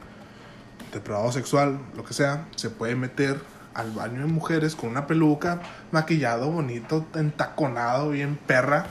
depravado 0.92 1.32
sexual, 1.32 1.80
lo 1.96 2.04
que 2.04 2.14
sea, 2.14 2.46
se 2.54 2.70
puede 2.70 2.94
meter 2.94 3.40
al 3.74 3.90
baño 3.90 4.20
de 4.20 4.26
mujeres 4.26 4.76
con 4.76 4.90
una 4.90 5.06
peluca, 5.06 5.60
maquillado, 5.90 6.50
bonito, 6.50 7.04
entaconado, 7.14 8.10
bien 8.10 8.38
perra. 8.46 8.86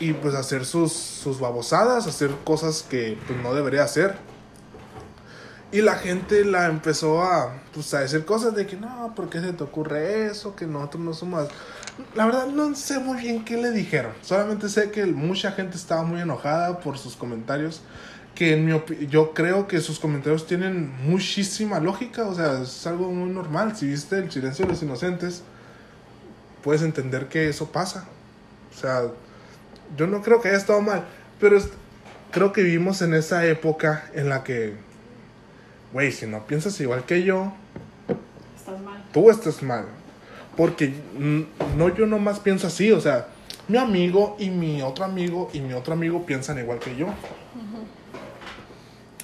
Y 0.00 0.12
pues 0.14 0.34
hacer 0.34 0.64
sus, 0.64 0.92
sus 0.92 1.40
babosadas, 1.40 2.06
hacer 2.06 2.30
cosas 2.44 2.82
que 2.82 3.18
pues 3.26 3.38
no 3.40 3.54
debería 3.54 3.84
hacer. 3.84 4.16
Y 5.72 5.82
la 5.82 5.96
gente 5.96 6.44
la 6.44 6.66
empezó 6.66 7.22
a, 7.22 7.60
pues, 7.72 7.92
a 7.94 8.00
decir 8.00 8.24
cosas 8.24 8.54
de 8.54 8.66
que 8.66 8.76
no, 8.76 9.12
¿por 9.16 9.28
qué 9.28 9.40
se 9.40 9.52
te 9.52 9.64
ocurre 9.64 10.26
eso? 10.26 10.54
Que 10.54 10.66
nosotros 10.66 11.02
no 11.02 11.14
somos... 11.14 11.48
La 12.14 12.26
verdad 12.26 12.46
no 12.46 12.74
sé 12.76 12.98
muy 13.00 13.18
bien 13.18 13.44
qué 13.44 13.56
le 13.56 13.72
dijeron. 13.72 14.12
Solamente 14.22 14.68
sé 14.68 14.90
que 14.90 15.04
mucha 15.06 15.52
gente 15.52 15.76
estaba 15.76 16.02
muy 16.02 16.20
enojada 16.20 16.78
por 16.78 16.96
sus 16.98 17.16
comentarios 17.16 17.82
que 18.34 18.54
en 18.54 18.66
mi 18.66 18.72
yo 19.08 19.32
creo 19.32 19.68
que 19.68 19.80
sus 19.80 20.00
comentarios 20.00 20.46
tienen 20.46 20.92
muchísima 21.06 21.78
lógica, 21.78 22.24
o 22.24 22.34
sea, 22.34 22.62
es 22.62 22.86
algo 22.86 23.10
muy 23.10 23.30
normal. 23.30 23.76
Si 23.76 23.86
viste 23.86 24.18
El 24.18 24.30
silencio 24.30 24.66
de 24.66 24.72
los 24.72 24.82
inocentes, 24.82 25.42
puedes 26.62 26.82
entender 26.82 27.28
que 27.28 27.48
eso 27.48 27.70
pasa. 27.70 28.06
O 28.74 28.78
sea, 28.78 29.02
yo 29.96 30.06
no 30.06 30.22
creo 30.22 30.40
que 30.40 30.48
haya 30.48 30.56
estado 30.58 30.80
mal, 30.80 31.04
pero 31.40 31.56
es- 31.56 31.68
creo 32.30 32.52
que 32.52 32.62
vivimos 32.62 33.00
en 33.02 33.14
esa 33.14 33.44
época 33.46 34.10
en 34.14 34.28
la 34.28 34.42
que, 34.44 34.74
güey, 35.92 36.10
si 36.12 36.26
no 36.26 36.46
piensas 36.46 36.80
igual 36.80 37.04
que 37.04 37.22
yo, 37.22 37.52
Estás 38.56 38.80
mal. 38.80 39.04
tú 39.12 39.30
estás 39.30 39.62
mal. 39.62 39.86
Porque 40.56 40.94
no 41.76 41.94
yo 41.94 42.06
nomás 42.06 42.38
pienso 42.40 42.66
así, 42.68 42.92
o 42.92 43.00
sea, 43.00 43.26
mi 43.68 43.76
amigo 43.78 44.36
y 44.38 44.50
mi 44.50 44.82
otro 44.82 45.04
amigo 45.04 45.50
y 45.52 45.60
mi 45.60 45.72
otro 45.72 45.94
amigo 45.94 46.24
piensan 46.26 46.58
igual 46.58 46.78
que 46.78 46.94
yo. 46.96 47.06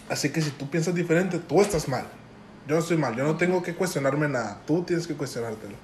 Así 0.08 0.30
que 0.30 0.40
si 0.42 0.50
tú 0.50 0.68
piensas 0.68 0.94
diferente, 0.94 1.38
tú 1.38 1.60
estás 1.60 1.88
mal. 1.88 2.04
Yo 2.66 2.74
no 2.74 2.80
estoy 2.80 2.96
mal, 2.96 3.14
yo 3.16 3.24
no 3.24 3.36
tengo 3.36 3.62
que 3.62 3.74
cuestionarme 3.74 4.28
nada, 4.28 4.60
tú 4.66 4.82
tienes 4.82 5.06
que 5.06 5.14
cuestionártelo. 5.14 5.74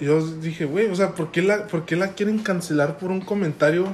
Yo 0.00 0.26
dije, 0.26 0.64
güey, 0.64 0.86
o 0.90 0.94
sea, 0.94 1.14
¿por 1.14 1.30
qué, 1.30 1.42
la, 1.42 1.66
¿por 1.66 1.84
qué 1.84 1.96
la 1.96 2.08
quieren 2.08 2.38
cancelar 2.38 2.98
por 2.98 3.10
un 3.10 3.20
comentario 3.20 3.86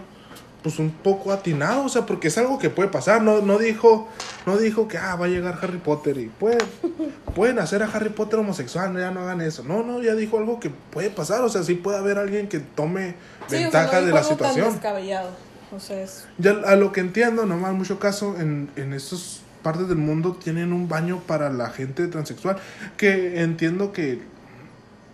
pues 0.63 0.79
un 0.79 0.91
poco 0.91 1.33
atinado? 1.33 1.85
O 1.85 1.89
sea, 1.89 2.07
porque 2.07 2.29
es 2.29 2.39
algo 2.39 2.59
que 2.59 2.71
puede 2.71 2.89
pasar, 2.89 3.23
no, 3.23 3.41
no 3.41 3.59
dijo 3.59 4.09
no 4.47 4.57
dijo 4.57 4.87
que 4.87 4.97
ah, 4.97 5.17
va 5.17 5.27
a 5.27 5.29
llegar 5.29 5.59
Harry 5.61 5.79
Potter 5.79 6.17
y 6.19 6.27
puede, 6.27 6.59
pueden 7.35 7.59
hacer 7.59 7.83
a 7.83 7.87
Harry 7.87 8.11
Potter 8.11 8.39
homosexual, 8.39 8.93
no, 8.93 9.01
ya 9.01 9.11
no 9.11 9.21
hagan 9.21 9.41
eso. 9.41 9.65
No, 9.65 9.83
no, 9.83 10.01
ya 10.01 10.15
dijo 10.15 10.39
algo 10.39 10.61
que 10.61 10.71
puede 10.71 11.11
pasar, 11.11 11.43
o 11.43 11.49
sea, 11.49 11.65
sí 11.65 11.75
puede 11.75 11.99
haber 11.99 12.19
alguien 12.19 12.49
que 12.49 12.61
tome 12.61 13.17
Sí, 13.49 13.57
o 13.57 13.71
sea, 13.71 13.83
ventaja 13.83 14.01
no 14.01 14.07
de 14.07 14.13
la 14.13 14.21
tan 14.21 14.31
situación. 14.31 14.73
descabellado. 14.73 15.31
O 15.75 15.81
sea, 15.81 16.01
es... 16.01 16.27
Ya 16.39 16.53
a 16.53 16.77
lo 16.77 16.93
que 16.93 17.01
entiendo, 17.01 17.45
nomás 17.45 17.75
mucho 17.75 17.99
caso, 17.99 18.37
en, 18.39 18.71
en 18.77 18.93
estas 18.93 19.41
partes 19.65 19.89
del 19.89 19.99
mundo 19.99 20.39
tienen 20.41 20.73
un 20.73 20.89
baño 20.89 21.21
para 21.27 21.51
la 21.51 21.71
gente 21.71 22.07
transexual. 22.07 22.59
Que 22.97 23.43
entiendo 23.43 23.93
que, 23.93 24.23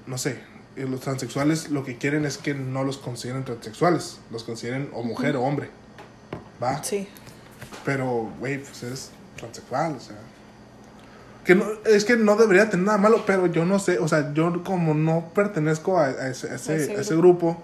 no 0.07 0.19
sé, 0.19 0.41
los 0.77 1.01
transexuales 1.01 1.71
lo 1.71 1.85
que 1.85 1.99
quieren 1.99 2.25
es 2.25 2.39
que 2.39 2.55
no 2.55 2.85
los 2.85 2.99
consideren 2.99 3.45
transexuales, 3.45 4.19
los 4.31 4.45
consideren 4.45 4.89
o 4.95 5.03
mujer 5.03 5.37
o 5.37 5.43
hombre. 5.43 5.71
Va. 6.63 6.83
Sí. 6.83 7.09
Pero, 7.85 8.31
güey, 8.39 8.59
pues 8.59 8.83
es 8.83 9.11
transexual, 9.37 9.97
o 9.97 10.01
sea. 10.01 10.17
Que 11.45 11.55
no, 11.57 11.65
es 11.85 12.05
que 12.05 12.17
no 12.17 12.37
debería 12.37 12.71
tener 12.71 12.87
nada 12.87 12.99
malo, 12.99 13.25
pero 13.27 13.47
yo 13.47 13.65
no 13.65 13.79
sé, 13.81 13.99
o 13.99 14.07
sea, 14.07 14.33
yo 14.33 14.63
como 14.63 14.95
no 14.95 15.31
pertenezco 15.35 15.99
a, 15.99 16.11
ese, 16.11 16.51
a 16.51 16.55
ese- 16.55 16.73
A 16.73 16.77
ese 16.77 16.97
a 16.97 17.01
ese 17.01 17.17
grupo, 17.17 17.61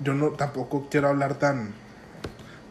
yo 0.00 0.12
no 0.14 0.30
tampoco 0.32 0.88
quiero 0.90 1.08
hablar 1.08 1.34
tan 1.34 1.72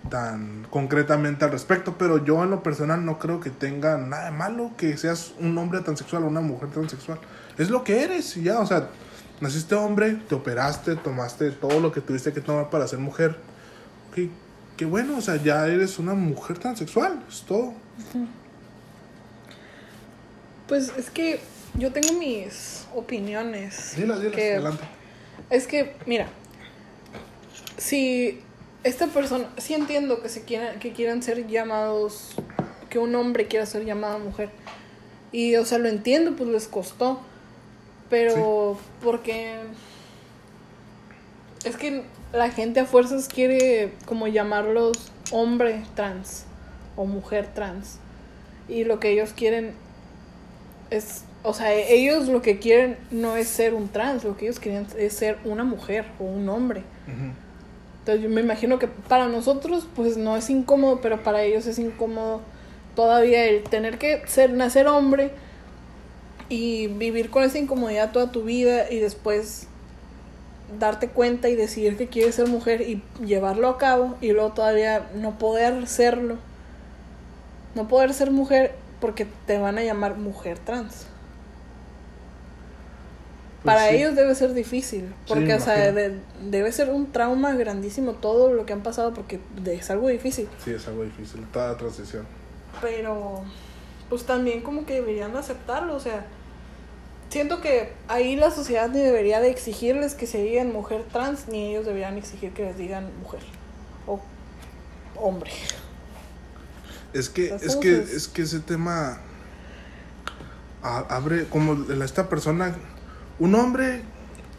tan 0.10 0.66
concretamente 0.70 1.46
al 1.46 1.52
respecto, 1.52 1.96
pero 1.98 2.24
yo 2.26 2.44
en 2.44 2.50
lo 2.50 2.64
personal 2.64 3.06
no 3.06 3.20
creo 3.20 3.40
que 3.40 3.50
tenga 3.52 3.98
nada 3.98 4.26
de 4.26 4.32
malo 4.32 4.72
que 4.76 4.98
seas 4.98 5.34
un 5.40 5.56
hombre 5.58 5.82
transexual 5.82 6.24
o 6.24 6.28
una 6.28 6.42
mujer 6.42 6.70
transexual. 6.70 7.20
Es 7.58 7.70
lo 7.70 7.84
que 7.84 8.04
eres 8.04 8.36
y 8.38 8.44
ya, 8.44 8.60
o 8.60 8.66
sea, 8.66 8.88
naciste 9.42 9.76
hombre, 9.76 10.18
te 10.30 10.36
operaste, 10.36 10.96
tomaste 10.96 11.52
todo 11.52 11.80
lo 11.80 11.92
que 11.92 12.00
tuviste 12.02 12.32
que 12.32 12.42
tomar 12.42 12.70
para 12.70 12.88
ser 12.88 13.00
mujer. 13.00 13.36
Qué, 14.16 14.30
qué 14.78 14.86
bueno, 14.86 15.18
o 15.18 15.22
sea, 15.22 15.36
ya 15.38 15.68
eres 15.68 16.00
una 16.00 16.14
mujer 16.14 16.58
transexual, 16.60 17.22
es 17.30 17.42
todo. 17.42 17.74
Pues 20.68 20.92
es 20.98 21.10
que 21.10 21.40
yo 21.78 21.92
tengo 21.92 22.14
mis 22.18 22.86
opiniones. 22.96 23.94
Dilas, 23.96 24.20
dilas, 24.20 24.36
que- 24.36 24.54
adelante. 24.54 24.84
Es 25.50 25.68
que, 25.68 25.96
mira, 26.06 26.28
si 27.78 28.40
esta 28.84 29.08
persona, 29.08 29.50
sí 29.58 29.74
entiendo 29.74 30.22
que 30.22 30.30
se 30.30 30.44
quieran, 30.44 30.80
que 30.80 30.94
quieran 30.94 31.22
ser 31.24 31.46
llamados, 31.48 32.36
que 32.90 33.00
un 33.00 33.14
hombre 33.16 33.48
quiera 33.48 33.66
ser 33.66 33.86
llamado 33.86 34.20
mujer. 34.20 34.50
Y, 35.32 35.56
o 35.56 35.66
sea, 35.66 35.78
lo 35.78 35.90
entiendo, 35.90 36.36
pues 36.36 36.50
les 36.50 36.68
costó. 36.68 37.22
Pero, 38.12 38.78
porque 39.02 39.56
es 41.64 41.78
que 41.78 42.04
la 42.34 42.50
gente 42.52 42.82
a 42.82 42.86
fuerzas 42.86 43.30
quiere 43.30 43.94
como 44.06 44.28
llamarlos 44.28 45.12
hombre 45.32 45.82
trans 45.96 46.44
o 46.98 47.06
mujer 47.06 47.48
trans. 47.54 48.00
Y 48.68 48.84
lo 48.84 49.00
que 49.00 49.12
ellos 49.12 49.32
quieren 49.34 49.74
es, 50.90 51.24
o 51.42 51.54
sea, 51.54 51.74
ellos 51.74 52.28
lo 52.28 52.42
que 52.42 52.60
quieren 52.60 52.98
no 53.12 53.38
es 53.38 53.48
ser 53.48 53.74
un 53.74 53.88
trans, 53.88 54.26
lo 54.26 54.36
que 54.36 54.46
ellos 54.46 54.60
quieren 54.60 54.88
es 54.98 55.14
ser 55.14 55.38
una 55.46 55.64
mujer 55.64 56.06
o 56.20 56.26
un 56.26 56.50
hombre. 56.50 56.84
Entonces 58.00 58.24
yo 58.24 58.30
me 58.30 58.42
imagino 58.42 58.78
que 58.78 58.88
para 58.88 59.30
nosotros 59.30 59.88
pues 59.96 60.18
no 60.18 60.36
es 60.36 60.50
incómodo, 60.50 61.00
pero 61.02 61.24
para 61.24 61.44
ellos 61.44 61.66
es 61.66 61.80
incómodo 61.80 62.42
todavía 62.94 63.46
el 63.46 63.64
tener 63.64 63.98
que 63.98 64.22
ser 64.28 64.52
nacer 64.52 64.88
hombre 64.88 65.32
y 66.52 66.88
vivir 66.88 67.30
con 67.30 67.44
esa 67.44 67.58
incomodidad 67.58 68.12
toda 68.12 68.32
tu 68.32 68.44
vida 68.44 68.92
y 68.92 69.00
después 69.00 69.68
darte 70.80 71.08
cuenta 71.08 71.48
y 71.50 71.56
decidir 71.56 71.98
que 71.98 72.08
quieres 72.08 72.36
ser 72.36 72.48
mujer 72.48 72.82
y 72.82 73.02
llevarlo 73.26 73.68
a 73.70 73.78
cabo 73.78 74.18
y 74.22 74.32
luego 74.32 74.52
todavía 74.52 75.10
no 75.16 75.38
poder 75.38 75.88
serlo. 75.88 76.38
No 77.74 77.88
poder 77.88 78.14
ser 78.14 78.32
mujer 78.32 78.76
porque 79.00 79.26
te 79.48 79.58
van 79.58 79.78
a 79.78 79.84
llamar 79.84 80.18
mujer 80.18 80.60
trans. 80.60 81.08
Pues 83.64 83.76
Para 83.76 83.90
sí. 83.90 83.96
ellos 83.96 84.16
debe 84.16 84.34
ser 84.34 84.54
difícil, 84.54 85.14
porque 85.28 85.54
o 85.54 85.60
sea, 85.60 85.92
de- 85.92 86.18
debe 86.50 86.72
ser 86.72 86.90
un 86.90 87.12
trauma 87.12 87.54
grandísimo 87.54 88.14
todo 88.14 88.52
lo 88.54 88.66
que 88.66 88.74
han 88.74 88.82
pasado 88.82 89.14
porque 89.14 89.40
es 89.66 89.90
algo 89.92 90.08
difícil. 90.10 90.48
Sí, 90.66 90.72
es 90.72 90.88
algo 90.88 91.04
difícil, 91.04 91.46
toda 91.54 91.78
transición. 91.78 92.26
Pero 92.82 93.44
pues 94.10 94.26
también 94.26 94.62
como 94.62 94.86
que 94.86 94.96
deberían 94.96 95.36
aceptarlo, 95.38 95.96
o 95.96 96.00
sea, 96.00 96.26
siento 97.32 97.62
que 97.62 97.94
ahí 98.10 98.36
la 98.36 98.52
sociedad 98.52 98.90
ni 98.90 99.00
debería 99.00 99.40
de 99.40 99.50
exigirles 99.50 100.16
que 100.16 100.28
se 100.28 100.44
digan 100.44 100.72
mujer 100.74 101.06
trans, 101.12 101.48
ni 101.48 101.70
ellos 101.70 101.86
deberían 101.86 102.18
exigir 102.18 102.52
que 102.52 102.66
les 102.66 102.78
digan 102.78 103.10
mujer 103.20 103.40
o 104.06 104.20
hombre. 105.16 105.52
Es 107.14 107.30
que, 107.30 107.56
es 107.56 107.76
que, 107.78 108.00
es 108.00 108.28
que 108.28 108.42
ese 108.42 108.60
tema 108.60 109.20
abre 110.82 111.46
como 111.46 111.92
esta 112.04 112.28
persona, 112.30 112.76
un 113.40 113.56
hombre 113.56 114.02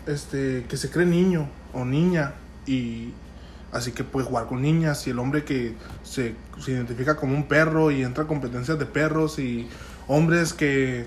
este 0.07 0.64
que 0.68 0.77
se 0.77 0.91
cree 0.91 1.07
niño 1.07 1.49
o 1.73 1.85
niña 1.85 2.35
y 2.66 3.12
así 3.70 3.93
que 3.93 4.05
puede 4.05 4.27
jugar 4.27 4.47
con 4.47 4.62
niñas 4.62 5.07
y 5.07 5.11
el 5.11 5.18
hombre 5.18 5.45
que 5.45 5.75
se, 6.05 6.35
se 6.59 6.73
identifica 6.73 7.16
como 7.16 7.35
un 7.35 7.49
perro 7.49 7.91
y 7.91 8.03
entra 8.03 8.25
a 8.25 8.27
competencias 8.27 8.79
de 8.79 8.87
perros 8.87 9.39
y 9.39 9.68
hombres 10.09 10.53
que, 10.53 11.07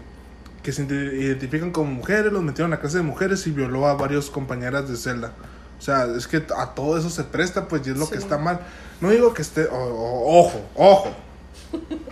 que 0.66 0.72
se 0.74 0.84
ide- 0.84 1.16
identifican 1.22 1.70
como 1.72 1.92
mujeres, 1.92 2.34
los 2.34 2.42
metieron 2.42 2.74
a 2.74 2.80
clase 2.80 2.98
de 2.98 3.04
mujeres 3.04 3.46
y 3.46 3.52
violó 3.52 3.86
a 3.88 3.94
varios 3.94 4.32
compañeras 4.32 4.90
de 4.90 4.98
celda. 4.98 5.32
O 5.78 5.82
sea, 5.82 6.06
es 6.18 6.28
que 6.28 6.44
a 6.58 6.74
todo 6.74 6.98
eso 6.98 7.12
se 7.12 7.24
presta, 7.24 7.68
pues, 7.68 7.86
y 7.86 7.92
es 7.92 7.98
lo 7.98 8.10
que 8.10 8.18
está 8.18 8.40
mal. 8.40 8.62
No 9.00 9.12
digo 9.12 9.32
que 9.36 9.44
esté, 9.44 9.66
o- 9.66 9.76
o- 9.76 10.40
ojo, 10.40 10.62
ojo. 10.74 11.14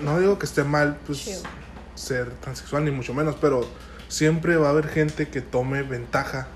No 0.01 0.20
digo 0.20 0.38
que 0.38 0.45
esté 0.45 0.64
mal, 0.64 0.97
pues, 1.08 1.41
ser 1.95 2.30
transexual, 2.41 2.86
ni 2.86 2.91
mucho 2.91 3.14
menos, 3.16 3.36
pero 3.41 3.68
siempre 4.08 4.56
va 4.58 4.68
a 4.68 4.70
haber 4.70 4.88
gente 4.88 5.30
que 5.30 5.41
tome 5.41 5.82
ventaja 5.82 6.47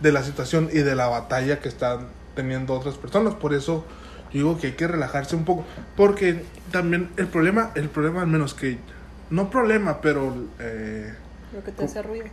de 0.00 0.12
la 0.12 0.22
situación 0.22 0.68
y 0.72 0.78
de 0.78 0.94
la 0.94 1.08
batalla 1.08 1.58
que 1.60 1.68
están 1.68 2.06
teniendo 2.36 2.74
otras 2.74 2.94
personas. 2.96 3.34
Por 3.34 3.54
eso 3.54 3.84
yo 4.32 4.38
digo 4.38 4.58
que 4.58 4.68
hay 4.68 4.72
que 4.74 4.86
relajarse 4.86 5.34
un 5.34 5.44
poco. 5.44 5.64
Porque 5.96 6.44
también 6.70 7.10
el 7.16 7.26
problema, 7.26 7.72
el 7.74 7.88
problema 7.88 8.20
al 8.20 8.28
menos 8.28 8.54
que, 8.54 8.78
no 9.30 9.50
problema, 9.50 10.00
pero, 10.00 10.32
eh, 10.60 11.14
Lo 11.54 11.62
que 11.62 11.72
te 11.72 11.84
hace 11.84 12.02
ruido. 12.02 12.26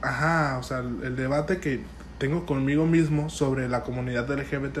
ajá, 0.00 0.58
o 0.58 0.62
sea, 0.62 0.78
el, 0.78 1.02
el 1.02 1.16
debate 1.16 1.58
que 1.58 1.80
tengo 2.18 2.46
conmigo 2.46 2.86
mismo 2.86 3.28
sobre 3.30 3.68
la 3.68 3.82
comunidad 3.82 4.30
LGBT+, 4.30 4.78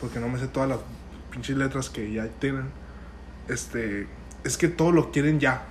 porque 0.00 0.20
no 0.20 0.28
me 0.28 0.38
sé 0.38 0.48
todas 0.48 0.68
las 0.68 0.78
pinches 1.30 1.56
letras 1.56 1.90
que 1.90 2.12
ya 2.12 2.26
tienen, 2.38 2.66
este, 3.48 4.06
es 4.44 4.56
que 4.56 4.68
todo 4.68 4.92
lo 4.92 5.10
quieren 5.10 5.40
ya. 5.40 5.62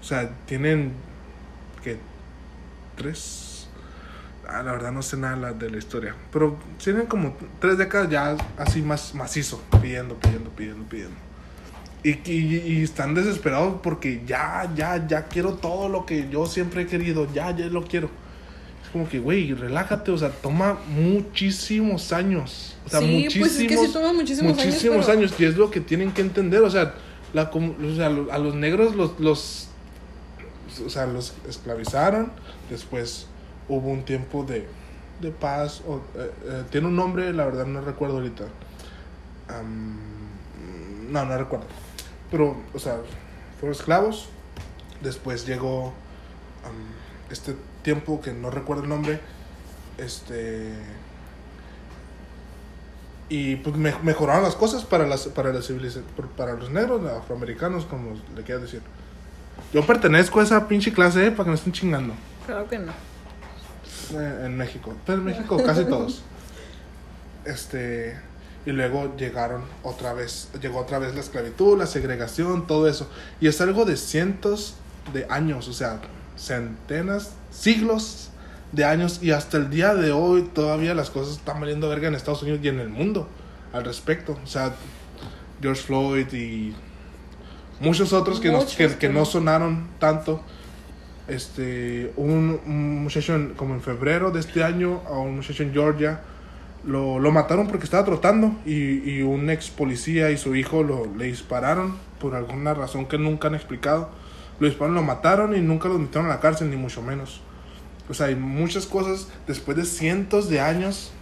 O 0.00 0.04
sea, 0.04 0.30
tienen, 0.46 0.92
que 1.82 1.98
¿Tres? 3.00 3.66
Ah, 4.46 4.62
la 4.62 4.72
verdad 4.72 4.92
no 4.92 5.00
sé 5.00 5.16
nada 5.16 5.34
de 5.34 5.40
la, 5.40 5.52
de 5.54 5.70
la 5.70 5.78
historia. 5.78 6.14
Pero 6.30 6.58
tienen 6.82 7.06
como 7.06 7.34
tres 7.60 7.78
décadas 7.78 8.10
ya 8.10 8.36
así 8.58 8.82
más 8.82 9.14
macizo, 9.14 9.62
pidiendo, 9.80 10.16
pidiendo, 10.16 10.50
pidiendo, 10.50 10.84
pidiendo. 10.86 11.16
Y, 12.02 12.10
y, 12.30 12.62
y 12.66 12.82
están 12.82 13.14
desesperados 13.14 13.76
porque 13.82 14.22
ya, 14.26 14.70
ya, 14.74 15.06
ya 15.06 15.24
quiero 15.24 15.54
todo 15.54 15.88
lo 15.88 16.06
que 16.06 16.28
yo 16.30 16.46
siempre 16.46 16.82
he 16.82 16.86
querido, 16.86 17.26
ya, 17.32 17.54
ya 17.54 17.66
lo 17.66 17.82
quiero. 17.84 18.08
Es 18.82 18.88
como 18.90 19.06
que, 19.08 19.18
güey, 19.18 19.52
relájate, 19.52 20.10
o 20.10 20.16
sea, 20.18 20.30
toma 20.30 20.78
muchísimos 20.88 22.12
años. 22.12 22.76
O 22.86 22.88
sea, 22.88 23.00
Sí, 23.00 23.06
muchísimos, 23.06 23.48
pues 23.48 23.60
es 23.60 23.68
que 23.68 23.76
sí 23.86 23.92
toma 23.92 24.12
muchísimos 24.14 24.52
años, 24.52 24.64
muchísimos 24.66 25.06
pero- 25.06 25.18
años, 25.18 25.34
y 25.38 25.44
es 25.44 25.56
lo 25.56 25.70
que 25.70 25.80
tienen 25.80 26.12
que 26.12 26.22
entender, 26.22 26.62
o 26.62 26.70
sea, 26.70 26.94
la, 27.34 27.50
o 27.52 27.94
sea, 27.94 28.06
a 28.06 28.38
los 28.38 28.54
negros 28.54 28.96
los, 28.96 29.20
los, 29.20 29.68
o 30.84 30.88
sea, 30.88 31.06
los 31.06 31.34
esclavizaron, 31.48 32.32
después 32.70 33.26
hubo 33.68 33.88
un 33.90 34.04
tiempo 34.04 34.42
de, 34.44 34.66
de 35.20 35.30
paz, 35.30 35.82
o, 35.86 35.96
eh, 36.16 36.30
eh, 36.46 36.62
tiene 36.70 36.86
un 36.86 36.96
nombre, 36.96 37.32
la 37.34 37.44
verdad 37.44 37.66
no 37.66 37.82
recuerdo 37.82 38.16
ahorita. 38.16 38.44
No, 41.10 41.24
no 41.24 41.36
recuerdo. 41.38 41.66
Pero, 42.30 42.56
o 42.74 42.78
sea, 42.78 42.98
fueron 43.58 43.76
esclavos. 43.76 44.28
Después 45.00 45.46
llegó 45.46 45.88
am, 46.64 46.74
este 47.30 47.54
tiempo 47.82 48.20
que 48.20 48.32
no 48.32 48.50
recuerdo 48.50 48.82
el 48.84 48.88
nombre. 48.88 49.20
Este. 49.98 50.72
Y 53.28 53.56
pues 53.56 53.76
me- 53.76 53.94
mejoraron 54.02 54.42
las 54.42 54.56
cosas 54.56 54.84
para 54.84 55.06
las 55.06 55.28
para 55.28 55.52
la 55.52 55.60
civiliza- 55.62 56.02
por- 56.16 56.28
para 56.28 56.54
los 56.54 56.70
negros, 56.70 57.00
los 57.02 57.12
afroamericanos, 57.12 57.84
como 57.84 58.14
le 58.36 58.42
quieras 58.42 58.62
decir. 58.62 58.82
Yo 59.72 59.86
pertenezco 59.86 60.40
a 60.40 60.42
esa 60.42 60.66
pinche 60.66 60.92
clase, 60.92 61.26
eh, 61.26 61.30
para 61.30 61.44
que 61.44 61.50
me 61.50 61.56
estén 61.56 61.72
chingando. 61.72 62.14
Claro 62.46 62.68
que 62.68 62.78
no. 62.78 62.92
Eh, 64.12 64.42
en 64.46 64.56
México. 64.56 64.94
Pero 65.06 65.18
en 65.18 65.24
México 65.24 65.56
casi 65.64 65.84
todos. 65.84 66.22
Este. 67.44 68.18
Y 68.66 68.72
luego 68.72 69.16
llegaron 69.16 69.62
otra 69.82 70.12
vez. 70.12 70.48
Llegó 70.60 70.80
otra 70.80 70.98
vez 70.98 71.14
la 71.14 71.20
esclavitud, 71.20 71.78
la 71.78 71.86
segregación, 71.86 72.66
todo 72.66 72.88
eso. 72.88 73.08
Y 73.40 73.46
es 73.48 73.60
algo 73.60 73.84
de 73.84 73.96
cientos 73.96 74.74
de 75.14 75.26
años. 75.30 75.66
O 75.68 75.72
sea, 75.72 76.00
centenas, 76.36 77.32
siglos 77.50 78.30
de 78.72 78.84
años. 78.84 79.20
Y 79.22 79.30
hasta 79.30 79.56
el 79.56 79.70
día 79.70 79.94
de 79.94 80.12
hoy 80.12 80.42
todavía 80.54 80.94
las 80.94 81.10
cosas 81.10 81.36
están 81.38 81.58
valiendo 81.60 81.88
verga 81.88 82.08
en 82.08 82.14
Estados 82.14 82.42
Unidos 82.42 82.60
y 82.62 82.68
en 82.68 82.80
el 82.80 82.88
mundo 82.90 83.28
al 83.72 83.84
respecto. 83.84 84.36
O 84.44 84.46
sea, 84.46 84.74
George 85.62 85.82
Floyd 85.82 86.32
y 86.32 86.74
muchos 87.80 88.12
otros 88.12 88.40
que, 88.40 88.50
no, 88.50 88.58
Muchos 88.58 88.76
que, 88.76 88.88
que 88.88 88.96
que 88.96 89.08
no 89.08 89.24
sonaron 89.24 89.88
tanto 89.98 90.42
este 91.28 92.12
un, 92.16 92.60
un 92.66 93.02
muchacho 93.04 93.34
en- 93.34 93.54
como 93.54 93.74
en 93.74 93.80
febrero 93.82 94.30
de 94.30 94.40
este 94.40 94.64
año 94.64 95.00
a 95.06 95.12
un 95.18 95.36
muchacho 95.36 95.62
en 95.62 95.72
Georgia 95.72 96.20
lo, 96.84 97.18
lo 97.18 97.32
mataron 97.32 97.66
porque 97.68 97.84
estaba 97.84 98.04
trotando 98.04 98.52
y, 98.64 99.10
y 99.10 99.22
un 99.22 99.50
ex 99.50 99.70
policía 99.70 100.30
y 100.30 100.36
su 100.36 100.54
hijo 100.56 100.82
lo, 100.82 101.06
le 101.16 101.26
dispararon 101.26 101.96
por 102.18 102.34
alguna 102.34 102.74
razón 102.74 103.06
que 103.06 103.18
nunca 103.18 103.48
han 103.48 103.54
explicado 103.54 104.10
lo 104.58 104.66
dispararon 104.66 104.94
lo 104.94 105.02
mataron 105.02 105.56
y 105.56 105.60
nunca 105.60 105.88
lo 105.88 105.98
metieron 105.98 106.26
a 106.26 106.34
la 106.34 106.40
cárcel 106.40 106.70
ni 106.70 106.76
mucho 106.76 107.02
menos 107.02 107.40
o 108.08 108.14
sea 108.14 108.26
hay 108.26 108.36
muchas 108.36 108.86
cosas 108.86 109.28
después 109.46 109.76
de 109.76 109.84
cientos 109.84 110.48
de 110.48 110.60
años 110.60 111.12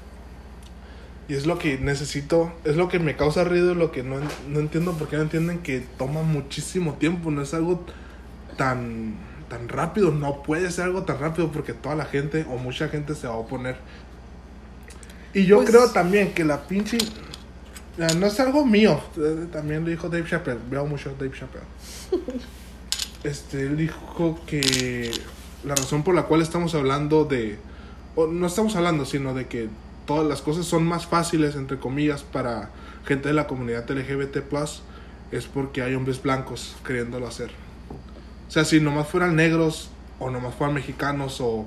y 1.28 1.34
es 1.34 1.46
lo 1.46 1.58
que 1.58 1.78
necesito, 1.78 2.50
es 2.64 2.76
lo 2.76 2.88
que 2.88 2.98
me 2.98 3.14
causa 3.14 3.44
ruido, 3.44 3.74
lo 3.74 3.92
que 3.92 4.02
no, 4.02 4.16
no 4.48 4.60
entiendo 4.60 4.92
por 4.92 5.08
qué 5.08 5.16
no 5.16 5.22
entienden 5.22 5.58
que 5.58 5.80
toma 5.98 6.22
muchísimo 6.22 6.94
tiempo, 6.94 7.30
no 7.30 7.42
es 7.42 7.52
algo 7.52 7.84
tan, 8.56 9.14
tan 9.50 9.68
rápido, 9.68 10.10
no 10.10 10.42
puede 10.42 10.70
ser 10.70 10.84
algo 10.84 11.02
tan 11.02 11.20
rápido 11.20 11.52
porque 11.52 11.74
toda 11.74 11.94
la 11.96 12.06
gente 12.06 12.46
o 12.48 12.56
mucha 12.56 12.88
gente 12.88 13.14
se 13.14 13.28
va 13.28 13.34
a 13.34 13.36
oponer. 13.36 13.76
Y 15.34 15.44
yo 15.46 15.56
Pues- 15.58 15.70
creo 15.70 15.90
también 15.90 16.32
que 16.32 16.44
la 16.44 16.66
pinche... 16.66 16.98
No 18.16 18.26
es 18.26 18.38
algo 18.38 18.64
mío, 18.64 19.00
eh, 19.16 19.46
también 19.52 19.82
lo 19.84 19.90
dijo 19.90 20.08
Dave 20.08 20.24
Chappelle, 20.28 20.60
veo 20.70 20.86
mucho 20.86 21.14
Dave 21.18 21.32
Chappelle. 21.36 21.64
Este, 23.24 23.62
él 23.62 23.76
dijo 23.76 24.38
que 24.46 25.10
la 25.64 25.74
razón 25.74 26.04
por 26.04 26.14
la 26.14 26.22
cual 26.24 26.40
estamos 26.40 26.74
hablando 26.76 27.24
de... 27.24 27.58
O 28.14 28.28
no 28.28 28.46
estamos 28.46 28.76
hablando, 28.76 29.04
sino 29.04 29.34
de 29.34 29.48
que 29.48 29.68
todas 30.06 30.24
las 30.26 30.40
cosas 30.40 30.66
son 30.66 30.84
más 30.86 31.06
fáciles, 31.06 31.56
entre 31.56 31.78
comillas, 31.78 32.22
para 32.22 32.70
gente 33.06 33.26
de 33.28 33.34
la 33.34 33.48
comunidad 33.48 33.90
LGBT+, 33.90 34.38
es 35.32 35.46
porque 35.46 35.82
hay 35.82 35.94
hombres 35.94 36.22
blancos 36.22 36.76
queriéndolo 36.86 37.26
hacer. 37.26 37.50
O 38.46 38.50
sea, 38.50 38.64
si 38.64 38.80
nomás 38.80 39.08
fueran 39.08 39.34
negros, 39.34 39.90
o 40.20 40.30
nomás 40.30 40.54
fueran 40.54 40.74
mexicanos, 40.74 41.40
o, 41.40 41.66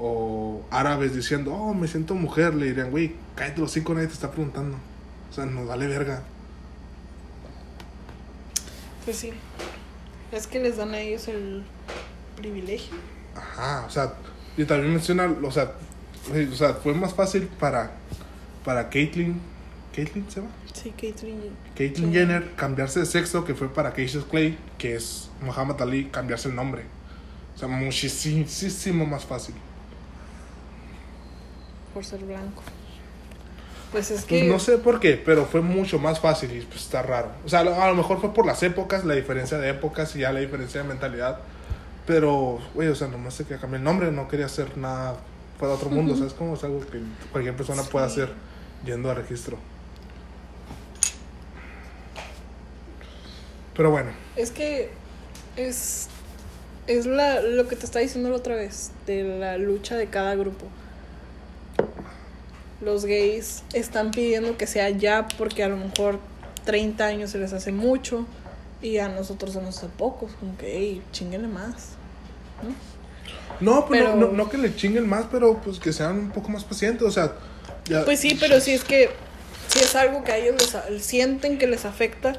o 0.00 0.62
árabes 0.70 1.14
diciendo, 1.14 1.52
oh, 1.52 1.74
me 1.74 1.86
siento 1.86 2.14
mujer, 2.14 2.54
le 2.54 2.66
dirían, 2.66 2.90
güey, 2.90 3.14
cállate 3.34 3.60
los 3.60 3.70
cinco, 3.70 3.92
nadie 3.92 4.06
te 4.06 4.14
está 4.14 4.30
preguntando. 4.30 4.78
O 5.30 5.32
sea, 5.32 5.44
nos 5.44 5.68
vale 5.68 5.86
verga. 5.86 6.22
Pues 9.04 9.18
sí. 9.18 9.32
Es 10.32 10.46
que 10.46 10.60
les 10.60 10.78
dan 10.78 10.94
a 10.94 11.00
ellos 11.00 11.28
el 11.28 11.64
privilegio. 12.36 12.94
Ajá, 13.34 13.84
o 13.86 13.90
sea, 13.90 14.14
y 14.56 14.64
también 14.64 14.92
menciona, 14.92 15.26
o 15.26 15.50
sea, 15.50 15.72
o 16.50 16.54
sea, 16.54 16.74
fue 16.74 16.94
más 16.94 17.14
fácil 17.14 17.48
para, 17.58 17.92
para 18.64 18.88
Caitlyn, 18.88 19.40
¿Caitlyn 19.94 20.30
se 20.30 20.40
llama? 20.40 20.52
Sí, 20.72 20.94
Caitlyn. 20.98 21.40
Caitlyn. 21.76 22.12
Jenner 22.12 22.54
cambiarse 22.54 23.00
de 23.00 23.06
sexo, 23.06 23.44
que 23.44 23.54
fue 23.54 23.68
para 23.72 23.92
Cassius 23.92 24.24
Clay, 24.24 24.56
que 24.78 24.94
es 24.94 25.30
Muhammad 25.42 25.80
Ali, 25.82 26.06
cambiarse 26.06 26.48
el 26.48 26.54
nombre. 26.54 26.84
O 27.54 27.58
sea, 27.58 27.68
muchísimo 27.68 29.04
más 29.04 29.24
fácil. 29.24 29.54
Por 31.94 32.04
ser 32.04 32.20
blanco. 32.20 32.62
Pues 33.92 34.10
es 34.12 34.24
Pues 34.24 34.42
que. 34.42 34.44
no 34.48 34.58
sé 34.60 34.78
por 34.78 35.00
qué, 35.00 35.20
pero 35.24 35.46
fue 35.46 35.60
mucho 35.62 35.98
más 35.98 36.20
fácil 36.20 36.52
y 36.56 36.60
pues 36.60 36.82
está 36.82 37.02
raro. 37.02 37.30
O 37.44 37.48
sea, 37.48 37.60
a 37.60 37.64
lo, 37.88 37.94
mejor 37.96 38.20
fue 38.20 38.32
por 38.32 38.46
las 38.46 38.62
épocas, 38.62 39.04
la 39.04 39.14
diferencia 39.14 39.58
de 39.58 39.70
épocas 39.70 40.14
y 40.14 40.20
ya 40.20 40.32
la 40.32 40.40
diferencia 40.40 40.82
de 40.82 40.88
mentalidad. 40.88 41.40
Pero, 42.06 42.58
güey, 42.74 42.88
o 42.88 42.94
sea, 42.94 43.08
nomás 43.08 43.34
se 43.34 43.44
quería 43.44 43.60
cambiar 43.60 43.80
el 43.80 43.84
nombre, 43.84 44.12
no 44.12 44.28
quería 44.28 44.46
hacer 44.46 44.76
nada 44.78 45.16
fuera 45.58 45.74
de 45.74 45.78
otro 45.78 45.90
mundo. 45.90 46.14
O 46.14 46.16
sea, 46.16 46.26
es 46.26 46.32
como 46.34 46.54
es 46.54 46.62
algo 46.64 46.80
que 46.80 47.00
cualquier 47.32 47.56
persona 47.56 47.82
puede 47.82 48.08
Sí. 48.08 48.20
hacer 48.20 48.34
yendo 48.84 49.10
a 49.10 49.14
registro. 49.14 49.58
Pero 53.76 53.90
bueno, 53.90 54.10
Es 54.36 54.50
que 54.50 54.90
es, 55.56 56.08
es 56.86 57.06
la, 57.06 57.40
lo 57.40 57.66
que 57.68 57.76
te 57.76 57.86
está 57.86 57.98
diciendo 57.98 58.30
la 58.30 58.36
otra 58.36 58.54
vez, 58.54 58.90
de 59.06 59.22
la 59.38 59.56
lucha 59.58 59.96
de 59.96 60.06
cada 60.08 60.34
grupo. 60.34 60.66
Los 62.80 63.04
gays 63.04 63.62
están 63.74 64.10
pidiendo 64.10 64.56
que 64.56 64.66
sea 64.66 64.88
ya 64.90 65.28
porque 65.38 65.62
a 65.62 65.68
lo 65.68 65.76
mejor 65.76 66.18
30 66.64 67.04
años 67.04 67.30
se 67.30 67.38
les 67.38 67.52
hace 67.52 67.72
mucho 67.72 68.26
y 68.80 68.98
a 68.98 69.08
nosotros 69.08 69.52
se 69.52 69.60
nos 69.60 69.76
hace 69.78 69.88
pocos, 69.88 70.32
como 70.40 70.56
que, 70.56 70.72
hey, 70.76 71.02
chinguenle 71.12 71.48
más. 71.48 71.90
no, 73.60 73.86
pues 73.86 74.00
Pero- 74.00 74.16
no, 74.16 74.26
no, 74.28 74.32
no 74.32 74.48
que 74.48 74.56
le 74.58 74.74
chinguen 74.74 75.08
más, 75.08 75.26
pero 75.30 75.60
pues 75.62 75.78
que 75.78 75.92
sean 75.92 76.18
un 76.18 76.30
poco 76.30 76.48
más 76.48 76.64
pacientes. 76.64 77.06
O 77.06 77.10
sea, 77.10 77.34
ya, 77.86 78.04
Pues 78.04 78.20
sí, 78.20 78.36
pero 78.40 78.60
si 78.60 78.72
es 78.72 78.84
que 78.84 79.10
si 79.68 79.78
es 79.80 79.94
algo 79.94 80.24
que 80.24 80.32
a 80.32 80.38
ellos 80.38 80.56
les, 80.90 81.04
sienten 81.04 81.58
que 81.58 81.66
les 81.66 81.84
afecta, 81.84 82.32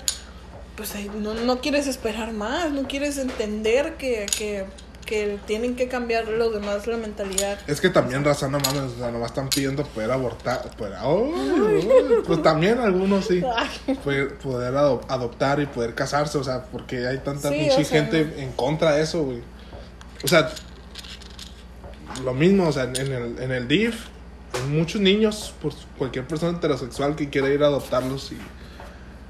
pues 0.75 0.93
no, 1.15 1.33
no 1.33 1.61
quieres 1.61 1.87
esperar 1.87 2.33
más, 2.33 2.71
no 2.71 2.87
quieres 2.87 3.17
entender 3.17 3.95
que, 3.95 4.25
que, 4.37 4.65
que 5.05 5.39
tienen 5.47 5.75
que 5.75 5.87
cambiar 5.87 6.27
los 6.27 6.53
demás 6.53 6.87
la 6.87 6.97
mentalidad. 6.97 7.59
Es 7.67 7.81
que 7.81 7.89
también, 7.89 8.23
raza, 8.23 8.47
no 8.47 8.59
mames, 8.59 8.93
o 8.93 8.97
sea, 8.97 9.11
nomás 9.11 9.31
están 9.31 9.49
pidiendo 9.49 9.83
poder 9.85 10.11
abortar. 10.11 10.69
Poder, 10.77 10.93
¡Ay, 10.99 11.89
ay! 11.89 12.15
pues 12.25 12.41
también 12.41 12.79
algunos 12.79 13.25
sí. 13.25 13.41
Poder, 14.03 14.37
poder 14.37 14.75
ado- 14.75 15.01
adoptar 15.09 15.59
y 15.59 15.65
poder 15.65 15.93
casarse, 15.95 16.37
o 16.37 16.43
sea, 16.43 16.63
porque 16.63 17.05
hay 17.07 17.17
tanta 17.19 17.49
Sí, 17.49 17.55
pinche 17.55 17.81
o 17.81 17.85
sea, 17.85 18.01
gente 18.05 18.41
en 18.41 18.51
contra 18.53 18.93
de 18.93 19.03
eso, 19.03 19.23
güey. 19.23 19.41
O 20.23 20.27
sea, 20.27 20.49
lo 22.23 22.33
mismo, 22.33 22.67
o 22.67 22.71
sea, 22.71 22.83
en 22.83 22.95
el, 22.95 23.35
en 23.39 23.51
el 23.51 23.67
DIF, 23.67 23.95
hay 24.53 24.69
muchos 24.69 25.01
niños, 25.01 25.53
por 25.61 25.73
cualquier 25.97 26.27
persona 26.27 26.57
heterosexual 26.57 27.15
que 27.15 27.29
quiera 27.29 27.49
ir 27.49 27.63
a 27.63 27.67
adoptarlos 27.67 28.31
y. 28.31 28.37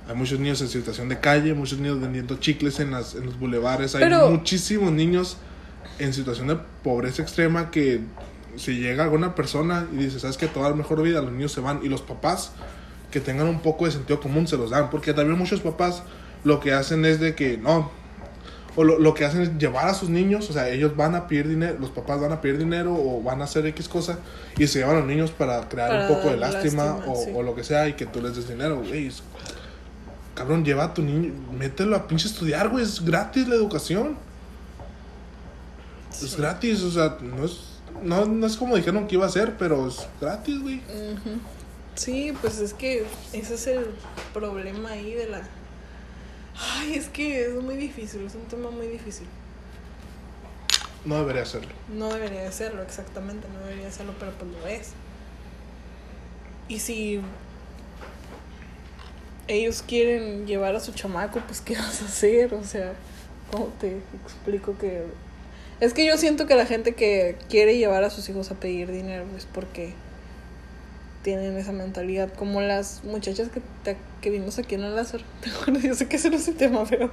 Hay 0.09 0.15
muchos 0.17 0.39
niños 0.39 0.59
en 0.61 0.67
situación 0.67 1.07
de 1.07 1.19
calle, 1.21 1.53
muchos 1.53 1.77
niños 1.79 2.01
vendiendo 2.01 2.35
chicles 2.37 2.79
en, 2.81 2.91
las, 2.91 3.13
en 3.15 3.27
los 3.27 3.39
bulevares. 3.39 3.95
Hay 3.95 4.01
Pero- 4.01 4.29
muchísimos 4.31 4.91
niños 4.91 5.37
en 5.99 6.13
situación 6.13 6.47
de 6.47 6.57
pobreza 6.83 7.21
extrema 7.21 7.71
que 7.71 8.01
si 8.57 8.79
llega 8.79 9.03
alguna 9.03 9.35
persona 9.35 9.87
y 9.93 9.97
dice, 9.97 10.19
¿sabes 10.19 10.37
qué? 10.37 10.47
Te 10.47 10.59
va 10.59 10.65
a 10.65 10.69
dar 10.69 10.77
mejor 10.77 11.01
vida, 11.01 11.21
los 11.21 11.31
niños 11.31 11.51
se 11.51 11.61
van. 11.61 11.81
Y 11.83 11.89
los 11.89 12.01
papás 12.01 12.51
que 13.11 13.19
tengan 13.19 13.47
un 13.47 13.61
poco 13.61 13.85
de 13.85 13.91
sentido 13.91 14.19
común 14.19 14.47
se 14.47 14.57
los 14.57 14.71
dan. 14.71 14.89
Porque 14.89 15.13
también 15.13 15.37
muchos 15.37 15.61
papás 15.61 16.03
lo 16.43 16.59
que 16.59 16.73
hacen 16.73 17.05
es 17.05 17.19
de 17.19 17.35
que 17.35 17.57
no. 17.57 17.91
O 18.75 18.85
lo, 18.85 18.99
lo 18.99 19.13
que 19.13 19.25
hacen 19.25 19.41
es 19.41 19.57
llevar 19.57 19.89
a 19.89 19.93
sus 19.93 20.07
niños, 20.07 20.49
o 20.49 20.53
sea, 20.53 20.69
ellos 20.69 20.95
van 20.95 21.13
a 21.13 21.27
pedir 21.27 21.49
dinero, 21.49 21.77
los 21.77 21.89
papás 21.89 22.21
van 22.21 22.31
a 22.31 22.39
pedir 22.39 22.57
dinero 22.57 22.95
o 22.95 23.21
van 23.21 23.41
a 23.41 23.43
hacer 23.43 23.65
X 23.65 23.89
cosa 23.89 24.19
y 24.57 24.65
se 24.65 24.79
llevan 24.79 24.95
a 24.95 24.99
los 24.99 25.09
niños 25.09 25.31
para 25.31 25.67
crear 25.67 25.89
Para 25.89 26.07
un 26.07 26.15
poco 26.15 26.29
de 26.29 26.37
lástima, 26.37 26.85
lástima, 26.85 27.11
o, 27.11 27.15
sí. 27.17 27.31
o 27.35 27.43
lo 27.43 27.53
que 27.53 27.65
sea 27.65 27.89
y 27.89 27.93
que 27.93 28.05
tú 28.05 28.21
les 28.21 28.33
des 28.33 28.47
dinero, 28.47 28.77
güey. 28.77 29.11
Cabrón, 30.35 30.63
lleva 30.63 30.85
a 30.85 30.93
tu 30.93 31.01
niño, 31.01 31.33
mételo 31.51 31.97
a 31.97 32.07
pinche 32.07 32.29
estudiar, 32.29 32.69
güey, 32.69 32.85
es 32.85 33.03
gratis 33.03 33.45
la 33.49 33.55
educación. 33.55 34.15
Es 36.11 36.31
Sí. 36.31 36.37
gratis, 36.37 36.81
o 36.83 36.91
sea, 36.91 37.17
no 37.21 37.45
es, 37.45 37.59
no, 38.03 38.25
no 38.25 38.45
es 38.45 38.55
como 38.57 38.75
dijeron 38.75 39.07
que 39.07 39.15
iba 39.15 39.25
a 39.25 39.29
ser, 39.29 39.57
pero 39.57 39.87
es 39.87 40.07
gratis, 40.19 40.61
güey. 40.61 40.81
Sí, 41.95 42.33
pues 42.41 42.59
es 42.59 42.73
que 42.73 43.05
ese 43.33 43.53
es 43.55 43.67
el 43.67 43.85
problema 44.33 44.91
ahí 44.91 45.13
de 45.13 45.27
la 45.27 45.41
Ay, 46.79 46.95
es 46.95 47.07
que 47.07 47.45
es 47.45 47.53
muy 47.61 47.75
difícil, 47.75 48.25
es 48.25 48.35
un 48.35 48.43
tema 48.45 48.69
muy 48.69 48.87
difícil. 48.87 49.25
No 51.05 51.15
debería 51.19 51.41
hacerlo. 51.43 51.69
No 51.91 52.13
debería 52.13 52.41
de 52.43 52.51
serlo, 52.51 52.83
exactamente, 52.83 53.47
no 53.51 53.59
debería 53.61 53.85
de 53.85 53.91
serlo, 53.91 54.13
pero 54.19 54.31
pues 54.33 54.51
lo 54.51 54.67
es. 54.67 54.89
Y 56.67 56.79
si 56.79 57.21
ellos 59.47 59.83
quieren 59.87 60.45
llevar 60.45 60.75
a 60.75 60.79
su 60.79 60.91
chamaco, 60.91 61.39
pues 61.47 61.61
¿qué 61.61 61.75
vas 61.75 62.01
a 62.01 62.05
hacer? 62.05 62.53
O 62.53 62.63
sea, 62.63 62.93
¿cómo 63.51 63.67
te 63.79 64.01
explico 64.23 64.77
que... 64.77 65.05
Es 65.81 65.93
que 65.93 66.05
yo 66.05 66.17
siento 66.17 66.45
que 66.47 66.55
la 66.55 66.65
gente 66.65 66.93
que 66.93 67.35
quiere 67.49 67.77
llevar 67.77 68.03
a 68.03 68.09
sus 68.09 68.29
hijos 68.29 68.51
a 68.51 68.55
pedir 68.55 68.91
dinero 68.91 69.25
es 69.35 69.45
porque 69.45 69.93
tienen 71.23 71.57
esa 71.57 71.71
mentalidad, 71.71 72.31
como 72.33 72.61
las 72.61 73.03
muchachas 73.03 73.49
que, 73.49 73.61
te- 73.83 73.97
que 74.21 74.29
vimos 74.29 74.57
aquí 74.59 74.75
en 74.75 74.83
el. 74.83 74.95
¿Te 75.41 75.49
acuerdas? 75.49 75.83
Yo 75.83 75.95
sé 75.95 76.07
que 76.07 76.15
ese 76.15 76.29
no 76.29 76.37
es 76.37 76.47
el 76.47 76.55
tema, 76.55 76.85
pero... 76.89 77.09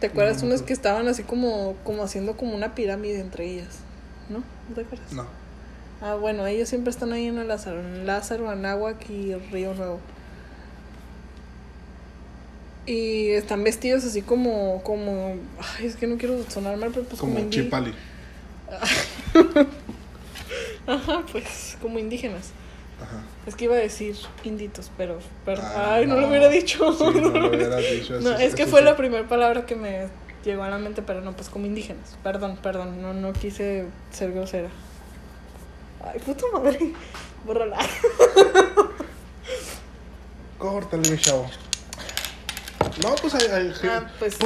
¿Te 0.00 0.08
acuerdas 0.08 0.36
No, 0.38 0.42
no 0.42 0.46
unas 0.48 0.62
que 0.62 0.72
estaban 0.72 1.08
así 1.08 1.22
como, 1.22 1.74
como 1.84 2.02
haciendo 2.02 2.36
como 2.36 2.54
una 2.54 2.74
pirámide 2.74 3.20
entre 3.20 3.46
ellas? 3.46 3.78
¿No? 4.28 4.40
¿No 4.68 4.74
te 4.74 4.82
acuerdas? 4.82 5.12
No. 5.12 5.26
Ah, 6.02 6.14
bueno, 6.16 6.46
ellos 6.46 6.68
siempre 6.68 6.90
están 6.90 7.12
ahí 7.12 7.26
en 7.26 7.38
el 7.38 7.48
Lázaro, 7.48 7.80
en 7.80 8.06
Lázaro, 8.06 8.50
Anáhuac 8.50 9.08
y 9.08 9.34
Río 9.34 9.72
Nuevo. 9.74 10.00
Y 12.86 13.30
están 13.30 13.64
vestidos 13.64 14.04
así 14.04 14.22
como, 14.22 14.82
como, 14.84 15.34
ay, 15.76 15.86
es 15.86 15.96
que 15.96 16.06
no 16.06 16.16
quiero 16.18 16.48
sonar 16.48 16.76
mal, 16.76 16.90
pero 16.94 17.04
pues 17.04 17.20
como, 17.20 17.34
Como 17.34 17.50
Chipali. 17.50 17.92
Ajá, 20.86 21.24
pues 21.32 21.76
como 21.82 21.98
indígenas. 21.98 22.50
Ajá. 23.02 23.22
Es 23.46 23.56
que 23.56 23.64
iba 23.64 23.74
a 23.74 23.78
decir 23.78 24.16
inditos, 24.44 24.90
pero, 24.96 25.18
pero 25.44 25.62
Ah, 25.62 25.94
ay, 25.94 26.06
no, 26.06 26.18
lo 26.20 26.28
hubiera 26.28 26.48
dicho. 26.48 26.92
Sí, 26.92 27.04
no 27.20 27.30
lo 27.30 27.48
hubieras 27.48 27.82
dicho. 27.90 28.20
No, 28.20 28.32
es 28.38 28.54
que 28.54 28.62
eso 28.62 28.70
fue 28.70 28.82
la 28.82 28.96
primera 28.96 29.26
palabra 29.28 29.66
que 29.66 29.74
me 29.74 30.06
llegó 30.44 30.62
a 30.62 30.70
la 30.70 30.78
mente, 30.78 31.02
pero 31.02 31.20
no, 31.20 31.34
pues 31.34 31.48
como 31.48 31.66
indígenas. 31.66 32.16
Perdón, 32.22 32.56
perdón, 32.62 33.02
no, 33.02 33.12
no 33.12 33.32
quise 33.32 33.86
ser 34.12 34.32
grosera. 34.32 34.68
Ay, 36.04 36.20
puta 36.20 36.44
madre. 36.52 36.92
Bórrala. 37.44 37.78
Córtale, 40.58 41.10
mi 41.10 41.18
chavo. 41.18 41.48
No, 43.02 43.14
pues 43.16 43.34
hay, 43.34 43.46
hay 43.50 43.72
Ah, 43.88 44.10
pues, 44.18 44.36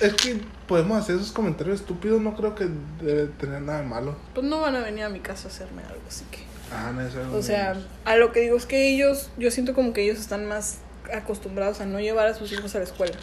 Es 0.00 0.14
que 0.14 0.40
podemos 0.66 0.98
hacer 1.00 1.16
esos 1.16 1.32
comentarios 1.32 1.80
estúpidos, 1.80 2.20
no 2.20 2.36
creo 2.36 2.54
que 2.54 2.68
debe 3.00 3.26
tener 3.26 3.62
nada 3.62 3.80
de 3.80 3.86
malo. 3.86 4.16
pues 4.34 4.46
no 4.46 4.60
van 4.60 4.76
a 4.76 4.80
venir 4.80 5.04
a 5.04 5.08
mi 5.08 5.20
casa 5.20 5.48
a 5.48 5.50
hacerme 5.50 5.82
algo, 5.82 6.00
así 6.08 6.24
que. 6.30 6.38
Ah, 6.72 6.92
no 6.94 7.00
es 7.00 7.14
algo 7.16 7.36
O 7.36 7.42
sea, 7.42 7.74
menos. 7.74 7.88
a 8.04 8.16
lo 8.16 8.32
que 8.32 8.40
digo 8.40 8.56
es 8.56 8.66
que 8.66 8.88
ellos, 8.94 9.28
yo 9.38 9.50
siento 9.50 9.74
como 9.74 9.92
que 9.92 10.02
ellos 10.02 10.18
están 10.18 10.46
más 10.46 10.78
acostumbrados 11.12 11.80
a 11.80 11.86
no 11.86 11.98
llevar 12.00 12.26
a 12.28 12.34
sus 12.34 12.52
hijos 12.52 12.74
a 12.74 12.78
la 12.78 12.84
escuela. 12.84 13.16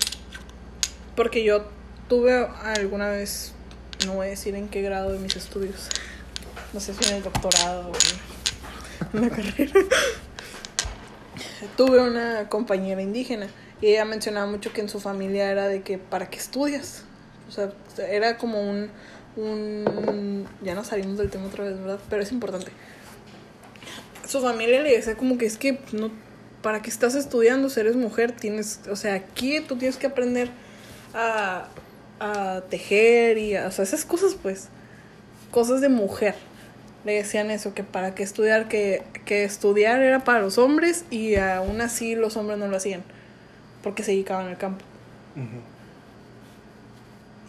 Porque 1.15 1.43
yo 1.43 1.65
tuve 2.09 2.33
alguna 2.63 3.09
vez, 3.09 3.53
no 4.05 4.13
voy 4.13 4.27
a 4.27 4.29
decir 4.29 4.55
en 4.55 4.67
qué 4.69 4.81
grado 4.81 5.11
de 5.11 5.19
mis 5.19 5.35
estudios, 5.35 5.89
no 6.73 6.79
sé 6.79 6.93
si 6.93 7.09
en 7.09 7.15
el 7.17 7.23
doctorado 7.23 7.91
o 7.91 9.17
en 9.17 9.21
la 9.21 9.29
carrera, 9.35 9.79
tuve 11.75 11.99
una 12.01 12.49
compañera 12.49 13.01
indígena 13.01 13.47
y 13.81 13.87
ella 13.87 14.05
mencionaba 14.05 14.47
mucho 14.47 14.73
que 14.73 14.81
en 14.81 14.89
su 14.89 14.99
familia 14.99 15.51
era 15.51 15.67
de 15.67 15.81
que, 15.81 15.97
¿para 15.97 16.29
qué 16.29 16.37
estudias? 16.37 17.03
O 17.47 17.51
sea, 17.51 17.71
era 18.09 18.37
como 18.37 18.61
un, 18.61 18.89
un... 19.35 20.47
Ya 20.61 20.75
no 20.75 20.83
salimos 20.83 21.17
del 21.17 21.29
tema 21.29 21.47
otra 21.47 21.63
vez, 21.63 21.79
¿verdad? 21.79 21.99
Pero 22.09 22.23
es 22.23 22.31
importante 22.31 22.71
su 24.27 24.41
familia 24.41 24.81
le 24.81 24.95
decía 24.95 25.15
como 25.15 25.37
que 25.37 25.45
es 25.45 25.57
que 25.57 25.79
no 25.93 26.11
para 26.61 26.81
qué 26.81 26.89
estás 26.89 27.15
estudiando 27.15 27.69
si 27.69 27.79
eres 27.79 27.95
mujer 27.95 28.31
tienes 28.31 28.81
o 28.89 28.95
sea 28.95 29.13
aquí 29.13 29.61
tú 29.61 29.77
tienes 29.77 29.97
que 29.97 30.07
aprender 30.07 30.49
a, 31.13 31.67
a 32.19 32.61
tejer 32.69 33.37
y 33.37 33.55
a, 33.55 33.67
o 33.67 33.71
sea 33.71 33.83
esas 33.83 34.05
cosas 34.05 34.35
pues 34.41 34.67
cosas 35.51 35.81
de 35.81 35.89
mujer 35.89 36.35
le 37.05 37.13
decían 37.13 37.51
eso 37.51 37.73
que 37.73 37.83
para 37.83 38.15
qué 38.15 38.23
estudiar 38.23 38.67
que, 38.67 39.03
que 39.25 39.43
estudiar 39.45 40.01
era 40.01 40.23
para 40.23 40.41
los 40.41 40.57
hombres 40.57 41.05
y 41.09 41.35
aún 41.35 41.79
así 41.79 42.15
los 42.15 42.35
hombres 42.35 42.59
no 42.59 42.67
lo 42.67 42.75
hacían 42.75 43.03
porque 43.87 44.03
se 44.03 44.11
dedicaban 44.11 44.47
al 44.47 44.57
campo 44.57 44.83
Ujú. 45.35 45.61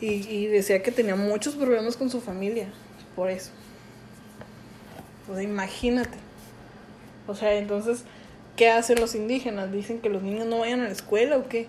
y, 0.00 0.06
y 0.28 0.46
decía 0.46 0.82
que 0.82 0.92
tenía 0.92 1.16
muchos 1.16 1.56
problemas 1.56 1.96
con 1.96 2.10
su 2.10 2.20
familia 2.20 2.68
por 3.16 3.28
eso. 3.30 3.50
O 5.28 5.34
sea, 5.34 5.42
imagínate. 5.42 6.16
O 7.26 7.34
sea, 7.34 7.54
entonces, 7.54 8.04
¿qué 8.56 8.70
hacen 8.70 9.00
los 9.00 9.14
indígenas? 9.16 9.72
¿Dicen 9.72 10.00
que 10.00 10.08
los 10.08 10.22
niños 10.22 10.46
no 10.46 10.60
vayan 10.60 10.80
a 10.80 10.84
la 10.84 10.92
escuela 10.92 11.36
o 11.36 11.48
qué? 11.48 11.66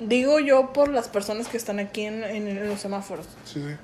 Digo 0.00 0.38
yo 0.40 0.72
por 0.74 0.88
las 0.90 1.08
personas 1.08 1.48
que 1.48 1.56
están 1.56 1.78
aquí 1.78 2.02
en, 2.02 2.22
en- 2.24 2.46
en 2.48 2.68
los 2.68 2.80
semáforos. 2.80 3.26
Sí, 3.46 3.60
sí. 3.66 3.74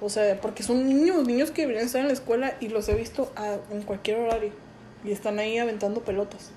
O 0.00 0.10
sea, 0.10 0.38
porque 0.40 0.62
son 0.62 0.86
niños, 0.86 1.26
niños 1.26 1.50
que 1.50 1.62
deberían 1.62 1.86
estar 1.86 2.00
en 2.02 2.08
la 2.08 2.12
escuela 2.12 2.54
y 2.60 2.68
los 2.68 2.88
he 2.88 2.94
visto 2.94 3.32
a- 3.34 3.56
en 3.72 3.82
cualquier 3.82 4.18
horario. 4.18 4.50
Y 5.04 5.10
están 5.12 5.38
ahí 5.38 5.56
aventando 5.58 6.02
pelotas. 6.02 6.50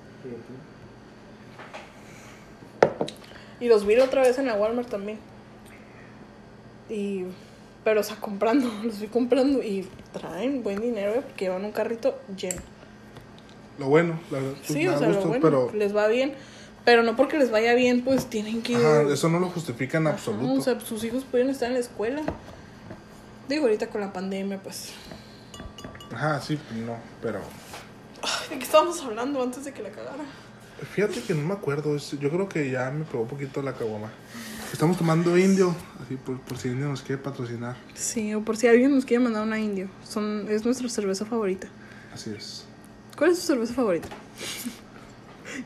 Y 3.62 3.68
los 3.68 3.86
vi 3.86 3.98
otra 4.00 4.24
vez 4.24 4.38
en 4.40 4.48
la 4.48 4.56
Walmart 4.56 4.90
también. 4.90 5.20
Y. 6.90 7.24
Pero, 7.84 8.02
o 8.02 8.04
sea, 8.04 8.18
comprando, 8.18 8.70
los 8.84 9.00
vi 9.00 9.08
comprando 9.08 9.64
y 9.64 9.88
traen 10.12 10.64
buen 10.64 10.82
dinero, 10.82 11.14
¿eh? 11.14 11.22
porque 11.22 11.46
llevan 11.46 11.64
un 11.64 11.72
carrito 11.72 12.20
lleno. 12.36 12.62
Lo 13.80 13.88
bueno, 13.88 14.20
la 14.30 14.40
verdad, 14.40 14.56
pues, 14.58 14.68
Sí, 14.68 14.88
o 14.88 14.98
sea, 14.98 15.08
lo 15.08 15.22
bueno, 15.22 15.42
pero 15.42 15.72
les 15.74 15.96
va 15.96 16.08
bien. 16.08 16.34
Pero 16.84 17.04
no 17.04 17.16
porque 17.16 17.38
les 17.38 17.52
vaya 17.52 17.76
bien, 17.76 18.04
pues 18.04 18.26
tienen 18.26 18.62
que. 18.64 18.76
ajá, 18.76 19.04
eso 19.04 19.30
no 19.30 19.40
lo 19.40 19.50
justifica 19.50 20.00
en 20.00 20.08
Ajá, 20.08 20.16
absoluto. 20.16 20.54
o 20.54 20.62
sea, 20.62 20.80
sus 20.80 21.04
hijos 21.04 21.24
pueden 21.30 21.50
estar 21.50 21.68
en 21.68 21.76
la 21.76 21.80
escuela. 21.80 22.22
Digo, 23.48 23.66
ahorita 23.66 23.88
con 23.88 24.02
la 24.02 24.12
pandemia, 24.12 24.58
pues. 24.62 24.92
Ajá, 26.12 26.42
sí, 26.42 26.58
pues 26.58 26.80
no, 26.82 26.98
pero 27.22 27.40
Ay, 28.22 28.50
¿De 28.50 28.58
qué 28.58 28.64
estábamos 28.64 29.02
hablando 29.04 29.42
antes 29.42 29.66
de 29.66 29.74
que 29.74 29.82
la 29.82 29.90
cagara? 29.90 30.24
Fíjate 30.86 31.22
que 31.22 31.34
no 31.34 31.46
me 31.48 31.54
acuerdo, 31.54 31.96
yo 31.98 32.30
creo 32.30 32.50
que 32.50 32.70
ya 32.72 32.92
me 32.92 33.06
pegó 33.06 33.24
un 33.24 33.30
poquito 33.30 33.62
la 33.62 33.74
caguama. 33.74 34.10
Estamos 34.74 34.98
tomando 34.98 35.38
indio, 35.38 35.76
así 36.02 36.16
por, 36.16 36.40
por 36.42 36.58
si 36.58 36.70
indio 36.70 36.88
nos 36.88 37.02
quiere 37.02 37.22
patrocinar. 37.22 37.76
Sí, 37.94 38.34
o 38.34 38.42
por 38.42 38.56
si 38.58 38.68
alguien 38.68 38.96
nos 38.96 39.06
quiere 39.06 39.24
mandar 39.24 39.44
una 39.44 39.60
indio. 39.60 39.90
Son, 40.04 40.48
es 40.50 40.64
nuestra 40.64 40.88
cerveza 40.90 41.26
favorita. 41.26 41.68
Así 42.14 42.34
es. 42.36 42.66
¿Cuál 43.18 43.32
es 43.32 43.40
tu 43.40 43.48
cerveza 43.48 43.74
favorita? 43.74 44.08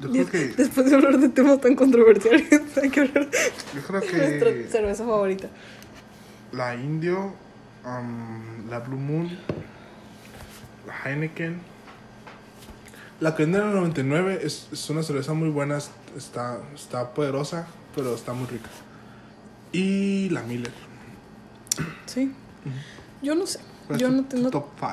Yo 0.01 0.09
creo 0.09 0.30
que, 0.30 0.47
Después 0.57 0.89
de 0.89 0.95
hablar 0.95 1.20
de 1.20 1.30
temas 1.30 1.61
tan 1.61 1.76
controversiales, 1.76 2.47
hay 2.82 2.89
que 2.89 3.01
hablar 3.01 3.30
yo 3.76 3.82
creo 3.84 4.01
de 4.01 4.18
nuestra 4.30 4.53
que 4.53 4.68
cerveza 4.70 5.05
favorita. 5.05 5.47
la 6.51 6.76
indio, 6.76 7.34
am, 7.84 8.68
la 8.70 8.80
Blue 8.80 8.97
Moon, 8.97 9.30
la 10.88 10.93
Heineken, 11.11 11.61
la 13.20 13.36
Kendall 13.36 13.74
99 13.74 14.39
es, 14.43 14.68
es 14.72 14.89
una 14.89 15.03
cerveza 15.03 15.34
muy 15.34 15.49
buena, 15.49 15.78
es- 15.78 15.91
está, 16.18 16.59
está 16.74 17.13
poderosa, 17.13 17.68
pero 17.95 18.13
está 18.16 18.34
muy 18.34 18.47
rica. 18.47 18.70
Y 19.72 20.30
la 20.30 20.41
Miller. 20.43 20.72
Sí. 22.05 22.32
Yo 23.22 23.36
no 23.36 23.45
sé. 23.47 23.59
¿Cuál 23.88 23.97
es 23.97 24.01
Yo 24.01 24.09
tu- 24.09 24.16
no 24.16 24.24
tengo. 24.26 24.49
top 24.49 24.68
5. 24.80 24.91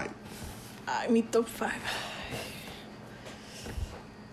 Ay, 0.86 1.10
mi 1.10 1.22
top 1.22 1.46
5. 1.56 1.70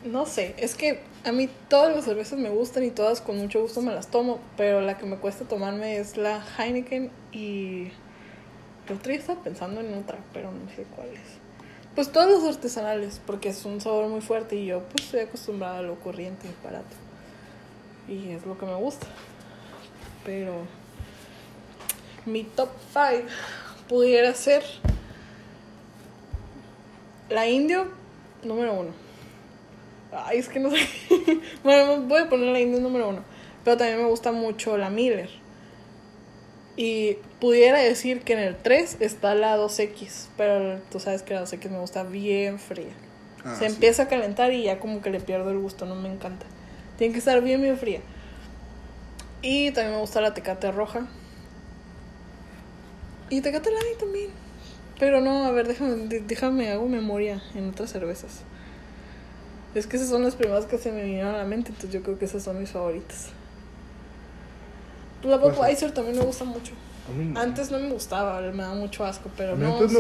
No 0.06 0.26
sé, 0.26 0.56
es 0.58 0.76
que 0.76 1.02
a 1.26 1.32
mí 1.34 1.50
todas 1.68 1.94
las 1.94 2.06
cervezas 2.06 2.40
me 2.40 2.50
gustan 2.50 2.84
y 2.86 2.92
todas 2.92 3.20
con 3.20 3.38
mucho 3.38 3.62
gusto 3.62 3.82
me 3.82 3.94
las 3.94 4.08
tomo, 4.08 4.40
pero 4.56 4.80
la 4.82 4.98
que 4.98 5.06
me 5.06 5.18
cuesta 5.18 5.44
tomarme 5.46 5.98
es 5.98 6.16
la 6.16 6.42
Heineken 6.58 7.12
y 7.34 7.90
día 9.06 9.16
estaba 9.18 9.44
pensando 9.44 9.82
en 9.82 9.94
otra, 9.96 10.18
pero 10.34 10.52
no 10.52 10.70
sé 10.76 10.84
cuál 10.96 11.10
es. 11.10 11.39
Pues 12.00 12.14
todas 12.14 12.32
las 12.32 12.56
artesanales, 12.56 13.20
porque 13.28 13.50
es 13.50 13.66
un 13.66 13.82
sabor 13.82 14.08
muy 14.08 14.22
fuerte 14.22 14.56
y 14.56 14.68
yo 14.68 14.80
pues 14.84 15.04
estoy 15.04 15.20
acostumbrada 15.20 15.80
a 15.80 15.82
lo 15.82 15.96
corriente 15.96 16.48
y 16.48 16.64
barato. 16.64 16.96
Y 18.08 18.30
es 18.30 18.46
lo 18.46 18.58
que 18.58 18.66
me 18.66 18.76
gusta. 18.76 19.06
Pero 20.24 20.62
mi 22.26 22.46
top 22.46 22.70
5 22.94 23.28
pudiera 23.90 24.34
ser 24.34 24.64
la 27.28 27.50
indio 27.50 27.88
número 28.44 28.76
uno. 28.76 28.92
Ay, 30.14 30.38
es 30.38 30.48
que 30.48 30.62
no 30.62 30.72
sé. 30.72 30.78
bueno, 31.66 32.04
voy 32.04 32.22
a 32.22 32.30
poner 32.30 32.48
la 32.54 32.62
indio 32.62 32.80
número 32.80 33.10
uno. 33.10 33.24
Pero 33.66 33.76
también 33.76 33.98
me 33.98 34.08
gusta 34.08 34.32
mucho 34.32 34.78
la 34.78 34.90
Miller. 34.90 35.30
Y 36.82 37.18
pudiera 37.42 37.80
decir 37.80 38.22
que 38.22 38.32
en 38.32 38.40
el 38.40 38.56
3 38.56 39.02
está 39.02 39.36
la 39.36 39.58
2X. 39.58 40.28
Pero 40.38 40.80
tú 40.90 41.02
sabes 41.02 41.24
que 41.24 41.34
la 41.34 41.44
2X 41.44 41.70
me 41.70 41.78
gusta 41.78 42.04
bien 42.04 42.58
fría. 42.58 42.94
Ah, 43.44 43.54
Se 43.60 43.66
empieza 43.66 44.04
a 44.04 44.08
calentar 44.08 44.54
y 44.54 44.64
ya 44.64 44.80
como 44.80 45.02
que 45.02 45.10
le 45.10 45.20
pierdo 45.20 45.52
el 45.52 45.60
gusto, 45.60 45.86
no 45.86 45.96
me 45.96 46.10
encanta. 46.10 46.46
Tiene 46.98 47.12
que 47.12 47.20
estar 47.20 47.42
bien, 47.42 47.62
bien 47.62 47.78
fría. 47.78 48.00
Y 49.42 49.72
también 49.72 49.96
me 49.96 50.00
gusta 50.00 50.22
la 50.22 50.34
tecate 50.34 50.72
roja. 50.72 51.06
Y 53.30 53.42
tecate 53.42 53.72
light 53.72 54.00
también. 54.00 54.30
Pero 55.00 55.20
no, 55.20 55.44
a 55.44 55.52
ver, 55.52 55.68
déjame, 55.68 55.96
déjame, 55.98 56.72
hago 56.72 56.88
memoria 56.88 57.44
en 57.56 57.72
otras 57.72 57.92
cervezas. 57.92 58.44
Es 59.76 59.86
que 59.86 59.98
esas 59.98 60.08
son 60.08 60.24
las 60.24 60.36
primeras 60.36 60.66
que 60.66 60.78
se 60.78 60.94
me 60.94 61.04
vinieron 61.04 61.36
a 61.36 61.40
la 61.40 61.46
mente, 61.46 61.72
entonces 61.72 61.92
yo 61.92 62.04
creo 62.04 62.18
que 62.18 62.24
esas 62.24 62.42
son 62.42 62.58
mis 62.58 62.70
favoritas. 62.70 63.34
La. 65.24 65.38
Budweiser 65.38 65.92
también 65.92 66.18
me 66.18 66.24
gusta 66.24 66.46
mucho. 66.46 66.74
A 67.10 67.18
mí 67.18 67.26
no. 67.26 67.40
Antes 67.40 67.72
no 67.72 67.80
me 67.80 67.90
gustaba, 67.90 68.40
me 68.42 68.64
daba 68.64 68.76
mucho 68.76 69.04
asco, 69.04 69.30
pero 69.36 69.56
no, 69.56 69.74
antes 69.74 69.82
me 69.82 69.90
sí 69.90 69.96